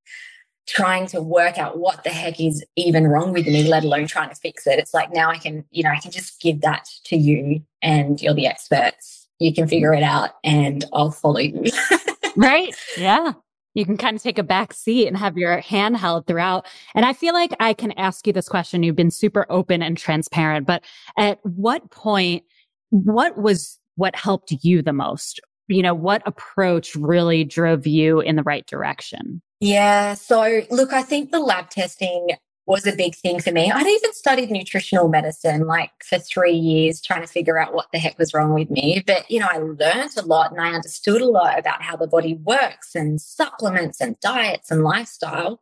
trying 0.67 1.07
to 1.07 1.21
work 1.21 1.57
out 1.57 1.77
what 1.77 2.03
the 2.03 2.09
heck 2.09 2.39
is 2.39 2.63
even 2.75 3.07
wrong 3.07 3.33
with 3.33 3.45
me, 3.45 3.67
let 3.67 3.83
alone 3.83 4.07
trying 4.07 4.29
to 4.29 4.35
fix 4.35 4.67
it. 4.67 4.79
It's 4.79 4.93
like 4.93 5.13
now 5.13 5.29
I 5.29 5.37
can, 5.37 5.65
you 5.71 5.83
know, 5.83 5.89
I 5.89 5.99
can 5.99 6.11
just 6.11 6.39
give 6.41 6.61
that 6.61 6.87
to 7.05 7.15
you 7.15 7.61
and 7.81 8.21
you're 8.21 8.33
the 8.33 8.47
experts. 8.47 9.27
You 9.39 9.53
can 9.53 9.67
figure 9.67 9.93
it 9.93 10.03
out 10.03 10.31
and 10.43 10.85
I'll 10.93 11.11
follow 11.11 11.39
you. 11.39 11.65
right? 12.35 12.73
Yeah. 12.97 13.33
You 13.73 13.85
can 13.85 13.97
kind 13.97 14.15
of 14.15 14.21
take 14.21 14.37
a 14.37 14.43
back 14.43 14.73
seat 14.73 15.07
and 15.07 15.17
have 15.17 15.37
your 15.37 15.61
hand 15.61 15.97
held 15.97 16.27
throughout. 16.27 16.65
And 16.93 17.05
I 17.05 17.13
feel 17.13 17.33
like 17.33 17.55
I 17.59 17.73
can 17.73 17.93
ask 17.93 18.27
you 18.27 18.33
this 18.33 18.49
question. 18.49 18.83
You've 18.83 18.95
been 18.95 19.11
super 19.11 19.45
open 19.49 19.81
and 19.81 19.97
transparent, 19.97 20.67
but 20.67 20.83
at 21.17 21.39
what 21.43 21.89
point, 21.89 22.43
what 22.89 23.37
was 23.37 23.79
what 23.95 24.15
helped 24.15 24.51
you 24.61 24.81
the 24.81 24.93
most? 24.93 25.39
You 25.71 25.81
know, 25.81 25.93
what 25.93 26.21
approach 26.25 26.95
really 26.95 27.43
drove 27.43 27.87
you 27.87 28.19
in 28.19 28.35
the 28.35 28.43
right 28.43 28.65
direction? 28.67 29.41
Yeah. 29.59 30.15
So, 30.15 30.61
look, 30.69 30.91
I 30.93 31.01
think 31.01 31.31
the 31.31 31.39
lab 31.39 31.69
testing 31.69 32.29
was 32.67 32.85
a 32.85 32.95
big 32.95 33.15
thing 33.15 33.39
for 33.39 33.51
me. 33.51 33.71
I'd 33.71 33.87
even 33.87 34.13
studied 34.13 34.51
nutritional 34.51 35.07
medicine 35.07 35.65
like 35.65 35.91
for 36.03 36.19
three 36.19 36.53
years, 36.53 37.01
trying 37.01 37.21
to 37.21 37.27
figure 37.27 37.57
out 37.57 37.73
what 37.73 37.87
the 37.91 37.99
heck 37.99 38.17
was 38.17 38.33
wrong 38.33 38.53
with 38.53 38.69
me. 38.69 39.03
But, 39.05 39.29
you 39.29 39.39
know, 39.39 39.47
I 39.49 39.57
learned 39.57 40.17
a 40.17 40.25
lot 40.25 40.51
and 40.51 40.61
I 40.61 40.73
understood 40.73 41.21
a 41.21 41.27
lot 41.27 41.57
about 41.57 41.81
how 41.81 41.95
the 41.95 42.07
body 42.07 42.35
works 42.35 42.95
and 42.95 43.19
supplements 43.19 43.99
and 43.99 44.19
diets 44.19 44.71
and 44.71 44.83
lifestyle. 44.83 45.59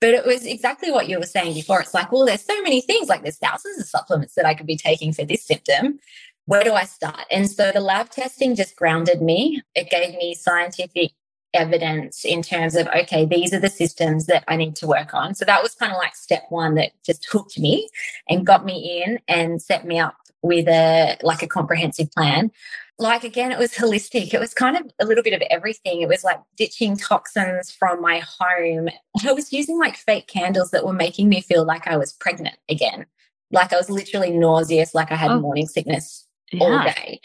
But 0.00 0.14
it 0.14 0.26
was 0.26 0.44
exactly 0.44 0.90
what 0.90 1.08
you 1.08 1.20
were 1.20 1.26
saying 1.26 1.54
before. 1.54 1.80
It's 1.80 1.94
like, 1.94 2.10
well, 2.10 2.26
there's 2.26 2.44
so 2.44 2.60
many 2.62 2.80
things, 2.80 3.08
like 3.08 3.22
there's 3.22 3.38
thousands 3.38 3.78
of 3.78 3.86
supplements 3.86 4.34
that 4.34 4.44
I 4.44 4.54
could 4.54 4.66
be 4.66 4.76
taking 4.76 5.12
for 5.12 5.24
this 5.24 5.46
symptom. 5.46 6.00
Where 6.46 6.64
do 6.64 6.72
I 6.72 6.84
start? 6.84 7.24
And 7.30 7.48
so 7.48 7.70
the 7.72 7.80
lab 7.80 8.10
testing 8.10 8.56
just 8.56 8.74
grounded 8.76 9.22
me. 9.22 9.62
It 9.74 9.90
gave 9.90 10.16
me 10.16 10.34
scientific 10.34 11.12
evidence 11.54 12.24
in 12.24 12.42
terms 12.42 12.74
of, 12.74 12.88
okay, 12.88 13.24
these 13.24 13.52
are 13.52 13.60
the 13.60 13.68
systems 13.68 14.26
that 14.26 14.44
I 14.48 14.56
need 14.56 14.74
to 14.76 14.86
work 14.86 15.14
on. 15.14 15.34
So 15.34 15.44
that 15.44 15.62
was 15.62 15.74
kind 15.74 15.92
of 15.92 15.98
like 15.98 16.16
step 16.16 16.44
one 16.48 16.74
that 16.76 16.92
just 17.04 17.26
hooked 17.30 17.58
me 17.58 17.88
and 18.28 18.46
got 18.46 18.64
me 18.64 19.02
in 19.04 19.20
and 19.28 19.62
set 19.62 19.86
me 19.86 19.98
up 19.98 20.16
with 20.42 20.66
a 20.66 21.16
like 21.22 21.42
a 21.42 21.46
comprehensive 21.46 22.10
plan. 22.10 22.50
Like 22.98 23.22
again, 23.22 23.52
it 23.52 23.58
was 23.58 23.72
holistic. 23.74 24.34
It 24.34 24.40
was 24.40 24.54
kind 24.54 24.76
of 24.76 24.90
a 24.98 25.04
little 25.04 25.22
bit 25.22 25.34
of 25.34 25.42
everything. 25.48 26.00
It 26.00 26.08
was 26.08 26.24
like 26.24 26.40
ditching 26.56 26.96
toxins 26.96 27.70
from 27.70 28.00
my 28.00 28.18
home. 28.18 28.88
I 29.24 29.32
was 29.32 29.52
using 29.52 29.78
like 29.78 29.96
fake 29.96 30.26
candles 30.26 30.72
that 30.72 30.84
were 30.84 30.92
making 30.92 31.28
me 31.28 31.40
feel 31.40 31.64
like 31.64 31.86
I 31.86 31.96
was 31.96 32.12
pregnant 32.14 32.56
again. 32.68 33.06
Like 33.52 33.72
I 33.72 33.76
was 33.76 33.90
literally 33.90 34.30
nauseous, 34.30 34.94
like 34.94 35.12
I 35.12 35.16
had 35.16 35.30
oh. 35.30 35.40
morning 35.40 35.68
sickness 35.68 36.26
yeah. 36.52 36.64
all 36.64 36.84
day. 36.84 37.20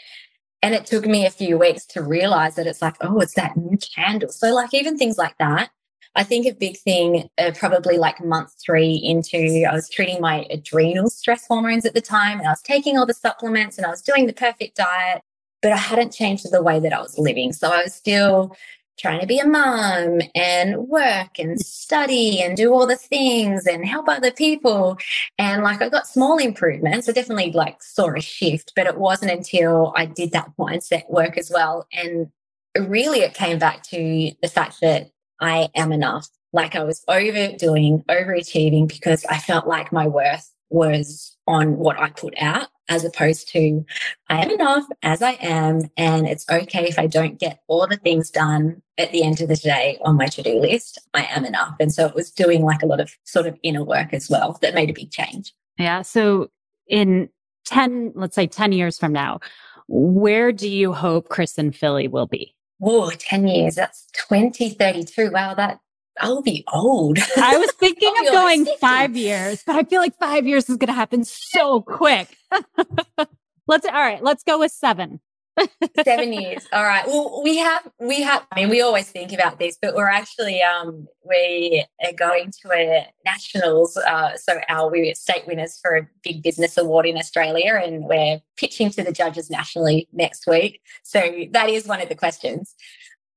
And 0.62 0.74
it 0.74 0.86
took 0.86 1.06
me 1.06 1.24
a 1.24 1.30
few 1.30 1.56
weeks 1.56 1.86
to 1.86 2.02
realize 2.02 2.56
that 2.56 2.66
it's 2.66 2.82
like, 2.82 2.96
oh, 3.00 3.20
it's 3.20 3.34
that 3.34 3.56
new 3.56 3.78
candle. 3.78 4.30
So, 4.30 4.52
like, 4.52 4.74
even 4.74 4.98
things 4.98 5.16
like 5.16 5.38
that. 5.38 5.70
I 6.16 6.24
think 6.24 6.46
a 6.46 6.52
big 6.52 6.76
thing, 6.78 7.28
uh, 7.38 7.52
probably 7.56 7.96
like 7.96 8.24
month 8.24 8.52
three 8.64 8.96
into, 8.96 9.64
I 9.70 9.72
was 9.72 9.88
treating 9.88 10.20
my 10.20 10.46
adrenal 10.50 11.10
stress 11.10 11.46
hormones 11.46 11.86
at 11.86 11.94
the 11.94 12.00
time, 12.00 12.38
and 12.38 12.48
I 12.48 12.50
was 12.50 12.62
taking 12.62 12.98
all 12.98 13.06
the 13.06 13.14
supplements 13.14 13.76
and 13.76 13.86
I 13.86 13.90
was 13.90 14.02
doing 14.02 14.26
the 14.26 14.32
perfect 14.32 14.76
diet, 14.76 15.22
but 15.62 15.70
I 15.70 15.76
hadn't 15.76 16.12
changed 16.12 16.50
the 16.50 16.62
way 16.62 16.80
that 16.80 16.92
I 16.92 17.00
was 17.00 17.18
living. 17.18 17.52
So 17.52 17.68
I 17.68 17.84
was 17.84 17.94
still 17.94 18.56
trying 18.98 19.20
to 19.20 19.26
be 19.26 19.38
a 19.38 19.46
mom 19.46 20.20
and 20.34 20.88
work 20.88 21.38
and 21.38 21.58
study 21.60 22.42
and 22.42 22.56
do 22.56 22.72
all 22.72 22.86
the 22.86 22.96
things 22.96 23.66
and 23.66 23.86
help 23.86 24.08
other 24.08 24.32
people. 24.32 24.98
And 25.38 25.62
like 25.62 25.80
I 25.80 25.88
got 25.88 26.06
small 26.06 26.38
improvements. 26.38 27.08
I 27.08 27.12
definitely 27.12 27.52
like 27.52 27.82
saw 27.82 28.14
a 28.14 28.20
shift, 28.20 28.72
but 28.74 28.86
it 28.86 28.98
wasn't 28.98 29.30
until 29.30 29.92
I 29.96 30.06
did 30.06 30.32
that 30.32 30.50
mindset 30.58 31.08
work 31.08 31.38
as 31.38 31.50
well. 31.52 31.86
And 31.92 32.28
really 32.76 33.20
it 33.20 33.34
came 33.34 33.58
back 33.58 33.82
to 33.84 34.32
the 34.42 34.48
fact 34.48 34.80
that 34.82 35.10
I 35.40 35.68
am 35.74 35.92
enough. 35.92 36.28
Like 36.52 36.74
I 36.74 36.82
was 36.82 37.04
overdoing, 37.08 38.02
overachieving 38.08 38.88
because 38.88 39.24
I 39.26 39.38
felt 39.38 39.66
like 39.66 39.92
my 39.92 40.08
worth 40.08 40.50
was 40.70 41.36
on 41.46 41.76
what 41.78 41.98
I 41.98 42.10
put 42.10 42.34
out 42.38 42.68
as 42.88 43.04
opposed 43.04 43.48
to 43.48 43.84
I 44.28 44.44
am 44.44 44.50
enough 44.50 44.84
as 45.02 45.22
I 45.22 45.32
am. 45.32 45.82
And 45.96 46.26
it's 46.26 46.48
okay 46.50 46.88
if 46.88 46.98
I 46.98 47.06
don't 47.06 47.38
get 47.38 47.60
all 47.66 47.86
the 47.86 47.96
things 47.96 48.30
done 48.30 48.82
at 48.96 49.12
the 49.12 49.22
end 49.22 49.40
of 49.40 49.48
the 49.48 49.56
day 49.56 49.98
on 50.02 50.16
my 50.16 50.26
to 50.26 50.42
do 50.42 50.58
list. 50.58 50.98
I 51.14 51.24
am 51.30 51.44
enough. 51.44 51.74
And 51.80 51.92
so 51.92 52.06
it 52.06 52.14
was 52.14 52.30
doing 52.30 52.62
like 52.62 52.82
a 52.82 52.86
lot 52.86 53.00
of 53.00 53.10
sort 53.24 53.46
of 53.46 53.58
inner 53.62 53.84
work 53.84 54.12
as 54.12 54.30
well 54.30 54.58
that 54.62 54.74
made 54.74 54.90
a 54.90 54.94
big 54.94 55.10
change. 55.10 55.52
Yeah. 55.78 56.02
So 56.02 56.48
in 56.88 57.28
10, 57.66 58.12
let's 58.14 58.34
say 58.34 58.46
10 58.46 58.72
years 58.72 58.98
from 58.98 59.12
now, 59.12 59.40
where 59.86 60.52
do 60.52 60.68
you 60.68 60.92
hope 60.92 61.28
Chris 61.28 61.58
and 61.58 61.74
Filly 61.74 62.08
will 62.08 62.26
be? 62.26 62.54
Oh, 62.82 63.10
10 63.10 63.48
years. 63.48 63.74
That's 63.74 64.06
2032. 64.28 65.30
Wow, 65.30 65.54
that 65.54 65.80
I'll 66.20 66.42
be 66.42 66.64
old. 66.72 67.18
I 67.36 67.56
was 67.58 67.72
thinking 67.78 68.12
of 68.20 68.32
going 68.32 68.64
like 68.64 68.78
five 68.78 69.16
years, 69.16 69.62
but 69.66 69.76
I 69.76 69.84
feel 69.84 70.00
like 70.00 70.18
five 70.18 70.46
years 70.46 70.68
is 70.68 70.76
going 70.76 70.88
to 70.88 70.92
happen 70.92 71.24
so 71.24 71.80
quick. 71.80 72.36
let's, 73.66 73.86
all 73.86 73.92
right, 73.92 74.22
let's 74.22 74.42
go 74.42 74.58
with 74.58 74.72
seven. 74.72 75.20
Seven 76.04 76.32
years. 76.32 76.66
All 76.72 76.84
right. 76.84 77.06
Well, 77.06 77.42
we 77.42 77.58
have, 77.58 77.88
we 77.98 78.22
have, 78.22 78.46
I 78.52 78.60
mean, 78.60 78.68
we 78.68 78.80
always 78.80 79.10
think 79.10 79.32
about 79.32 79.58
this, 79.58 79.76
but 79.80 79.94
we're 79.94 80.08
actually, 80.08 80.62
um, 80.62 81.08
we 81.28 81.84
are 82.04 82.12
going 82.12 82.52
to 82.62 82.72
a 82.72 83.08
nationals. 83.24 83.96
Uh, 83.96 84.36
so 84.36 84.60
our, 84.68 84.90
we're 84.90 85.14
state 85.14 85.46
winners 85.46 85.78
for 85.82 85.96
a 85.96 86.08
big 86.22 86.42
business 86.42 86.76
award 86.76 87.06
in 87.06 87.16
Australia 87.16 87.80
and 87.82 88.04
we're 88.04 88.40
pitching 88.56 88.90
to 88.90 89.02
the 89.02 89.12
judges 89.12 89.50
nationally 89.50 90.08
next 90.12 90.46
week. 90.46 90.80
So 91.02 91.20
that 91.52 91.68
is 91.68 91.86
one 91.86 92.00
of 92.00 92.08
the 92.08 92.14
questions. 92.14 92.74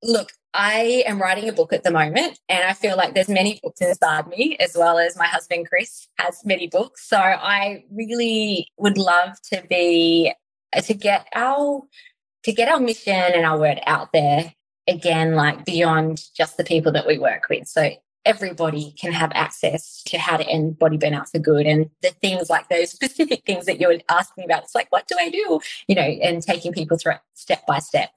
Look, 0.02 0.32
I 0.54 1.04
am 1.06 1.20
writing 1.20 1.48
a 1.48 1.52
book 1.52 1.72
at 1.72 1.84
the 1.84 1.90
moment, 1.90 2.38
and 2.48 2.64
I 2.64 2.72
feel 2.72 2.96
like 2.96 3.14
there's 3.14 3.28
many 3.28 3.60
books 3.62 3.80
inside 3.80 4.26
me, 4.26 4.56
as 4.58 4.76
well 4.76 4.98
as 4.98 5.16
my 5.16 5.26
husband 5.26 5.68
Chris 5.68 6.08
has 6.18 6.44
many 6.44 6.66
books. 6.66 7.08
So 7.08 7.16
I 7.16 7.84
really 7.90 8.66
would 8.78 8.98
love 8.98 9.40
to 9.52 9.62
be 9.68 10.32
uh, 10.74 10.80
to 10.82 10.94
get 10.94 11.26
our 11.34 11.82
to 12.44 12.52
get 12.52 12.68
our 12.68 12.80
mission 12.80 13.14
and 13.14 13.46
our 13.46 13.58
word 13.58 13.80
out 13.86 14.12
there 14.12 14.52
again, 14.88 15.34
like 15.36 15.64
beyond 15.64 16.22
just 16.36 16.56
the 16.56 16.64
people 16.64 16.92
that 16.92 17.06
we 17.06 17.18
work 17.18 17.48
with. 17.48 17.68
So 17.68 17.90
everybody 18.24 18.92
can 18.92 19.12
have 19.12 19.32
access 19.34 20.02
to 20.04 20.18
how 20.18 20.36
to 20.36 20.46
end 20.46 20.78
body 20.78 20.98
burnout 20.98 21.30
for 21.30 21.38
good 21.38 21.66
and 21.66 21.90
the 22.02 22.10
things 22.10 22.48
like 22.48 22.68
those 22.68 22.90
specific 22.90 23.44
things 23.44 23.66
that 23.66 23.80
you're 23.80 23.96
asking 24.08 24.44
about. 24.44 24.62
It's 24.64 24.74
like, 24.74 24.90
what 24.90 25.06
do 25.08 25.16
I 25.18 25.28
do? 25.28 25.60
You 25.88 25.94
know, 25.94 26.02
and 26.02 26.42
taking 26.42 26.72
people 26.72 26.98
through 26.98 27.12
it 27.12 27.20
step 27.34 27.66
by 27.66 27.78
step. 27.78 28.10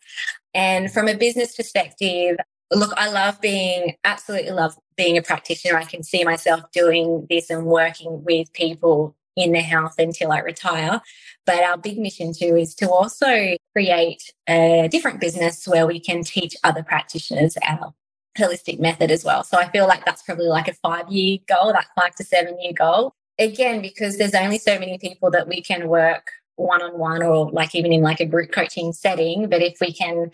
And 0.54 0.92
from 0.92 1.08
a 1.08 1.16
business 1.16 1.56
perspective, 1.56 2.38
look, 2.72 2.94
I 2.98 3.10
love 3.10 3.42
being, 3.42 3.96
absolutely 4.04 4.52
love 4.52 4.76
being 4.96 5.18
a 5.18 5.22
practitioner. 5.22 5.78
I 5.78 5.86
can 5.86 6.04
see 6.04 6.24
myself 6.24 6.72
doing 6.72 7.28
this 7.30 7.50
and 7.50 7.66
working 7.66 8.24
with 8.24 8.52
people 8.54 9.16
in 9.36 9.52
their 9.52 9.62
health 9.62 9.96
until 9.98 10.32
I 10.32 10.40
retire. 10.40 11.02
But 11.46 11.64
our 11.64 11.78
big 11.78 12.00
mission 12.00 12.34
too 12.34 12.56
is 12.56 12.74
to 12.76 12.90
also 12.90 13.58
create 13.74 14.32
a 14.48 14.88
different 14.90 15.20
business 15.20 15.68
where 15.68 15.86
we 15.86 16.00
can 16.00 16.24
teach 16.24 16.56
other 16.64 16.84
practitioners 16.84 17.58
our 17.68 17.94
holistic 18.38 18.80
method 18.80 19.12
as 19.12 19.24
well. 19.24 19.44
So 19.44 19.58
I 19.58 19.70
feel 19.70 19.88
like 19.88 20.06
that's 20.06 20.22
probably 20.22 20.48
like 20.48 20.68
a 20.68 20.74
five 20.74 21.10
year 21.10 21.40
goal, 21.48 21.74
that 21.74 21.88
five 21.96 22.16
to 22.16 22.24
seven 22.24 22.60
year 22.62 22.74
goal. 22.74 23.14
Again, 23.38 23.82
because 23.82 24.18
there's 24.18 24.36
only 24.36 24.58
so 24.58 24.80
many 24.80 24.98
people 24.98 25.32
that 25.32 25.48
we 25.48 25.62
can 25.62 25.88
work 25.88 26.32
one 26.56 26.82
on 26.82 26.98
one 26.98 27.22
or 27.22 27.52
like 27.52 27.76
even 27.76 27.92
in 27.92 28.02
like 28.02 28.20
a 28.20 28.26
group 28.26 28.52
coaching 28.52 28.94
setting. 28.94 29.50
But 29.50 29.62
if 29.62 29.78
we 29.82 29.92
can 29.92 30.32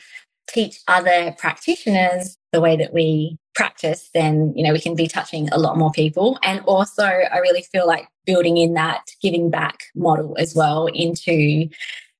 teach 0.47 0.79
other 0.87 1.35
practitioners 1.37 2.37
the 2.51 2.61
way 2.61 2.75
that 2.75 2.93
we 2.93 3.37
practice, 3.55 4.09
then, 4.13 4.53
you 4.55 4.63
know, 4.63 4.73
we 4.73 4.79
can 4.79 4.95
be 4.95 5.07
touching 5.07 5.49
a 5.49 5.57
lot 5.57 5.77
more 5.77 5.91
people. 5.91 6.37
And 6.43 6.61
also, 6.61 7.03
I 7.03 7.37
really 7.37 7.63
feel 7.71 7.87
like 7.87 8.07
building 8.25 8.57
in 8.57 8.73
that 8.75 9.03
giving 9.21 9.49
back 9.49 9.79
model 9.95 10.35
as 10.37 10.53
well 10.53 10.87
into, 10.87 11.69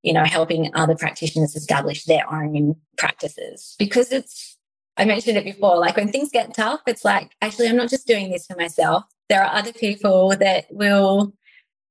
you 0.04 0.14
know, 0.14 0.24
helping 0.24 0.72
other 0.74 0.96
practitioners 0.96 1.56
establish 1.56 2.06
their 2.06 2.32
own 2.32 2.76
practices 2.98 3.76
because 3.78 4.12
it's, 4.12 4.51
I 4.98 5.06
mentioned 5.06 5.38
it 5.38 5.46
before, 5.46 5.78
like 5.78 5.98
when 5.98 6.12
things 6.12 6.30
get 6.32 6.54
tough, 6.54 6.82
it's 6.86 7.06
like, 7.06 7.32
actually, 7.42 7.68
I'm 7.70 7.78
not 7.78 7.90
just 7.90 8.08
doing 8.08 8.30
this 8.32 8.46
for 8.46 8.56
myself. 8.56 9.06
There 9.30 9.44
are 9.44 9.56
other 9.56 9.74
people 9.74 10.36
that 10.38 10.66
will 10.70 11.34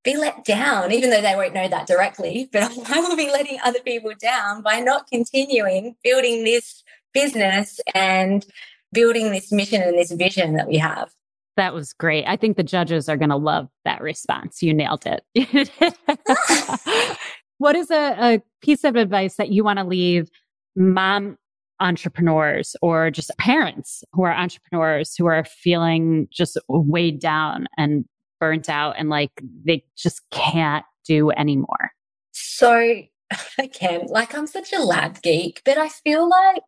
be 0.05 0.17
let 0.17 0.45
down, 0.45 0.93
even 0.93 1.11
though 1.11 1.21
they 1.21 1.35
won't 1.35 1.55
know 1.55 1.69
that 1.69 1.87
directly. 1.87 2.49
But 2.53 2.63
I 2.91 3.01
will 3.01 3.17
be 3.17 3.31
letting 3.31 3.59
other 3.65 3.81
people 3.81 4.13
down 4.21 4.63
by 4.63 4.81
not 4.81 5.07
continuing 5.09 5.97
building 6.03 6.45
this 6.45 6.83
business 7.13 7.81
and 7.95 8.47
building 8.93 9.31
this 9.31 9.53
mission 9.53 9.83
and 9.83 9.99
this 9.99 10.13
vision 10.13 10.55
that 10.55 10.69
we 10.69 10.79
have. 10.79 11.11
That 11.57 11.75
was 11.75 11.93
great. 11.93 12.25
I 12.27 12.37
think 12.37 12.57
the 12.57 12.63
judges 12.63 13.09
are 13.09 13.17
going 13.17 13.31
to 13.31 13.37
love 13.37 13.69
that 13.85 14.01
response. 14.01 14.63
You 14.63 14.73
nailed 14.73 15.05
it. 15.07 15.23
what 17.59 17.77
is 17.77 17.91
a, 17.91 18.35
a 18.35 18.43
piece 18.63 18.85
of 18.85 18.97
advice 18.97 19.37
that 19.37 19.51
you 19.51 19.65
want 19.65 19.79
to 19.79 19.85
leave 19.85 20.31
mom 20.77 21.37
entrepreneurs 21.81 22.77
or 22.83 23.11
just 23.11 23.31
parents 23.39 24.05
who 24.13 24.23
are 24.23 24.33
entrepreneurs 24.33 25.15
who 25.17 25.27
are 25.27 25.45
feeling 25.45 26.29
just 26.31 26.57
weighed 26.69 27.21
down 27.21 27.67
and 27.77 28.05
burnt 28.39 28.69
out 28.69 28.95
and 28.99 29.09
like 29.09 29.43
they 29.65 29.85
just 29.97 30.23
can't 30.31 30.85
do 31.05 31.31
anymore? 31.33 31.93
So 32.33 33.03
again, 33.59 34.07
like 34.07 34.35
I'm 34.35 34.47
such 34.47 34.73
a 34.73 34.83
lab 34.83 35.23
geek, 35.23 35.63
but 35.65 35.79
I 35.79 35.89
feel 35.89 36.29
like 36.29 36.63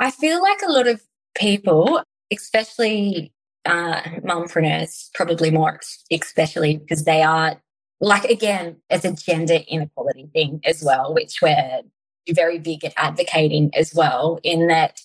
I 0.00 0.10
feel 0.10 0.42
like 0.42 0.60
a 0.62 0.72
lot 0.72 0.86
of 0.86 1.02
people, 1.34 2.02
especially 2.32 3.32
uh, 3.64 4.02
mompreneurs, 4.24 5.10
probably 5.14 5.50
more 5.50 5.80
especially 6.10 6.76
because 6.78 7.04
they 7.04 7.22
are 7.22 7.60
like 8.00 8.24
again, 8.24 8.76
it's 8.90 9.04
a 9.04 9.12
gender 9.12 9.60
inequality 9.68 10.28
thing 10.32 10.60
as 10.64 10.82
well, 10.82 11.14
which 11.14 11.40
we're 11.40 11.82
very 12.30 12.58
big 12.58 12.84
at 12.84 12.94
advocating 12.96 13.70
as 13.74 13.94
well. 13.94 14.38
In 14.42 14.68
that 14.68 15.00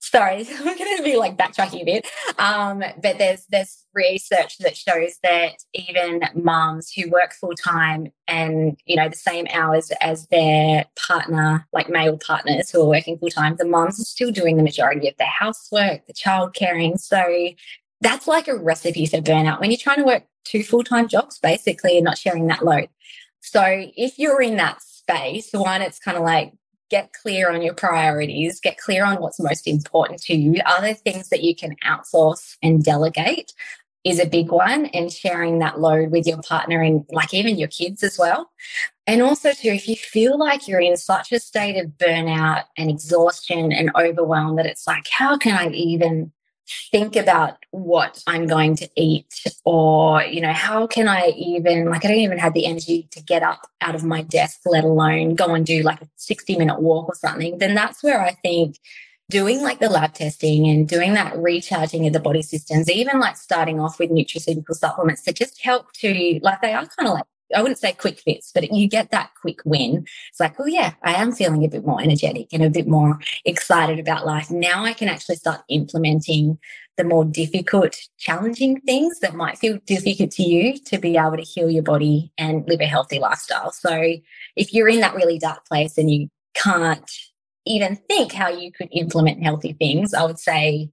sorry, 0.00 0.46
I'm 0.58 0.76
going 0.76 0.96
to 0.96 1.02
be 1.02 1.16
like 1.16 1.36
backtracking 1.36 1.82
a 1.82 1.84
bit. 1.84 2.06
Um, 2.38 2.82
but 3.02 3.18
there's 3.18 3.46
there's 3.50 3.84
research 3.94 4.58
that 4.58 4.76
shows 4.76 5.18
that 5.22 5.54
even 5.74 6.22
moms 6.34 6.92
who 6.92 7.10
work 7.10 7.32
full 7.32 7.54
time 7.54 8.12
and 8.26 8.76
you 8.86 8.96
know 8.96 9.08
the 9.08 9.16
same 9.16 9.46
hours 9.52 9.90
as 10.00 10.26
their 10.28 10.86
partner, 10.96 11.66
like 11.72 11.88
male 11.88 12.18
partners 12.18 12.70
who 12.70 12.82
are 12.82 12.88
working 12.88 13.18
full 13.18 13.30
time, 13.30 13.56
the 13.56 13.64
moms 13.64 14.00
are 14.00 14.04
still 14.04 14.30
doing 14.30 14.56
the 14.56 14.62
majority 14.62 15.08
of 15.08 15.14
the 15.18 15.24
housework, 15.24 16.06
the 16.06 16.12
child 16.12 16.54
caring. 16.54 16.96
So 16.96 17.50
that's 18.00 18.28
like 18.28 18.48
a 18.48 18.56
recipe 18.56 19.06
for 19.06 19.18
burnout 19.18 19.60
when 19.60 19.70
you're 19.70 19.78
trying 19.78 19.98
to 19.98 20.04
work 20.04 20.24
two 20.44 20.62
full 20.62 20.84
time 20.84 21.08
jobs 21.08 21.38
basically 21.38 21.96
and 21.96 22.04
not 22.04 22.18
sharing 22.18 22.46
that 22.46 22.64
load. 22.64 22.88
So 23.40 23.62
if 23.96 24.18
you're 24.18 24.42
in 24.42 24.56
that 24.56 24.82
space, 25.08 25.50
one, 25.52 25.82
it's 25.82 25.98
kind 25.98 26.16
of 26.16 26.22
like 26.22 26.52
get 26.90 27.12
clear 27.12 27.50
on 27.50 27.62
your 27.62 27.74
priorities, 27.74 28.60
get 28.60 28.78
clear 28.78 29.04
on 29.04 29.20
what's 29.20 29.40
most 29.40 29.66
important 29.66 30.20
to 30.22 30.34
you. 30.34 30.60
Other 30.64 30.94
things 30.94 31.28
that 31.28 31.42
you 31.42 31.54
can 31.54 31.76
outsource 31.84 32.56
and 32.62 32.82
delegate 32.82 33.52
is 34.04 34.20
a 34.20 34.26
big 34.26 34.50
one, 34.50 34.86
and 34.86 35.12
sharing 35.12 35.58
that 35.58 35.80
load 35.80 36.10
with 36.10 36.26
your 36.26 36.40
partner 36.40 36.80
and 36.80 37.04
like 37.10 37.34
even 37.34 37.58
your 37.58 37.68
kids 37.68 38.02
as 38.02 38.16
well. 38.18 38.50
And 39.06 39.22
also, 39.22 39.52
too, 39.52 39.70
if 39.70 39.88
you 39.88 39.96
feel 39.96 40.38
like 40.38 40.68
you're 40.68 40.80
in 40.80 40.96
such 40.96 41.32
a 41.32 41.40
state 41.40 41.76
of 41.82 41.90
burnout 41.98 42.64
and 42.76 42.90
exhaustion 42.90 43.72
and 43.72 43.90
overwhelm 43.96 44.56
that 44.56 44.66
it's 44.66 44.86
like, 44.86 45.04
how 45.10 45.36
can 45.36 45.56
I 45.56 45.70
even 45.72 46.32
think 46.90 47.16
about 47.16 47.56
what 47.70 48.22
I'm 48.26 48.46
going 48.46 48.76
to 48.76 48.88
eat 48.96 49.44
or, 49.64 50.22
you 50.22 50.40
know, 50.40 50.52
how 50.52 50.86
can 50.86 51.08
I 51.08 51.28
even, 51.36 51.86
like, 51.86 52.04
I 52.04 52.08
don't 52.08 52.18
even 52.18 52.38
have 52.38 52.54
the 52.54 52.66
energy 52.66 53.08
to 53.12 53.22
get 53.22 53.42
up 53.42 53.66
out 53.80 53.94
of 53.94 54.04
my 54.04 54.22
desk, 54.22 54.60
let 54.66 54.84
alone 54.84 55.34
go 55.34 55.54
and 55.54 55.64
do 55.64 55.82
like 55.82 56.00
a 56.02 56.08
60 56.16 56.56
minute 56.56 56.80
walk 56.80 57.08
or 57.08 57.14
something, 57.14 57.58
then 57.58 57.74
that's 57.74 58.02
where 58.02 58.20
I 58.20 58.32
think 58.32 58.78
doing 59.30 59.62
like 59.62 59.78
the 59.78 59.90
lab 59.90 60.14
testing 60.14 60.66
and 60.68 60.88
doing 60.88 61.14
that 61.14 61.36
recharging 61.36 62.06
of 62.06 62.12
the 62.12 62.20
body 62.20 62.42
systems, 62.42 62.90
even 62.90 63.20
like 63.20 63.36
starting 63.36 63.78
off 63.78 63.98
with 63.98 64.10
nutraceutical 64.10 64.74
supplements 64.74 65.22
that 65.22 65.36
just 65.36 65.62
help 65.62 65.92
to, 65.94 66.40
like, 66.42 66.60
they 66.62 66.72
are 66.72 66.86
kind 66.86 67.08
of 67.08 67.14
like 67.14 67.26
I 67.54 67.62
wouldn't 67.62 67.78
say 67.78 67.92
quick 67.92 68.20
fix, 68.20 68.50
but 68.52 68.72
you 68.72 68.88
get 68.88 69.10
that 69.10 69.30
quick 69.40 69.60
win. 69.64 70.06
It's 70.30 70.40
like, 70.40 70.58
oh 70.58 70.66
yeah, 70.66 70.94
I 71.02 71.14
am 71.14 71.32
feeling 71.32 71.64
a 71.64 71.68
bit 71.68 71.86
more 71.86 72.00
energetic 72.00 72.48
and 72.52 72.62
a 72.62 72.70
bit 72.70 72.86
more 72.86 73.18
excited 73.44 73.98
about 73.98 74.26
life. 74.26 74.50
Now 74.50 74.84
I 74.84 74.92
can 74.92 75.08
actually 75.08 75.36
start 75.36 75.62
implementing 75.68 76.58
the 76.96 77.04
more 77.04 77.24
difficult, 77.24 77.96
challenging 78.18 78.80
things 78.80 79.20
that 79.20 79.34
might 79.34 79.58
feel 79.58 79.78
difficult 79.86 80.32
to 80.32 80.42
you 80.42 80.78
to 80.78 80.98
be 80.98 81.16
able 81.16 81.36
to 81.36 81.42
heal 81.42 81.70
your 81.70 81.82
body 81.82 82.32
and 82.36 82.68
live 82.68 82.80
a 82.80 82.86
healthy 82.86 83.18
lifestyle. 83.18 83.72
So 83.72 84.14
if 84.56 84.74
you're 84.74 84.88
in 84.88 85.00
that 85.00 85.14
really 85.14 85.38
dark 85.38 85.64
place 85.66 85.96
and 85.96 86.10
you 86.10 86.28
can't 86.54 87.10
even 87.64 87.96
think 87.96 88.32
how 88.32 88.48
you 88.48 88.72
could 88.72 88.88
implement 88.90 89.42
healthy 89.42 89.72
things, 89.72 90.12
I 90.12 90.24
would 90.24 90.38
say 90.38 90.90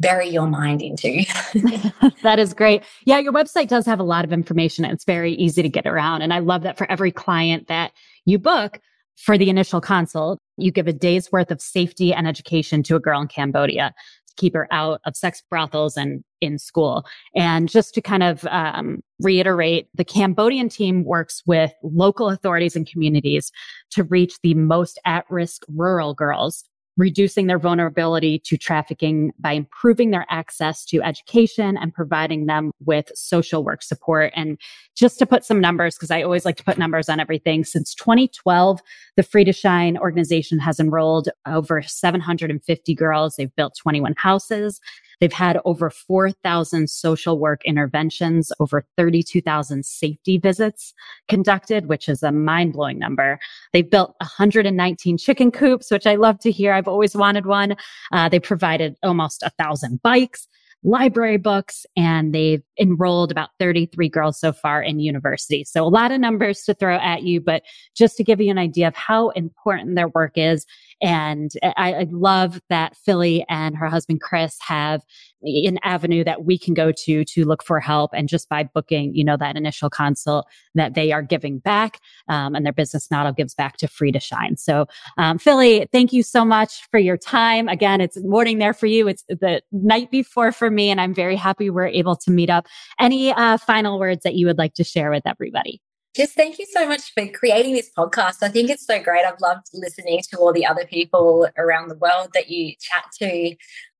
bury 0.00 0.28
your 0.28 0.46
mind 0.46 0.82
into. 0.82 1.24
that 2.22 2.38
is 2.38 2.54
great. 2.54 2.82
Yeah, 3.04 3.18
your 3.18 3.32
website 3.32 3.68
does 3.68 3.86
have 3.86 4.00
a 4.00 4.04
lot 4.04 4.24
of 4.24 4.32
information. 4.32 4.84
and 4.84 4.92
It's 4.94 5.04
very 5.04 5.34
easy 5.34 5.62
to 5.62 5.68
get 5.68 5.86
around. 5.86 6.22
And 6.22 6.32
I 6.32 6.38
love 6.38 6.62
that 6.62 6.78
for 6.78 6.90
every 6.90 7.12
client 7.12 7.68
that 7.68 7.92
you 8.24 8.38
book 8.38 8.80
for 9.16 9.36
the 9.36 9.50
initial 9.50 9.80
consult, 9.80 10.38
You 10.56 10.72
give 10.72 10.88
a 10.88 10.92
day's 10.92 11.30
worth 11.30 11.50
of 11.50 11.60
safety 11.60 12.12
and 12.12 12.26
education 12.26 12.82
to 12.84 12.96
a 12.96 13.00
girl 13.00 13.20
in 13.20 13.28
Cambodia 13.28 13.94
to 14.28 14.34
keep 14.36 14.54
her 14.54 14.66
out 14.70 15.00
of 15.04 15.16
sex 15.16 15.42
brothels 15.50 15.96
and 15.96 16.24
in 16.40 16.58
school. 16.58 17.04
And 17.34 17.68
just 17.68 17.92
to 17.94 18.00
kind 18.00 18.22
of 18.22 18.46
um, 18.46 19.02
reiterate, 19.20 19.88
the 19.94 20.04
Cambodian 20.04 20.70
team 20.70 21.04
works 21.04 21.42
with 21.46 21.72
local 21.82 22.30
authorities 22.30 22.76
and 22.76 22.90
communities 22.90 23.52
to 23.90 24.04
reach 24.04 24.38
the 24.42 24.54
most 24.54 24.98
at 25.04 25.26
risk 25.28 25.64
rural 25.68 26.14
girls 26.14 26.64
reducing 27.00 27.46
their 27.46 27.58
vulnerability 27.58 28.38
to 28.40 28.56
trafficking 28.56 29.32
by 29.38 29.52
improving 29.52 30.10
their 30.10 30.26
access 30.28 30.84
to 30.84 31.02
education 31.02 31.76
and 31.76 31.94
providing 31.94 32.46
them 32.46 32.72
with 32.84 33.10
social 33.14 33.64
work 33.64 33.82
support. 33.82 34.32
And 34.36 34.58
just 34.94 35.18
to 35.18 35.26
put 35.26 35.44
some 35.44 35.60
numbers, 35.60 35.96
because 35.96 36.10
I 36.10 36.22
always 36.22 36.44
like 36.44 36.56
to 36.56 36.64
put 36.64 36.78
numbers 36.78 37.08
on 37.08 37.18
everything, 37.18 37.64
since 37.64 37.94
2012, 37.94 38.80
the 39.16 39.22
Free 39.22 39.44
to 39.44 39.52
Shine 39.52 39.96
organization 39.96 40.58
has 40.58 40.78
enrolled 40.78 41.28
over 41.46 41.82
750 41.82 42.94
girls. 42.94 43.36
They've 43.36 43.54
built 43.56 43.74
21 43.80 44.14
houses. 44.18 44.80
They've 45.20 45.32
had 45.32 45.58
over 45.64 45.90
4,000 45.90 46.88
social 46.88 47.38
work 47.38 47.62
interventions, 47.64 48.50
over 48.58 48.86
32,000 48.96 49.84
safety 49.84 50.38
visits 50.38 50.94
conducted, 51.28 51.86
which 51.86 52.08
is 52.08 52.22
a 52.22 52.32
mind 52.32 52.72
blowing 52.72 52.98
number. 52.98 53.38
They've 53.72 53.88
built 53.88 54.14
119 54.20 55.18
chicken 55.18 55.50
coops, 55.50 55.90
which 55.90 56.06
I 56.06 56.16
love 56.16 56.38
to 56.40 56.50
hear. 56.50 56.72
I've 56.72 56.88
always 56.88 57.14
wanted 57.14 57.46
one. 57.46 57.76
Uh, 58.12 58.28
they 58.28 58.40
provided 58.40 58.96
almost 59.02 59.42
a 59.42 59.50
thousand 59.50 60.02
bikes 60.02 60.48
library 60.82 61.36
books 61.36 61.84
and 61.96 62.34
they've 62.34 62.62
enrolled 62.78 63.30
about 63.30 63.50
33 63.58 64.08
girls 64.08 64.40
so 64.40 64.52
far 64.52 64.82
in 64.82 64.98
university. 64.98 65.64
So 65.64 65.84
a 65.84 65.88
lot 65.88 66.10
of 66.10 66.20
numbers 66.20 66.62
to 66.62 66.74
throw 66.74 66.96
at 66.96 67.22
you, 67.22 67.40
but 67.40 67.62
just 67.94 68.16
to 68.16 68.24
give 68.24 68.40
you 68.40 68.50
an 68.50 68.58
idea 68.58 68.88
of 68.88 68.96
how 68.96 69.28
important 69.30 69.94
their 69.94 70.08
work 70.08 70.32
is 70.36 70.64
and 71.02 71.50
I, 71.62 71.92
I 71.92 72.06
love 72.10 72.60
that 72.68 72.96
Filly 72.96 73.44
and 73.48 73.76
her 73.76 73.86
husband 73.86 74.20
Chris 74.20 74.56
have 74.60 75.02
an 75.42 75.78
avenue 75.82 76.22
that 76.24 76.44
we 76.44 76.58
can 76.58 76.74
go 76.74 76.92
to 76.92 77.24
to 77.24 77.44
look 77.44 77.62
for 77.62 77.80
help. 77.80 78.10
And 78.12 78.28
just 78.28 78.48
by 78.48 78.64
booking, 78.64 79.14
you 79.14 79.24
know, 79.24 79.36
that 79.38 79.56
initial 79.56 79.88
consult 79.88 80.46
that 80.74 80.94
they 80.94 81.12
are 81.12 81.22
giving 81.22 81.58
back 81.58 82.00
um, 82.28 82.54
and 82.54 82.66
their 82.66 82.72
business 82.72 83.10
model 83.10 83.32
gives 83.32 83.54
back 83.54 83.78
to 83.78 83.88
Free 83.88 84.12
to 84.12 84.20
Shine. 84.20 84.56
So, 84.56 84.86
um, 85.16 85.38
Filly, 85.38 85.88
thank 85.92 86.12
you 86.12 86.22
so 86.22 86.44
much 86.44 86.86
for 86.90 86.98
your 86.98 87.16
time. 87.16 87.68
Again, 87.68 88.00
it's 88.00 88.18
morning 88.22 88.58
there 88.58 88.74
for 88.74 88.86
you. 88.86 89.08
It's 89.08 89.24
the 89.28 89.62
night 89.72 90.10
before 90.10 90.52
for 90.52 90.70
me. 90.70 90.90
And 90.90 91.00
I'm 91.00 91.14
very 91.14 91.36
happy 91.36 91.70
we're 91.70 91.86
able 91.86 92.16
to 92.16 92.30
meet 92.30 92.50
up. 92.50 92.66
Any 92.98 93.32
uh, 93.32 93.56
final 93.56 93.98
words 93.98 94.22
that 94.24 94.34
you 94.34 94.46
would 94.46 94.58
like 94.58 94.74
to 94.74 94.84
share 94.84 95.10
with 95.10 95.26
everybody? 95.26 95.80
Just 96.14 96.34
thank 96.34 96.58
you 96.58 96.66
so 96.66 96.88
much 96.88 97.12
for 97.14 97.26
creating 97.28 97.74
this 97.74 97.90
podcast. 97.96 98.42
I 98.42 98.48
think 98.48 98.68
it's 98.68 98.84
so 98.84 99.00
great. 99.00 99.24
I've 99.24 99.40
loved 99.40 99.66
listening 99.72 100.20
to 100.30 100.38
all 100.38 100.52
the 100.52 100.66
other 100.66 100.84
people 100.84 101.48
around 101.56 101.88
the 101.88 101.96
world 101.96 102.30
that 102.34 102.50
you 102.50 102.74
chat 102.80 103.04
to. 103.20 103.54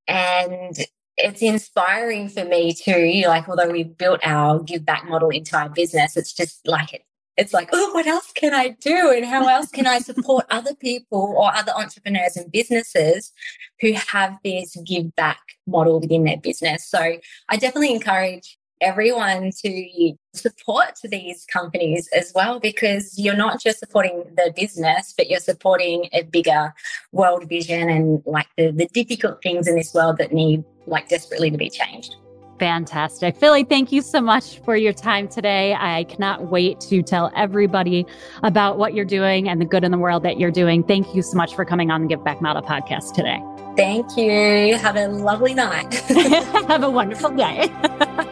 And 0.09 0.77
it's 1.17 1.41
inspiring 1.43 2.29
for 2.29 2.45
me 2.45 2.73
too. 2.75 3.23
Like, 3.27 3.49
although 3.49 3.71
we've 3.71 3.97
built 3.97 4.21
our 4.25 4.59
give 4.61 4.85
back 4.85 5.09
model 5.09 5.31
into 5.31 5.57
our 5.57 5.69
business, 5.69 6.17
it's 6.17 6.33
just 6.33 6.67
like 6.67 6.93
it, 6.95 7.05
it's 7.37 7.55
like, 7.55 7.69
oh, 7.73 7.93
what 7.93 8.09
else 8.09 8.33
can 8.35 8.55
I 8.55 8.71
do? 8.81 9.13
And 9.15 9.25
how 9.25 9.47
else 9.47 9.71
can 9.71 9.87
I 9.87 10.01
support 10.01 10.47
other 10.51 10.75
people 10.75 11.37
or 11.39 11.55
other 11.55 11.73
entrepreneurs 11.77 12.37
and 12.37 12.51
businesses 12.51 13.33
who 13.81 13.93
have 13.93 14.37
this 14.43 14.77
give 14.85 15.15
back 15.15 15.41
model 15.67 16.01
within 16.01 16.25
their 16.25 16.39
business? 16.39 16.89
So 16.89 17.19
I 17.49 17.57
definitely 17.57 17.95
encourage 17.95 18.59
everyone 18.81 19.51
to 19.64 20.14
support 20.33 20.99
these 21.05 21.45
companies 21.53 22.09
as 22.16 22.33
well 22.35 22.61
because 22.61 23.18
you're 23.18 23.37
not 23.37 23.61
just 23.61 23.78
supporting 23.78 24.24
the 24.37 24.53
business 24.57 25.12
but 25.16 25.28
you're 25.28 25.41
supporting 25.41 26.09
a 26.12 26.22
bigger 26.22 26.72
world 27.12 27.49
vision 27.49 27.89
and 27.89 28.22
like 28.26 28.47
the, 28.57 28.70
the 28.70 28.87
difficult 28.93 29.43
things 29.43 29.66
in 29.66 29.74
this 29.74 29.93
world 29.93 30.18
that 30.18 30.33
need 30.33 30.64
like 30.87 31.09
desperately 31.09 31.51
to 31.51 31.59
be 31.59 31.68
changed 31.68 32.16
Fantastic. 32.61 33.39
Filly, 33.39 33.64
thank 33.64 33.91
you 33.91 34.03
so 34.03 34.20
much 34.20 34.59
for 34.66 34.76
your 34.76 34.93
time 34.93 35.28
today. 35.28 35.74
I 35.74 36.05
cannot 36.05 36.51
wait 36.51 36.78
to 36.81 37.03
tell 37.03 37.33
everybody 37.35 38.05
about 38.43 38.76
what 38.76 38.93
you're 38.93 39.07
doing 39.07 39.49
and 39.49 39.62
the 39.62 39.64
good 39.64 39.83
in 39.83 39.91
the 39.91 39.99
world 39.99 40.22
that 40.24 40.39
you're 40.39 40.51
doing. 40.51 40.85
Thank 40.85 41.14
you 41.14 41.22
so 41.22 41.39
much 41.39 41.55
for 41.55 41.64
coming 41.64 41.91
on 41.91 42.03
the 42.03 42.09
Give 42.09 42.22
Back 42.22 42.43
Model 42.43 42.61
podcast 42.61 43.14
today. 43.14 43.43
Thank 43.76 44.14
you. 44.18 44.76
Have 44.76 44.97
a 44.97 45.09
lovely 45.09 45.55
night. 45.55 45.95
Have 46.68 46.83
a 46.83 46.91
wonderful 46.91 47.31
day. 47.31 47.72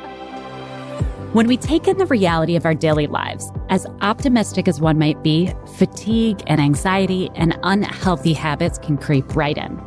When 1.34 1.46
we 1.46 1.58
take 1.58 1.86
in 1.86 1.98
the 1.98 2.06
reality 2.06 2.56
of 2.56 2.64
our 2.64 2.74
daily 2.74 3.06
lives, 3.06 3.52
as 3.68 3.86
optimistic 4.00 4.66
as 4.66 4.80
one 4.80 4.98
might 4.98 5.22
be, 5.22 5.52
fatigue 5.76 6.42
and 6.46 6.58
anxiety 6.58 7.28
and 7.34 7.58
unhealthy 7.64 8.32
habits 8.32 8.78
can 8.78 8.96
creep 8.96 9.36
right 9.36 9.58
in. 9.58 9.78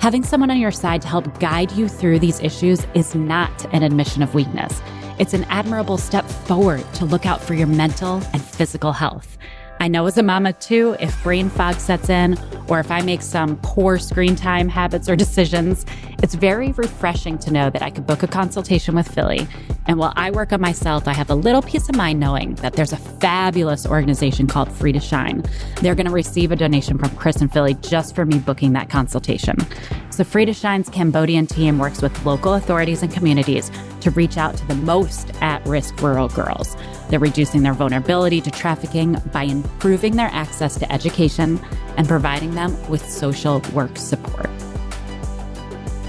Having 0.00 0.22
someone 0.22 0.52
on 0.52 0.60
your 0.60 0.70
side 0.70 1.02
to 1.02 1.08
help 1.08 1.40
guide 1.40 1.72
you 1.72 1.88
through 1.88 2.20
these 2.20 2.38
issues 2.38 2.86
is 2.94 3.12
not 3.16 3.64
an 3.74 3.82
admission 3.82 4.22
of 4.22 4.34
weakness. 4.34 4.80
It's 5.18 5.34
an 5.34 5.42
admirable 5.44 5.98
step 5.98 6.26
forward 6.26 6.84
to 6.94 7.04
look 7.04 7.26
out 7.26 7.42
for 7.42 7.54
your 7.54 7.66
mental 7.66 8.22
and 8.32 8.40
physical 8.40 8.92
health. 8.92 9.36
I 9.84 9.88
know 9.88 10.06
as 10.06 10.16
a 10.16 10.22
mama 10.22 10.54
too, 10.54 10.96
if 10.98 11.22
brain 11.22 11.50
fog 11.50 11.74
sets 11.74 12.08
in 12.08 12.38
or 12.68 12.80
if 12.80 12.90
I 12.90 13.02
make 13.02 13.20
some 13.20 13.58
poor 13.58 13.98
screen 13.98 14.34
time 14.34 14.66
habits 14.66 15.10
or 15.10 15.16
decisions, 15.24 15.84
it's 16.22 16.34
very 16.34 16.72
refreshing 16.72 17.36
to 17.40 17.50
know 17.50 17.68
that 17.68 17.82
I 17.82 17.90
could 17.90 18.06
book 18.06 18.22
a 18.22 18.26
consultation 18.26 18.94
with 18.94 19.06
Filly. 19.06 19.46
And 19.84 19.98
while 19.98 20.14
I 20.16 20.30
work 20.30 20.54
on 20.54 20.62
myself, 20.62 21.06
I 21.06 21.12
have 21.12 21.28
a 21.28 21.34
little 21.34 21.60
peace 21.60 21.86
of 21.90 21.96
mind 21.96 22.18
knowing 22.18 22.54
that 22.56 22.72
there's 22.72 22.94
a 22.94 22.96
fabulous 22.96 23.84
organization 23.84 24.46
called 24.46 24.72
Free 24.72 24.92
to 24.92 25.00
Shine. 25.00 25.44
They're 25.82 25.94
going 25.94 26.06
to 26.06 26.12
receive 26.12 26.50
a 26.50 26.56
donation 26.56 26.96
from 26.96 27.10
Chris 27.16 27.42
and 27.42 27.52
Filly 27.52 27.74
just 27.74 28.14
for 28.14 28.24
me 28.24 28.38
booking 28.38 28.72
that 28.72 28.88
consultation. 28.88 29.58
So, 30.08 30.24
Free 30.24 30.46
to 30.46 30.54
Shine's 30.54 30.88
Cambodian 30.88 31.46
team 31.46 31.78
works 31.78 32.00
with 32.00 32.24
local 32.24 32.54
authorities 32.54 33.02
and 33.02 33.12
communities 33.12 33.70
to 34.00 34.10
reach 34.12 34.38
out 34.38 34.56
to 34.56 34.66
the 34.66 34.76
most 34.76 35.30
at 35.42 35.62
risk 35.66 36.00
rural 36.00 36.28
girls. 36.28 36.74
They're 37.14 37.20
reducing 37.20 37.62
their 37.62 37.74
vulnerability 37.74 38.40
to 38.40 38.50
trafficking 38.50 39.12
by 39.30 39.44
improving 39.44 40.16
their 40.16 40.30
access 40.32 40.76
to 40.80 40.92
education 40.92 41.60
and 41.96 42.08
providing 42.08 42.56
them 42.56 42.76
with 42.90 43.08
social 43.08 43.60
work 43.72 43.96
support. 43.98 44.50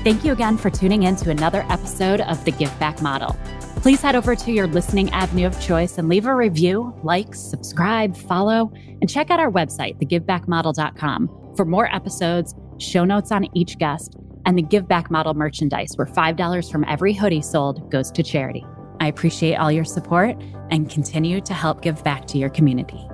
Thank 0.03 0.26
you 0.26 0.32
again 0.32 0.58
for 0.58 0.72
tuning 0.72 1.03
in 1.03 1.16
to 1.18 1.30
another 1.30 1.64
episode 1.70 2.22
of 2.22 2.43
the 2.43 2.49
Give 2.49 2.80
Back 2.80 3.03
Model. 3.03 3.38
Please 3.84 4.01
head 4.01 4.16
over 4.16 4.36
to 4.36 4.51
your 4.51 4.66
listening 4.66 5.12
avenue 5.12 5.45
of 5.45 5.62
choice 5.62 5.99
and 5.99 6.10
leave 6.10 6.26
a 6.26 6.34
review, 6.34 6.99
like, 7.03 7.36
subscribe, 7.36 8.18
follow, 8.18 8.74
and 8.99 9.08
check 9.08 9.30
out 9.30 9.39
our 9.39 9.51
website, 9.51 10.01
thegivebackmodel.com, 10.01 11.53
for 11.56 11.66
more 11.66 11.86
episodes 11.93 12.56
show 12.80 13.06
notes 13.06 13.32
on 13.32 13.45
each 13.56 13.78
guest, 13.78 14.16
and 14.47 14.58
the 14.58 14.64
Give 14.64 14.88
Back 14.88 15.12
Model 15.12 15.36
merchandise, 15.36 15.91
where 15.97 16.08
$5 16.08 16.72
from 16.72 16.84
every 16.86 17.14
hoodie 17.14 17.43
sold 17.43 17.91
goes 17.91 18.10
to 18.10 18.24
charity. 18.24 18.66
I 19.00 19.08
appreciate 19.08 19.56
all 19.56 19.72
your 19.72 19.86
support 19.86 20.36
and 20.72 20.89
continue 20.89 21.41
to 21.41 21.54
help 21.54 21.82
give 21.82 22.04
back 22.04 22.26
to 22.28 22.38
your 22.38 22.50
community. 22.50 23.08